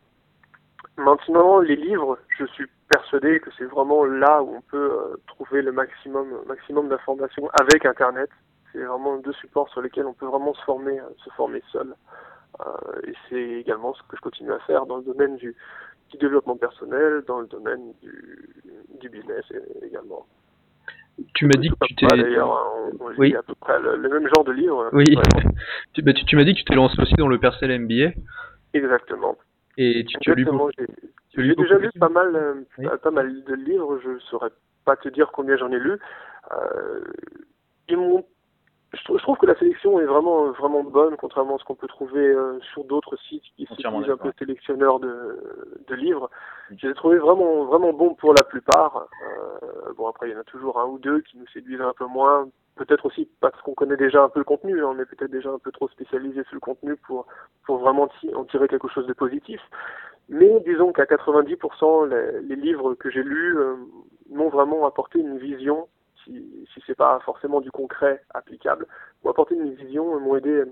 Maintenant, 0.97 1.59
les 1.59 1.75
livres, 1.75 2.17
je 2.37 2.45
suis 2.45 2.65
persuadé 2.89 3.39
que 3.39 3.49
c'est 3.57 3.65
vraiment 3.65 4.03
là 4.05 4.41
où 4.41 4.55
on 4.55 4.61
peut 4.61 4.91
euh, 4.91 5.17
trouver 5.27 5.61
le 5.61 5.71
maximum, 5.71 6.27
maximum 6.47 6.89
d'informations 6.89 7.49
avec 7.59 7.85
Internet. 7.85 8.29
C'est 8.71 8.83
vraiment 8.83 9.17
deux 9.17 9.33
supports 9.33 9.69
sur 9.69 9.81
lesquels 9.81 10.05
on 10.05 10.13
peut 10.13 10.25
vraiment 10.25 10.53
se 10.53 10.63
former, 10.63 10.99
se 11.23 11.29
former 11.31 11.61
seul. 11.71 11.95
Euh, 12.61 13.07
et 13.07 13.13
c'est 13.29 13.49
également 13.61 13.93
ce 13.93 14.01
que 14.03 14.17
je 14.17 14.21
continue 14.21 14.51
à 14.51 14.59
faire 14.59 14.85
dans 14.85 14.97
le 14.97 15.03
domaine 15.03 15.37
du, 15.37 15.55
du 16.09 16.17
développement 16.17 16.57
personnel, 16.57 17.23
dans 17.27 17.39
le 17.39 17.47
domaine 17.47 17.93
du, 18.01 18.49
du 18.99 19.09
business 19.09 19.45
également. 19.81 20.25
Tu 21.33 21.45
m'as 21.45 21.59
dit 21.59 21.69
que 21.69 21.85
tu 21.85 21.95
t'es. 21.95 22.07
On, 22.11 23.09
lit 23.21 23.35
à 23.35 23.43
peu 23.43 23.55
près 23.55 23.79
le, 23.79 23.97
même 23.97 24.27
genre 24.33 24.45
de 24.45 24.51
livre. 24.51 24.89
Oui. 24.93 25.05
tu, 25.93 26.01
bah, 26.01 26.13
tu, 26.13 26.25
tu 26.25 26.35
m'as 26.35 26.43
dit 26.43 26.53
que 26.53 26.59
tu 26.59 26.65
t'es 26.65 26.75
lancé 26.75 27.01
aussi 27.01 27.13
dans 27.15 27.27
le 27.27 27.37
Percel 27.37 27.77
MBA. 27.79 28.11
Exactement. 28.73 29.37
Et 29.77 30.05
tu, 30.05 30.17
tu 30.21 30.31
as 30.31 30.35
lu 30.35 30.45
beaucoup. 30.45 30.71
J'ai 31.35 31.55
déjà 31.55 31.77
lu 31.77 31.89
pas 31.99 32.09
mal, 32.09 32.35
euh, 32.35 32.97
pas 32.97 33.11
mal 33.11 33.43
de 33.43 33.53
livres. 33.53 33.99
Je 34.03 34.19
saurais 34.29 34.49
pas 34.85 34.95
te 34.95 35.09
dire 35.09 35.31
combien 35.31 35.57
j'en 35.57 35.71
ai 35.71 35.79
lu. 35.79 35.99
Euh, 36.51 37.01
ils 37.87 37.97
m'ont 37.97 38.25
je, 38.93 39.21
trouve 39.21 39.37
que 39.37 39.45
la 39.45 39.55
sélection 39.55 39.99
est 39.99 40.05
vraiment 40.05 40.49
vraiment 40.51 40.83
bonne, 40.83 41.15
contrairement 41.15 41.55
à 41.55 41.59
ce 41.59 41.63
qu'on 41.63 41.75
peut 41.75 41.87
trouver 41.87 42.25
euh, 42.25 42.59
sur 42.73 42.83
d'autres 42.85 43.17
sites 43.17 43.43
qui 43.55 43.65
disent 43.65 44.09
un 44.09 44.17
peu 44.17 44.31
sélectionneurs 44.39 44.99
de, 44.99 45.39
de 45.87 45.95
livres. 45.95 46.29
Je 46.75 46.87
les 46.87 46.91
ai 46.91 46.95
trouvés 46.95 47.19
vraiment 47.19 47.65
vraiment 47.65 47.93
bons 47.93 48.15
pour 48.15 48.33
la 48.33 48.43
plupart. 48.43 49.07
Euh, 49.23 49.93
bon 49.95 50.07
après 50.07 50.29
il 50.29 50.33
y 50.33 50.35
en 50.35 50.39
a 50.39 50.43
toujours 50.43 50.79
un 50.79 50.85
ou 50.85 50.97
deux 50.97 51.21
qui 51.21 51.37
nous 51.37 51.47
séduisent 51.47 51.81
un 51.81 51.93
peu 51.93 52.05
moins. 52.05 52.47
Peut-être 52.75 53.05
aussi 53.05 53.29
parce 53.41 53.61
qu'on 53.61 53.73
connaît 53.73 53.97
déjà 53.97 54.23
un 54.23 54.29
peu 54.29 54.39
le 54.39 54.45
contenu, 54.45 54.81
hein. 54.81 54.93
on 54.95 54.99
est 54.99 55.05
peut-être 55.05 55.31
déjà 55.31 55.51
un 55.51 55.59
peu 55.59 55.71
trop 55.71 55.87
spécialisé 55.89 56.43
sur 56.45 56.55
le 56.55 56.59
contenu 56.59 56.95
pour 56.95 57.27
pour 57.65 57.77
vraiment 57.77 58.09
en 58.35 58.45
tirer 58.45 58.67
quelque 58.67 58.87
chose 58.87 59.05
de 59.05 59.13
positif. 59.13 59.61
Mais 60.29 60.59
disons 60.65 60.93
qu'à 60.93 61.05
90%, 61.05 62.07
les, 62.07 62.41
les, 62.41 62.55
livres 62.55 62.93
que 62.93 63.09
j'ai 63.09 63.23
lus 63.23 63.57
euh, 63.57 63.75
m'ont 64.29 64.49
vraiment 64.49 64.85
apporté 64.85 65.19
une 65.19 65.39
vision 65.39 65.87
pas 66.99 67.19
forcément 67.21 67.61
du 67.61 67.71
concret 67.71 68.21
applicable, 68.33 68.85
m'ont 69.23 69.31
apporté 69.31 69.55
une 69.55 69.73
vision, 69.73 70.19
m'ont 70.19 70.35
aidé 70.35 70.65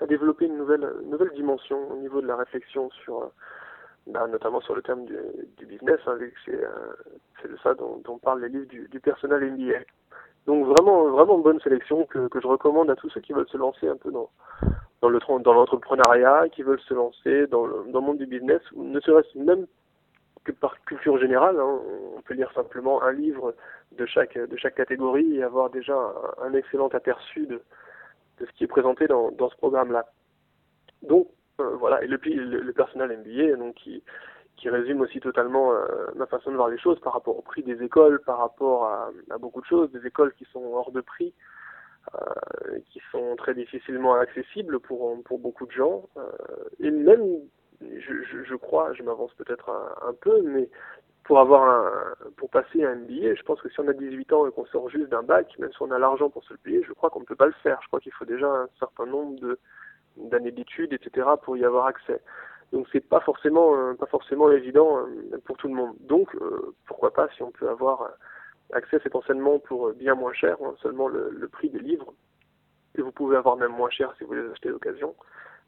à 0.00 0.06
développer 0.06 0.46
une 0.46 0.56
nouvelle, 0.56 0.88
nouvelle 1.06 1.32
dimension 1.34 1.90
au 1.90 1.96
niveau 1.96 2.20
de 2.22 2.28
la 2.28 2.36
réflexion 2.36 2.88
sur, 3.02 3.32
bah, 4.06 4.28
notamment 4.28 4.60
sur 4.60 4.76
le 4.76 4.82
terme 4.82 5.04
du, 5.04 5.18
du 5.56 5.66
business, 5.66 5.98
hein, 6.06 6.16
c'est, 6.46 6.64
euh, 6.64 7.48
de 7.48 7.56
ça 7.64 7.74
dont, 7.74 8.18
parlent 8.22 8.40
les 8.40 8.48
livres 8.48 8.68
du, 8.68 9.00
personnel 9.00 9.52
MBA. 9.52 9.80
Donc 10.46 10.64
vraiment, 10.64 11.08
vraiment 11.08 11.38
bonne 11.38 11.60
sélection 11.60 12.06
que, 12.06 12.28
que 12.28 12.40
je 12.40 12.46
recommande 12.46 12.88
à 12.88 12.94
tous 12.94 13.10
ceux 13.10 13.20
qui 13.20 13.32
veulent 13.32 13.48
se 13.48 13.56
lancer 13.56 13.88
un 13.88 13.96
peu 13.96 14.12
dans, 14.12 14.30
dans 15.02 15.08
le 15.08 15.18
dans 15.40 15.52
l'entrepreneuriat, 15.54 16.48
qui 16.50 16.62
veulent 16.62 16.80
se 16.80 16.94
lancer 16.94 17.48
dans 17.48 17.66
le, 17.66 17.90
dans 17.90 17.98
le 17.98 18.06
monde 18.06 18.18
du 18.18 18.26
business, 18.26 18.62
ou 18.74 18.84
ne 18.84 19.00
serait-ce 19.00 19.36
même 19.36 19.66
par 20.52 20.82
culture 20.84 21.18
générale. 21.18 21.58
Hein, 21.58 21.80
on 22.16 22.22
peut 22.22 22.34
lire 22.34 22.52
simplement 22.52 23.02
un 23.02 23.12
livre 23.12 23.54
de 23.92 24.06
chaque, 24.06 24.38
de 24.38 24.56
chaque 24.56 24.74
catégorie 24.74 25.36
et 25.36 25.42
avoir 25.42 25.70
déjà 25.70 25.96
un, 26.42 26.52
excellent 26.54 26.88
aperçu 26.88 27.46
de, 27.46 27.62
de, 28.38 28.46
ce 28.46 28.52
qui 28.52 28.64
est 28.64 28.68
présenté 28.68 29.06
dans, 29.06 29.30
dans 29.32 29.48
ce 29.50 29.56
programme-là. 29.56 30.06
Donc 31.02 31.28
euh, 31.60 31.76
voilà, 31.76 32.02
et 32.02 32.06
le, 32.06 32.18
le, 32.24 32.60
le 32.60 32.72
personnel 32.72 33.18
MBA, 33.18 33.56
donc 33.56 33.74
qui, 33.76 34.02
qui 34.56 34.68
résume 34.68 35.00
aussi 35.00 35.20
totalement 35.20 35.72
euh, 35.72 35.86
ma 36.16 36.26
façon 36.26 36.50
de 36.50 36.56
voir 36.56 36.68
les 36.68 36.78
choses 36.78 37.00
par 37.00 37.12
rapport 37.12 37.36
au 37.36 37.42
prix 37.42 37.62
des 37.62 37.82
écoles, 37.82 38.20
par 38.20 38.38
rapport 38.38 38.84
à, 38.86 39.10
à 39.30 39.38
beaucoup 39.38 39.60
de 39.60 39.66
choses, 39.66 39.90
des 39.90 40.06
écoles 40.06 40.32
qui 40.34 40.44
sont 40.52 40.62
hors 40.64 40.92
de 40.92 41.00
prix, 41.00 41.34
euh, 42.14 42.78
qui 42.90 43.00
sont 43.10 43.36
très 43.36 43.54
difficilement 43.54 44.14
accessibles 44.14 44.80
pour, 44.80 45.20
pour 45.24 45.38
beaucoup 45.38 45.66
de 45.66 45.72
gens, 45.72 46.08
et 46.80 46.90
même 46.90 47.40
je, 47.80 48.22
je, 48.24 48.44
je, 48.44 48.54
crois, 48.54 48.92
je 48.94 49.02
m'avance 49.02 49.32
peut-être 49.34 49.70
un, 49.70 50.08
un, 50.08 50.14
peu, 50.14 50.42
mais 50.42 50.68
pour 51.24 51.38
avoir 51.40 51.62
un, 51.62 52.14
pour 52.36 52.50
passer 52.50 52.84
un 52.84 52.96
MBA, 52.96 53.34
je 53.34 53.42
pense 53.42 53.60
que 53.60 53.68
si 53.68 53.78
on 53.80 53.88
a 53.88 53.92
18 53.92 54.32
ans 54.32 54.46
et 54.46 54.50
qu'on 54.50 54.66
sort 54.66 54.88
juste 54.88 55.10
d'un 55.10 55.22
bac, 55.22 55.46
même 55.58 55.70
si 55.72 55.82
on 55.82 55.90
a 55.90 55.98
l'argent 55.98 56.30
pour 56.30 56.42
se 56.44 56.52
le 56.54 56.58
payer, 56.58 56.82
je 56.82 56.92
crois 56.92 57.10
qu'on 57.10 57.20
ne 57.20 57.24
peut 57.24 57.36
pas 57.36 57.46
le 57.46 57.54
faire. 57.62 57.78
Je 57.82 57.88
crois 57.88 58.00
qu'il 58.00 58.12
faut 58.12 58.24
déjà 58.24 58.48
un 58.48 58.68
certain 58.78 59.06
nombre 59.06 59.38
de 59.40 59.58
d'années 60.16 60.50
d'études, 60.50 60.92
etc., 60.92 61.28
pour 61.44 61.56
y 61.56 61.64
avoir 61.64 61.86
accès. 61.86 62.20
Donc 62.72 62.86
c'est 62.92 63.06
pas 63.06 63.20
forcément 63.20 63.76
euh, 63.76 63.94
pas 63.94 64.06
forcément 64.06 64.50
évident 64.50 64.98
euh, 64.98 65.38
pour 65.44 65.56
tout 65.56 65.68
le 65.68 65.74
monde. 65.74 65.94
Donc 66.00 66.34
euh, 66.34 66.74
pourquoi 66.86 67.12
pas 67.12 67.28
si 67.36 67.42
on 67.42 67.50
peut 67.50 67.68
avoir 67.68 68.10
accès 68.72 68.96
à 68.96 69.00
cet 69.00 69.14
enseignement 69.14 69.58
pour 69.58 69.92
bien 69.92 70.14
moins 70.14 70.32
cher, 70.32 70.56
hein, 70.62 70.74
seulement 70.82 71.08
le, 71.08 71.30
le, 71.30 71.48
prix 71.48 71.70
des 71.70 71.78
livres, 71.78 72.12
que 72.94 73.02
vous 73.02 73.12
pouvez 73.12 73.36
avoir 73.36 73.56
même 73.56 73.72
moins 73.72 73.90
cher 73.90 74.12
si 74.18 74.24
vous 74.24 74.34
les 74.34 74.50
achetez 74.50 74.68
d'occasion. 74.68 75.14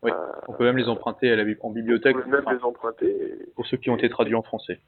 Oui, 0.03 0.11
euh, 0.11 0.33
on 0.49 0.55
peut 0.55 0.65
même 0.65 0.79
les 0.79 0.89
emprunter 0.89 1.31
à 1.31 1.37
la, 1.37 1.45
en 1.61 1.71
bibliothèque. 1.71 2.17
On 2.17 2.23
peut 2.23 2.31
même 2.31 2.57
les 2.57 2.65
emprunter. 2.65 3.39
Pour 3.55 3.67
ceux 3.67 3.77
qui 3.77 3.91
ont 3.91 3.97
été 3.97 4.09
traduits 4.09 4.35
en 4.35 4.43
français. 4.43 4.81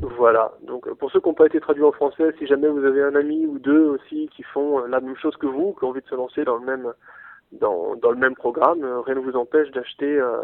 Voilà. 0.00 0.52
Donc 0.62 0.90
pour 0.94 1.10
ceux 1.10 1.20
qui 1.20 1.28
n'ont 1.28 1.34
pas 1.34 1.46
été 1.46 1.60
traduits 1.60 1.84
en 1.84 1.92
français, 1.92 2.34
si 2.38 2.46
jamais 2.46 2.68
vous 2.68 2.84
avez 2.84 3.02
un 3.02 3.14
ami 3.14 3.46
ou 3.46 3.58
deux 3.58 3.84
aussi 3.84 4.28
qui 4.34 4.42
font 4.42 4.86
la 4.86 5.00
même 5.00 5.16
chose 5.16 5.36
que 5.36 5.46
vous, 5.46 5.74
qui 5.74 5.84
ont 5.84 5.90
envie 5.90 6.00
de 6.00 6.06
se 6.06 6.14
lancer 6.14 6.44
dans 6.44 6.56
le 6.56 6.64
même 6.64 6.92
dans, 7.52 7.94
dans 7.94 8.10
le 8.10 8.16
même 8.16 8.34
programme, 8.34 8.82
euh, 8.82 9.00
rien 9.02 9.14
ne 9.14 9.20
vous 9.20 9.36
empêche 9.36 9.70
d'acheter 9.70 10.18
euh, 10.18 10.40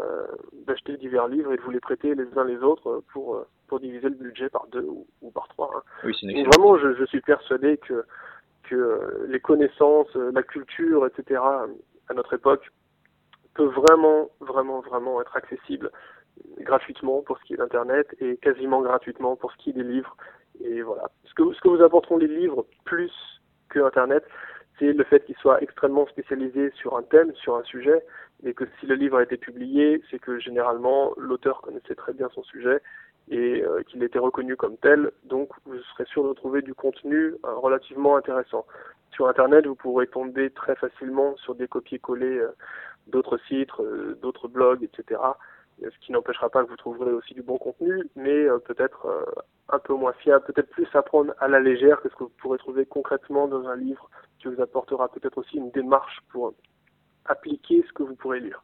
d'acheter 0.65 0.95
divers 0.97 1.27
livres 1.27 1.51
et 1.51 1.57
de 1.57 1.61
vous 1.61 1.71
les 1.71 1.79
prêter 1.79 2.15
les 2.15 2.25
uns 2.37 2.45
les 2.45 2.59
autres 2.59 3.03
pour 3.11 3.43
pour 3.67 3.79
diviser 3.79 4.07
le 4.07 4.15
budget 4.15 4.49
par 4.49 4.67
deux 4.71 4.85
ou, 4.87 5.07
ou 5.21 5.31
par 5.31 5.47
trois. 5.47 5.71
Hein. 5.75 5.81
Oui, 6.03 6.15
c'est 6.19 6.31
Donc 6.31 6.53
vraiment, 6.53 6.77
je, 6.77 6.93
je 6.93 7.05
suis 7.05 7.21
persuadé 7.21 7.77
que 7.77 8.05
que 8.69 9.25
les 9.27 9.39
connaissances, 9.39 10.15
la 10.15 10.43
culture, 10.43 11.07
etc. 11.07 11.41
à 12.07 12.13
notre 12.13 12.35
époque 12.35 12.71
peut 13.53 13.65
vraiment, 13.65 14.29
vraiment, 14.39 14.79
vraiment 14.81 15.21
être 15.21 15.35
accessible 15.35 15.91
gratuitement 16.59 17.21
pour 17.21 17.37
ce 17.39 17.43
qui 17.43 17.53
est 17.53 17.57
d'Internet 17.57 18.07
et 18.19 18.37
quasiment 18.37 18.81
gratuitement 18.81 19.35
pour 19.35 19.51
ce 19.51 19.57
qui 19.57 19.71
est 19.71 19.73
des 19.73 19.83
livres. 19.83 20.15
Et 20.63 20.81
voilà. 20.81 21.09
Ce 21.25 21.33
que, 21.33 21.53
ce 21.53 21.61
que 21.61 21.69
vous 21.69 21.81
apporteront 21.81 22.17
les 22.17 22.27
livres 22.27 22.65
plus 22.85 23.11
que 23.69 23.79
Internet, 23.79 24.23
c'est 24.79 24.93
le 24.93 25.03
fait 25.03 25.23
qu'ils 25.25 25.37
soient 25.37 25.61
extrêmement 25.61 26.07
spécialisés 26.07 26.71
sur 26.75 26.97
un 26.97 27.03
thème, 27.03 27.33
sur 27.35 27.55
un 27.55 27.63
sujet, 27.63 28.03
et 28.43 28.53
que 28.53 28.65
si 28.79 28.85
le 28.85 28.95
livre 28.95 29.17
a 29.17 29.23
été 29.23 29.37
publié, 29.37 30.01
c'est 30.09 30.19
que 30.19 30.39
généralement 30.39 31.13
l'auteur 31.17 31.61
connaissait 31.61 31.95
très 31.95 32.13
bien 32.13 32.29
son 32.33 32.43
sujet 32.43 32.81
et 33.29 33.63
euh, 33.63 33.83
qu'il 33.83 34.03
était 34.03 34.19
reconnu 34.19 34.55
comme 34.55 34.77
tel, 34.77 35.11
donc 35.25 35.49
vous 35.65 35.77
serez 35.93 36.05
sûr 36.05 36.27
de 36.27 36.33
trouver 36.33 36.61
du 36.61 36.73
contenu 36.73 37.35
euh, 37.45 37.55
relativement 37.55 38.17
intéressant. 38.17 38.65
Sur 39.11 39.27
Internet, 39.27 39.67
vous 39.67 39.75
pourrez 39.75 40.07
tomber 40.07 40.49
très 40.49 40.75
facilement 40.75 41.35
sur 41.37 41.53
des 41.53 41.67
copier-coller 41.67 42.39
euh, 42.39 42.51
d'autres 43.07 43.39
sites, 43.47 43.69
euh, 43.79 44.17
d'autres 44.21 44.47
blogs, 44.47 44.83
etc. 44.83 45.19
Ce 45.81 46.05
qui 46.05 46.11
n'empêchera 46.11 46.49
pas 46.49 46.63
que 46.63 46.69
vous 46.69 46.77
trouverez 46.77 47.11
aussi 47.11 47.33
du 47.33 47.41
bon 47.41 47.57
contenu, 47.57 48.03
mais 48.15 48.29
euh, 48.29 48.59
peut-être 48.59 49.07
euh, 49.07 49.25
un 49.69 49.79
peu 49.79 49.93
moins 49.93 50.13
fiable, 50.13 50.45
peut-être 50.45 50.69
plus 50.69 50.87
à 50.93 51.01
prendre 51.01 51.33
à 51.39 51.47
la 51.47 51.59
légère 51.59 52.01
que 52.01 52.09
ce 52.09 52.15
que 52.15 52.23
vous 52.25 52.33
pourrez 52.37 52.59
trouver 52.59 52.85
concrètement 52.85 53.47
dans 53.47 53.67
un 53.67 53.75
livre 53.75 54.09
qui 54.39 54.47
vous 54.47 54.61
apportera 54.61 55.09
peut-être 55.09 55.39
aussi 55.39 55.57
une 55.57 55.71
démarche 55.71 56.19
pour 56.31 56.53
appliquer 57.25 57.83
ce 57.87 57.93
que 57.93 58.03
vous 58.03 58.15
pourrez 58.15 58.39
lire. 58.39 58.63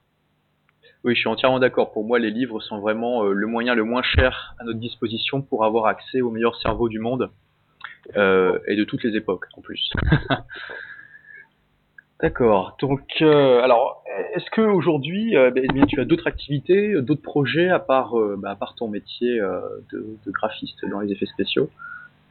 Oui, 1.04 1.16
je 1.16 1.20
suis 1.20 1.30
entièrement 1.30 1.60
d'accord. 1.60 1.92
Pour 1.92 2.04
moi, 2.04 2.20
les 2.20 2.32
livres 2.32 2.60
sont 2.60 2.80
vraiment 2.80 3.24
le 3.24 3.48
moyen 3.48 3.76
le 3.76 3.84
moins 3.84 4.04
cher 4.04 4.56
à 4.60 4.64
notre 4.64 4.80
disposition 4.80 5.42
pour 5.42 5.66
avoir 5.66 5.86
accès 5.86 6.22
au 6.22 6.30
meilleur 6.30 6.56
cerveau 6.62 6.88
du 6.88 7.00
monde 7.00 7.32
euh, 8.16 8.60
et 8.68 8.76
de 8.76 8.84
toutes 8.84 9.04
les 9.04 9.16
époques 9.16 9.46
en 9.58 9.62
plus. 9.62 9.92
D'accord. 12.22 12.78
Donc, 12.82 13.02
euh, 13.22 13.62
alors, 13.62 14.04
est-ce 14.34 14.50
que 14.52 14.62
aujourd'hui, 14.62 15.38
euh, 15.38 15.52
eh 15.56 15.68
bien, 15.68 15.86
tu 15.86 16.00
as 16.00 16.06
d'autres 16.06 16.28
activités, 16.28 17.00
d'autres 17.02 17.22
projets 17.22 17.70
à 17.70 17.80
part, 17.80 18.20
euh, 18.20 18.36
bah, 18.38 18.52
à 18.52 18.56
part 18.56 18.74
ton 18.76 18.88
métier 18.88 19.40
euh, 19.40 19.60
de, 19.92 20.06
de, 20.26 20.32
graphiste 20.32 20.84
dans 20.90 21.00
les 21.00 21.12
effets 21.12 21.28
spéciaux? 21.28 21.70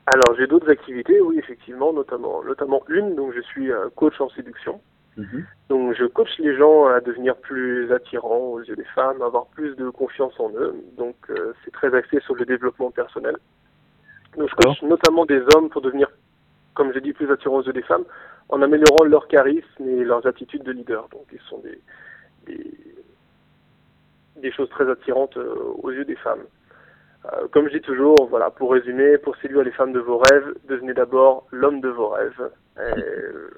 Alors, 0.06 0.36
j'ai 0.36 0.46
d'autres 0.46 0.70
activités, 0.70 1.20
oui, 1.20 1.38
effectivement, 1.38 1.92
notamment, 1.92 2.42
notamment 2.44 2.82
une. 2.88 3.14
Donc, 3.14 3.32
je 3.34 3.40
suis 3.42 3.70
coach 3.94 4.20
en 4.20 4.28
séduction. 4.30 4.80
Mm-hmm. 5.18 5.44
Donc, 5.70 5.94
je 5.94 6.04
coach 6.04 6.28
les 6.38 6.56
gens 6.56 6.86
à 6.86 7.00
devenir 7.00 7.36
plus 7.36 7.90
attirants 7.92 8.52
aux 8.52 8.62
yeux 8.62 8.76
des 8.76 8.84
femmes, 8.94 9.22
à 9.22 9.26
avoir 9.26 9.46
plus 9.46 9.74
de 9.76 9.88
confiance 9.88 10.38
en 10.38 10.50
eux. 10.50 10.74
Donc, 10.96 11.16
euh, 11.30 11.52
c'est 11.64 11.70
très 11.72 11.94
axé 11.94 12.20
sur 12.20 12.34
le 12.34 12.44
développement 12.44 12.90
personnel. 12.90 13.36
Donc, 14.36 14.50
je 14.50 14.54
coach 14.54 14.82
notamment 14.82 15.24
des 15.24 15.40
hommes 15.54 15.70
pour 15.70 15.80
devenir, 15.80 16.08
comme 16.76 16.92
j'ai 16.92 17.00
dit, 17.00 17.12
plus 17.12 17.26
aux 17.28 17.62
yeux 17.62 17.72
des 17.72 17.82
femmes 17.82 18.04
en 18.48 18.62
améliorant 18.62 19.04
leur 19.04 19.26
charisme 19.26 19.88
et 19.88 20.04
leurs 20.04 20.26
attitudes 20.26 20.62
de 20.62 20.70
leader. 20.70 21.08
Donc, 21.08 21.26
ils 21.32 21.40
sont 21.48 21.58
des, 21.58 21.80
des, 22.46 22.70
des 24.36 24.52
choses 24.52 24.68
très 24.68 24.88
attirantes 24.88 25.36
euh, 25.36 25.54
aux 25.82 25.90
yeux 25.90 26.04
des 26.04 26.16
femmes. 26.16 26.44
Euh, 27.24 27.48
comme 27.50 27.66
je 27.68 27.72
dis 27.72 27.80
toujours, 27.80 28.28
voilà, 28.28 28.50
pour 28.50 28.70
résumer, 28.72 29.18
pour 29.18 29.34
séduire 29.38 29.64
les 29.64 29.72
femmes 29.72 29.92
de 29.92 29.98
vos 29.98 30.18
rêves, 30.18 30.54
devenez 30.68 30.94
d'abord 30.94 31.46
l'homme 31.50 31.80
de 31.80 31.88
vos 31.88 32.10
rêves. 32.10 32.50
Euh, 32.78 33.48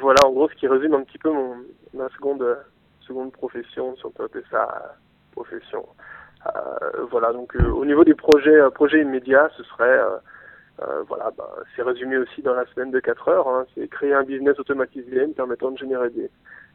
voilà, 0.00 0.26
en 0.26 0.32
gros, 0.32 0.48
ce 0.48 0.54
qui 0.54 0.66
résume 0.66 0.94
un 0.94 1.04
petit 1.04 1.18
peu 1.18 1.30
mon, 1.30 1.56
ma 1.94 2.08
seconde, 2.08 2.58
seconde 3.00 3.30
profession, 3.32 3.94
si 3.96 4.06
on 4.06 4.10
peut 4.10 4.24
appeler 4.24 4.44
ça 4.50 4.96
profession. 5.32 5.86
Voilà, 7.10 7.32
donc 7.32 7.56
au 7.56 7.84
niveau 7.84 8.04
des 8.04 8.14
projets, 8.14 8.70
projets 8.72 9.02
immédiats, 9.02 9.50
ce 9.56 9.64
serait 9.64 9.98
euh, 10.82 11.02
voilà, 11.08 11.30
bah, 11.36 11.48
c'est 11.74 11.82
résumé 11.82 12.16
aussi 12.18 12.42
dans 12.42 12.54
la 12.54 12.66
semaine 12.66 12.90
de 12.90 13.00
4 13.00 13.28
heures. 13.28 13.48
Hein. 13.48 13.66
C'est 13.74 13.88
créer 13.88 14.12
un 14.12 14.24
business 14.24 14.58
automatisé 14.58 15.26
me 15.26 15.32
permettant 15.32 15.70
de 15.70 15.78
générer 15.78 16.10
des, 16.10 16.30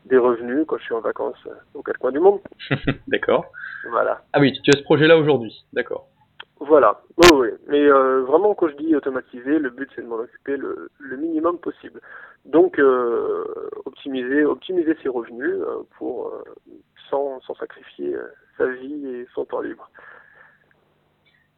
des 0.05 0.17
revenus 0.17 0.65
quand 0.67 0.77
je 0.77 0.83
suis 0.83 0.93
en 0.93 1.01
vacances 1.01 1.37
euh, 1.47 1.53
aux 1.73 1.83
quatre 1.83 1.99
coins 1.99 2.11
du 2.11 2.19
monde. 2.19 2.39
D'accord. 3.07 3.45
Voilà. 3.89 4.21
Ah 4.33 4.39
oui, 4.39 4.53
tu 4.63 4.71
as 4.71 4.77
ce 4.77 4.83
projet-là 4.83 5.17
aujourd'hui. 5.17 5.65
D'accord. 5.73 6.07
Voilà. 6.59 7.01
Oui, 7.17 7.29
oui. 7.33 7.47
Mais 7.67 7.81
euh, 7.81 8.21
vraiment, 8.21 8.53
quand 8.53 8.69
je 8.69 8.75
dis 8.77 8.95
automatisé, 8.95 9.57
le 9.57 9.69
but 9.69 9.89
c'est 9.95 10.03
de 10.03 10.07
m'en 10.07 10.17
occuper 10.17 10.57
le, 10.57 10.89
le, 10.99 11.17
minimum 11.17 11.57
possible. 11.57 11.99
Donc, 12.45 12.77
euh, 12.79 13.43
optimiser, 13.85 14.45
optimiser 14.45 14.95
ses 15.01 15.09
revenus 15.09 15.55
euh, 15.55 15.83
pour 15.97 16.27
euh, 16.27 16.43
sans, 17.09 17.39
sans 17.41 17.55
sacrifier 17.55 18.15
sa 18.57 18.67
vie 18.67 19.07
et 19.07 19.27
son 19.33 19.45
temps 19.45 19.61
libre. 19.61 19.89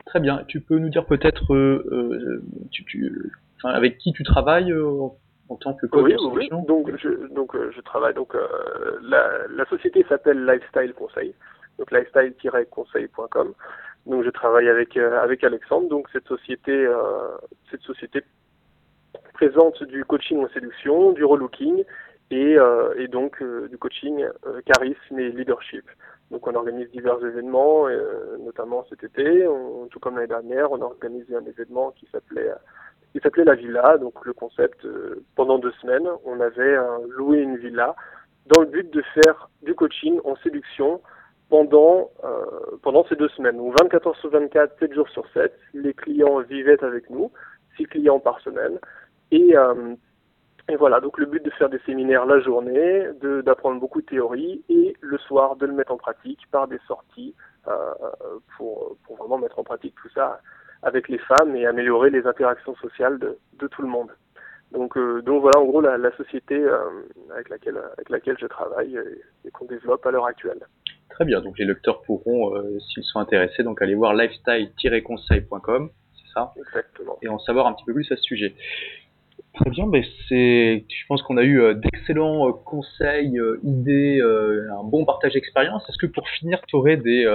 Très 0.05 0.19
bien. 0.19 0.43
Tu 0.47 0.61
peux 0.61 0.77
nous 0.77 0.89
dire 0.89 1.05
peut-être 1.05 1.53
euh, 1.53 1.85
euh, 1.91 2.43
tu, 2.71 2.83
tu, 2.85 3.31
enfin, 3.57 3.69
avec 3.69 3.97
qui 3.97 4.11
tu 4.13 4.23
travailles 4.23 4.71
euh, 4.71 5.09
en 5.49 5.55
tant 5.55 5.73
que 5.73 5.85
coach 5.85 6.13
Oui, 6.19 6.49
oui. 6.51 6.65
Donc, 6.65 6.91
je, 6.97 7.33
donc, 7.33 7.55
je 7.55 7.81
travaille. 7.81 8.13
Donc, 8.13 8.35
la, 9.01 9.47
la 9.49 9.65
société 9.65 10.05
s'appelle 10.09 10.45
Lifestyle 10.45 10.93
Conseil. 10.93 11.33
Donc, 11.79 11.91
lifestyle-conseil.com. 11.91 13.53
Donc, 14.05 14.23
je 14.23 14.29
travaille 14.29 14.69
avec 14.69 14.97
avec 14.97 15.43
Alexandre. 15.43 15.87
Donc, 15.89 16.07
cette 16.11 16.27
société, 16.27 16.87
cette 17.71 17.81
société 17.81 18.23
présente 19.33 19.83
du 19.83 20.05
coaching 20.05 20.43
en 20.43 20.49
séduction, 20.49 21.11
du 21.11 21.25
relooking 21.25 21.83
et, 22.31 22.55
euh, 22.57 22.93
et 22.97 23.07
donc 23.07 23.41
euh, 23.41 23.67
du 23.69 23.77
coaching 23.77 24.25
charisme 24.65 25.19
et 25.19 25.29
leadership. 25.29 25.83
Donc 26.31 26.47
on 26.47 26.55
organise 26.55 26.89
divers 26.91 27.23
événements, 27.23 27.87
notamment 28.39 28.85
cet 28.89 29.03
été, 29.03 29.47
tout 29.91 29.99
comme 29.99 30.15
l'année 30.15 30.27
dernière, 30.27 30.71
on 30.71 30.81
a 30.81 30.85
organisé 30.85 31.35
un 31.35 31.45
événement 31.45 31.91
qui 31.91 32.07
s'appelait 32.11 32.51
qui 33.11 33.19
s'appelait 33.19 33.43
la 33.43 33.53
villa. 33.53 33.97
Donc 33.99 34.25
le 34.25 34.33
concept, 34.33 34.87
pendant 35.35 35.59
deux 35.59 35.73
semaines, 35.73 36.07
on 36.25 36.39
avait 36.39 36.75
loué 37.09 37.39
une 37.39 37.57
villa 37.57 37.95
dans 38.47 38.61
le 38.61 38.67
but 38.67 38.91
de 38.91 39.01
faire 39.13 39.49
du 39.61 39.73
coaching 39.75 40.19
en 40.25 40.35
séduction 40.37 41.01
pendant, 41.49 42.09
euh, 42.23 42.77
pendant 42.81 43.05
ces 43.05 43.15
deux 43.15 43.29
semaines. 43.29 43.57
Donc 43.57 43.77
24 43.79 44.07
heures 44.07 44.15
sur 44.17 44.29
24, 44.31 44.75
7 44.79 44.93
jours 44.93 45.09
sur 45.09 45.23
7, 45.33 45.53
les 45.73 45.93
clients 45.93 46.39
vivaient 46.39 46.83
avec 46.83 47.09
nous, 47.09 47.31
6 47.77 47.85
clients 47.85 48.19
par 48.19 48.39
semaine. 48.41 48.79
Et, 49.31 49.55
euh, 49.55 49.95
et 50.69 50.77
voilà, 50.77 51.01
donc 51.01 51.17
le 51.17 51.25
but 51.25 51.43
de 51.43 51.49
faire 51.51 51.69
des 51.69 51.79
séminaires 51.79 52.25
la 52.25 52.39
journée, 52.39 53.09
d'apprendre 53.43 53.81
beaucoup 53.81 54.01
de 54.01 54.05
théorie 54.05 54.63
et 54.69 54.95
le 55.01 55.17
soir 55.17 55.57
de 55.57 55.65
le 55.65 55.73
mettre 55.73 55.91
en 55.91 55.97
pratique 55.97 56.39
par 56.51 56.69
des 56.69 56.79
sorties 56.87 57.35
euh, 57.67 57.93
pour, 58.55 58.95
pour 59.05 59.17
vraiment 59.17 59.37
mettre 59.37 59.59
en 59.59 59.63
pratique 59.65 59.93
tout 60.01 60.09
ça 60.15 60.39
avec 60.81 61.09
les 61.09 61.17
femmes 61.17 61.55
et 61.55 61.65
améliorer 61.65 62.09
les 62.09 62.25
interactions 62.25 62.75
sociales 62.75 63.19
de, 63.19 63.37
de 63.59 63.67
tout 63.67 63.81
le 63.81 63.89
monde. 63.89 64.11
Donc, 64.71 64.97
euh, 64.97 65.21
donc 65.21 65.41
voilà 65.41 65.59
en 65.59 65.65
gros 65.65 65.81
la, 65.81 65.97
la 65.97 66.15
société 66.15 66.55
euh, 66.55 66.79
avec, 67.33 67.49
laquelle, 67.49 67.77
avec 67.97 68.09
laquelle 68.09 68.37
je 68.39 68.47
travaille 68.47 68.95
et, 68.95 69.47
et 69.47 69.51
qu'on 69.51 69.65
développe 69.65 70.05
à 70.05 70.11
l'heure 70.11 70.25
actuelle. 70.25 70.65
Très 71.09 71.25
bien, 71.25 71.41
donc 71.41 71.59
les 71.59 71.65
lecteurs 71.65 72.01
pourront, 72.03 72.53
s'ils 72.79 73.03
sont 73.03 73.19
intéressés, 73.19 73.61
donc 73.63 73.81
aller 73.81 73.93
voir 73.93 74.15
lifestyle-conseil.com, 74.15 75.89
c'est 76.15 76.33
ça? 76.33 76.53
Exactement. 76.57 77.17
Et 77.21 77.27
en 77.27 77.37
savoir 77.37 77.67
un 77.67 77.73
petit 77.73 77.85
peu 77.85 77.93
plus 77.93 78.11
à 78.11 78.15
ce 78.15 78.23
sujet. 78.23 78.55
Très 79.53 79.69
bien, 79.69 79.85
mais 79.85 80.03
c'est, 80.27 80.83
je 80.89 81.05
pense 81.07 81.21
qu'on 81.21 81.37
a 81.37 81.43
eu 81.43 81.61
euh, 81.61 81.75
d'excellents 81.75 82.49
euh, 82.49 82.53
conseils, 82.53 83.39
idées, 83.63 84.19
un 84.21 84.83
bon 84.83 85.05
partage 85.05 85.33
d'expérience. 85.33 85.87
Est-ce 85.89 85.97
que 85.97 86.07
pour 86.07 86.27
finir, 86.29 86.59
tu 86.67 86.75
aurais 86.75 86.97
des, 86.97 87.25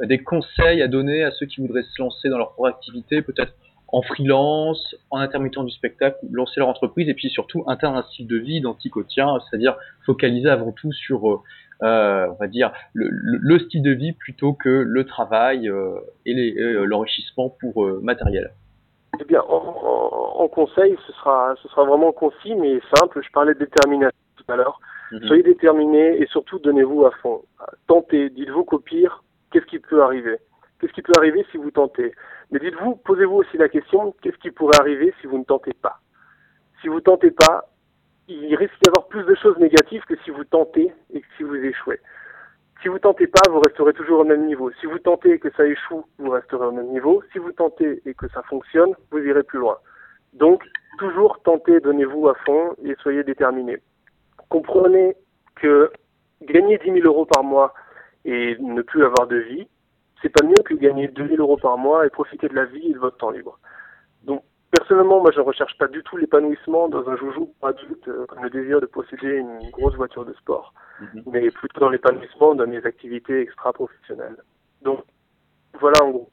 des 0.00 0.18
conseils 0.18 0.82
à 0.82 0.88
donner 0.88 1.24
à 1.24 1.32
ceux 1.32 1.46
qui 1.46 1.60
voudraient 1.60 1.82
se 1.82 2.00
lancer 2.00 2.28
dans 2.28 2.38
leur 2.38 2.52
proactivité, 2.52 3.22
peut-être 3.22 3.54
en 3.88 4.02
freelance, 4.02 4.96
en 5.10 5.18
intermittent 5.18 5.58
du 5.64 5.70
spectacle, 5.70 6.16
lancer 6.32 6.58
leur 6.58 6.68
entreprise 6.68 7.08
et 7.08 7.14
puis 7.14 7.28
surtout 7.28 7.64
intégrer 7.68 7.96
un 7.96 8.02
style 8.02 8.26
de 8.26 8.36
vie 8.36 8.56
identique 8.56 8.96
au 8.96 9.04
c'est-à-dire 9.04 9.76
focaliser 10.04 10.48
avant 10.48 10.72
tout 10.72 10.92
sur 10.92 11.42
euh, 11.82 12.28
on 12.30 12.34
va 12.34 12.46
dire, 12.46 12.72
le, 12.92 13.08
le, 13.10 13.58
style 13.58 13.82
de 13.82 13.90
vie 13.90 14.12
plutôt 14.12 14.52
que 14.52 14.68
le 14.68 15.04
travail 15.04 15.68
euh, 15.68 15.98
et 16.24 16.34
euh, 16.34 16.84
l'enrichissement 16.84 17.50
pour 17.60 17.86
matériel? 18.00 18.52
Eh 19.20 19.24
bien, 19.24 19.42
en, 19.42 20.34
en, 20.36 20.48
conseil, 20.48 20.96
ce 21.06 21.12
sera, 21.12 21.54
ce 21.62 21.68
sera 21.68 21.84
vraiment 21.84 22.12
concis 22.12 22.54
mais 22.54 22.80
simple. 22.94 23.20
Je 23.22 23.30
parlais 23.32 23.54
de 23.54 23.60
détermination 23.60 24.18
tout 24.36 24.52
à 24.52 24.56
l'heure. 24.56 24.80
Mhm. 25.12 25.26
Soyez 25.26 25.42
déterminés 25.42 26.20
et 26.20 26.26
surtout 26.26 26.58
donnez-vous 26.58 27.06
à 27.06 27.10
fond. 27.22 27.42
Tentez. 27.86 28.30
Dites-vous 28.30 28.64
qu'au 28.64 28.78
pire, 28.78 29.22
qu'est-ce 29.50 29.66
qui 29.66 29.78
peut 29.78 30.02
arriver? 30.02 30.38
Qu'est-ce 30.80 30.92
qui 30.92 31.02
peut 31.02 31.12
arriver 31.16 31.46
si 31.50 31.56
vous 31.56 31.70
tentez? 31.70 32.12
Mais 32.50 32.58
dites-vous, 32.58 32.96
posez-vous 32.96 33.36
aussi 33.36 33.56
la 33.56 33.68
question, 33.68 34.14
qu'est-ce 34.22 34.36
qui 34.38 34.50
pourrait 34.50 34.78
arriver 34.80 35.14
si 35.20 35.26
vous 35.26 35.38
ne 35.38 35.44
tentez 35.44 35.72
pas? 35.72 36.00
Si 36.82 36.88
vous 36.88 37.00
tentez 37.00 37.30
pas, 37.30 37.64
il 38.28 38.54
risque 38.56 38.74
d'y 38.82 38.88
avoir 38.88 39.06
plus 39.08 39.24
de 39.24 39.34
choses 39.36 39.56
négatives 39.58 40.04
que 40.04 40.16
si 40.24 40.30
vous 40.30 40.44
tentez 40.44 40.92
et 41.12 41.20
que 41.20 41.26
si 41.36 41.42
vous 41.42 41.54
échouez. 41.54 42.00
Si 42.84 42.90
vous 42.90 42.98
tentez 42.98 43.26
pas, 43.26 43.40
vous 43.48 43.60
resterez 43.60 43.94
toujours 43.94 44.20
au 44.20 44.24
même 44.24 44.44
niveau. 44.44 44.70
Si 44.72 44.84
vous 44.84 44.98
tentez 44.98 45.30
et 45.30 45.38
que 45.38 45.50
ça 45.52 45.64
échoue, 45.64 46.04
vous 46.18 46.28
resterez 46.28 46.66
au 46.66 46.70
même 46.70 46.88
niveau. 46.88 47.22
Si 47.32 47.38
vous 47.38 47.50
tentez 47.50 48.02
et 48.04 48.12
que 48.12 48.28
ça 48.28 48.42
fonctionne, 48.42 48.90
vous 49.10 49.20
irez 49.20 49.42
plus 49.42 49.58
loin. 49.58 49.78
Donc, 50.34 50.62
toujours 50.98 51.40
tentez, 51.44 51.80
donnez-vous 51.80 52.28
à 52.28 52.34
fond 52.44 52.74
et 52.84 52.94
soyez 53.00 53.24
déterminés. 53.24 53.78
Comprenez 54.50 55.16
que 55.54 55.90
gagner 56.42 56.76
10 56.76 57.00
000 57.00 57.06
euros 57.06 57.24
par 57.24 57.42
mois 57.42 57.72
et 58.26 58.58
ne 58.60 58.82
plus 58.82 59.02
avoir 59.02 59.28
de 59.28 59.36
vie, 59.36 59.66
c'est 60.20 60.28
pas 60.28 60.44
mieux 60.44 60.62
que 60.62 60.74
gagner 60.74 61.08
2 61.08 61.26
000 61.26 61.40
euros 61.40 61.56
par 61.56 61.78
mois 61.78 62.04
et 62.04 62.10
profiter 62.10 62.48
de 62.48 62.54
la 62.54 62.66
vie 62.66 62.90
et 62.90 62.92
de 62.92 62.98
votre 62.98 63.16
temps 63.16 63.30
libre. 63.30 63.58
Personnellement, 64.74 65.20
moi, 65.20 65.30
je 65.32 65.38
ne 65.38 65.44
recherche 65.44 65.76
pas 65.78 65.86
du 65.86 66.02
tout 66.02 66.16
l'épanouissement 66.16 66.88
dans 66.88 67.08
un 67.08 67.16
joujou 67.16 67.54
pour 67.60 67.68
adulte, 67.68 68.08
euh, 68.08 68.26
comme 68.26 68.42
le 68.42 68.50
désir 68.50 68.80
de 68.80 68.86
posséder 68.86 69.36
une 69.36 69.70
grosse 69.70 69.94
voiture 69.94 70.24
de 70.24 70.32
sport, 70.34 70.74
mhm. 71.00 71.22
mais 71.26 71.48
plutôt 71.50 71.80
dans 71.80 71.90
l'épanouissement 71.90 72.56
dans 72.56 72.66
mes 72.66 72.84
activités 72.84 73.40
extra-professionnelles. 73.40 74.36
Donc, 74.82 75.04
voilà 75.78 76.02
en 76.02 76.10
gros 76.10 76.30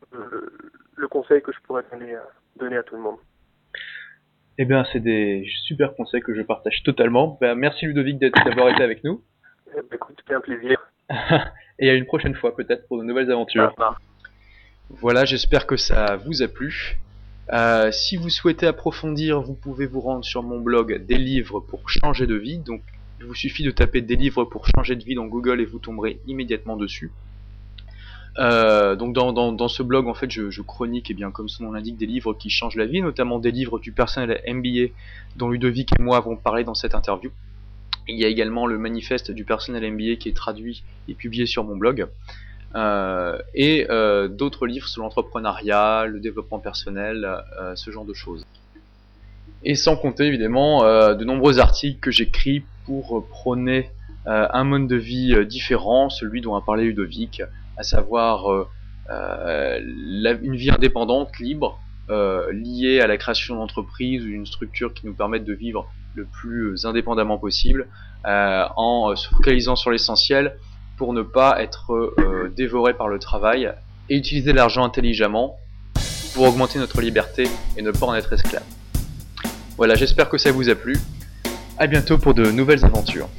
le, 0.95 1.07
conseil 1.07 1.41
que 1.41 1.51
je 1.51 1.59
pourrais 1.67 1.83
donner, 1.91 2.15
donner 2.55 2.77
à 2.77 2.83
tout 2.83 2.95
le 2.95 3.01
monde. 3.01 3.17
Eh 4.57 4.65
bien, 4.65 4.85
c'est 4.91 4.99
des 4.99 5.45
super 5.67 5.95
conseils 5.95 6.21
que 6.21 6.33
je 6.33 6.41
partage 6.41 6.81
totalement. 6.83 7.37
Ben, 7.41 7.53
merci 7.55 7.85
Ludovic 7.85 8.17
d'avoir 8.19 8.69
été 8.69 8.81
avec 8.81 9.03
nous. 9.03 9.21
Eh 9.73 9.81
ben, 9.81 9.83
écoute, 9.93 10.15
c'était 10.19 10.35
un 10.35 10.41
plaisir. 10.41 10.79
Et 11.79 11.89
à 11.89 11.93
une 11.93 12.05
prochaine 12.05 12.35
fois 12.35 12.55
peut-être 12.55 12.87
pour 12.87 12.97
de 12.97 13.03
nouvelles 13.03 13.31
aventures. 13.31 13.75
Voilà, 14.89 15.25
j'espère 15.25 15.67
que 15.67 15.77
ça 15.77 16.15
vous 16.17 16.41
a 16.41 16.47
plu. 16.47 16.97
Euh, 17.51 17.91
si 17.91 18.15
vous 18.15 18.29
souhaitez 18.29 18.67
approfondir, 18.67 19.41
vous 19.41 19.55
pouvez 19.55 19.85
vous 19.85 20.01
rendre 20.01 20.23
sur 20.23 20.43
mon 20.43 20.59
blog 20.59 21.05
des 21.05 21.17
livres 21.17 21.59
pour 21.59 21.89
changer 21.89 22.27
de 22.27 22.35
vie. 22.35 22.59
Donc, 22.59 22.81
il 23.19 23.25
vous 23.25 23.35
suffit 23.35 23.63
de 23.63 23.71
taper 23.71 24.01
des 24.01 24.15
livres 24.15 24.45
pour 24.45 24.65
changer 24.67 24.95
de 24.95 25.03
vie 25.03 25.15
dans 25.15 25.25
Google 25.25 25.61
et 25.61 25.65
vous 25.65 25.79
tomberez 25.79 26.19
immédiatement 26.27 26.77
dessus. 26.77 27.11
Euh, 28.39 28.95
donc 28.95 29.13
dans, 29.13 29.67
ce 29.67 29.83
blog 29.83 30.07
en 30.07 30.13
fait 30.13 30.31
je, 30.31 30.49
je, 30.49 30.61
chronique 30.61 31.09
et 31.09 31.11
eh 31.11 31.15
bien 31.15 31.31
comme 31.31 31.49
son 31.49 31.65
nom 31.65 31.73
l'indique 31.73 31.97
des 31.97 32.05
livres 32.05 32.33
qui 32.33 32.49
changent 32.49 32.77
la 32.77 32.85
vie, 32.85 33.01
notamment 33.01 33.39
des 33.39 33.51
livres 33.51 33.77
du 33.77 33.91
personnel 33.91 34.41
MBA 34.47 34.93
dont 35.35 35.49
Ludovic 35.49 35.91
et 35.99 36.01
moi 36.01 36.15
avons 36.15 36.37
parlé 36.37 36.63
dans 36.63 36.73
cette 36.73 36.95
interview. 36.95 37.29
Il 38.07 38.17
y 38.17 38.25
a 38.25 38.29
également 38.29 38.67
le 38.67 38.77
manifeste 38.77 39.31
du 39.31 39.43
personnel 39.43 39.91
MBA 39.91 40.15
qui 40.15 40.29
est 40.29 40.35
traduit 40.35 40.83
et 41.07 41.13
publié 41.13 41.45
sur 41.45 41.65
mon 41.65 41.75
blog. 41.75 42.07
Euh, 42.75 43.37
et 43.53 43.87
euh, 43.89 44.27
d'autres 44.27 44.65
livres 44.65 44.87
sur 44.87 45.01
l'entrepreneuriat, 45.01 46.05
le 46.05 46.19
développement 46.19 46.59
personnel, 46.59 47.25
euh, 47.59 47.75
ce 47.75 47.91
genre 47.91 48.05
de 48.05 48.13
choses. 48.13 48.45
Et 49.63 49.75
sans 49.75 49.95
compter 49.95 50.25
évidemment 50.25 50.83
de 51.13 51.23
nombreux 51.23 51.59
articles 51.59 51.99
que 51.99 52.09
j'écris 52.09 52.63
pour 52.85 53.27
prôner 53.27 53.91
un 54.25 54.63
mode 54.63 54.87
de 54.87 54.95
vie 54.95 55.45
différent, 55.45 56.09
celui 56.09 56.41
dont 56.41 56.55
a 56.55 56.61
parlé 56.61 56.85
Ludovic, 56.85 57.43
à 57.77 57.83
savoir 57.83 58.67
une 59.07 60.55
vie 60.55 60.71
indépendante, 60.71 61.37
libre, 61.37 61.79
liée 62.09 63.01
à 63.01 63.07
la 63.07 63.17
création 63.17 63.55
d'entreprise 63.55 64.23
ou 64.23 64.29
d'une 64.29 64.47
structure 64.47 64.95
qui 64.95 65.05
nous 65.05 65.13
permette 65.13 65.45
de 65.45 65.53
vivre 65.53 65.87
le 66.15 66.25
plus 66.25 66.83
indépendamment 66.87 67.37
possible, 67.37 67.87
en 68.25 69.15
se 69.15 69.27
focalisant 69.29 69.75
sur 69.75 69.91
l'essentiel 69.91 70.57
pour 71.01 71.13
ne 71.13 71.23
pas 71.23 71.59
être 71.63 71.93
euh, 71.95 72.53
dévoré 72.55 72.93
par 72.93 73.07
le 73.07 73.17
travail 73.17 73.73
et 74.07 74.15
utiliser 74.15 74.53
l'argent 74.53 74.83
intelligemment 74.83 75.57
pour 76.35 76.43
augmenter 76.43 76.77
notre 76.77 77.01
liberté 77.01 77.47
et 77.75 77.81
ne 77.81 77.89
pas 77.89 78.05
en 78.05 78.13
être 78.13 78.31
esclave. 78.33 78.61
Voilà, 79.77 79.95
j'espère 79.95 80.29
que 80.29 80.37
ça 80.37 80.51
vous 80.51 80.69
a 80.69 80.75
plu. 80.75 80.99
A 81.79 81.87
bientôt 81.87 82.19
pour 82.19 82.35
de 82.35 82.51
nouvelles 82.51 82.85
aventures. 82.85 83.29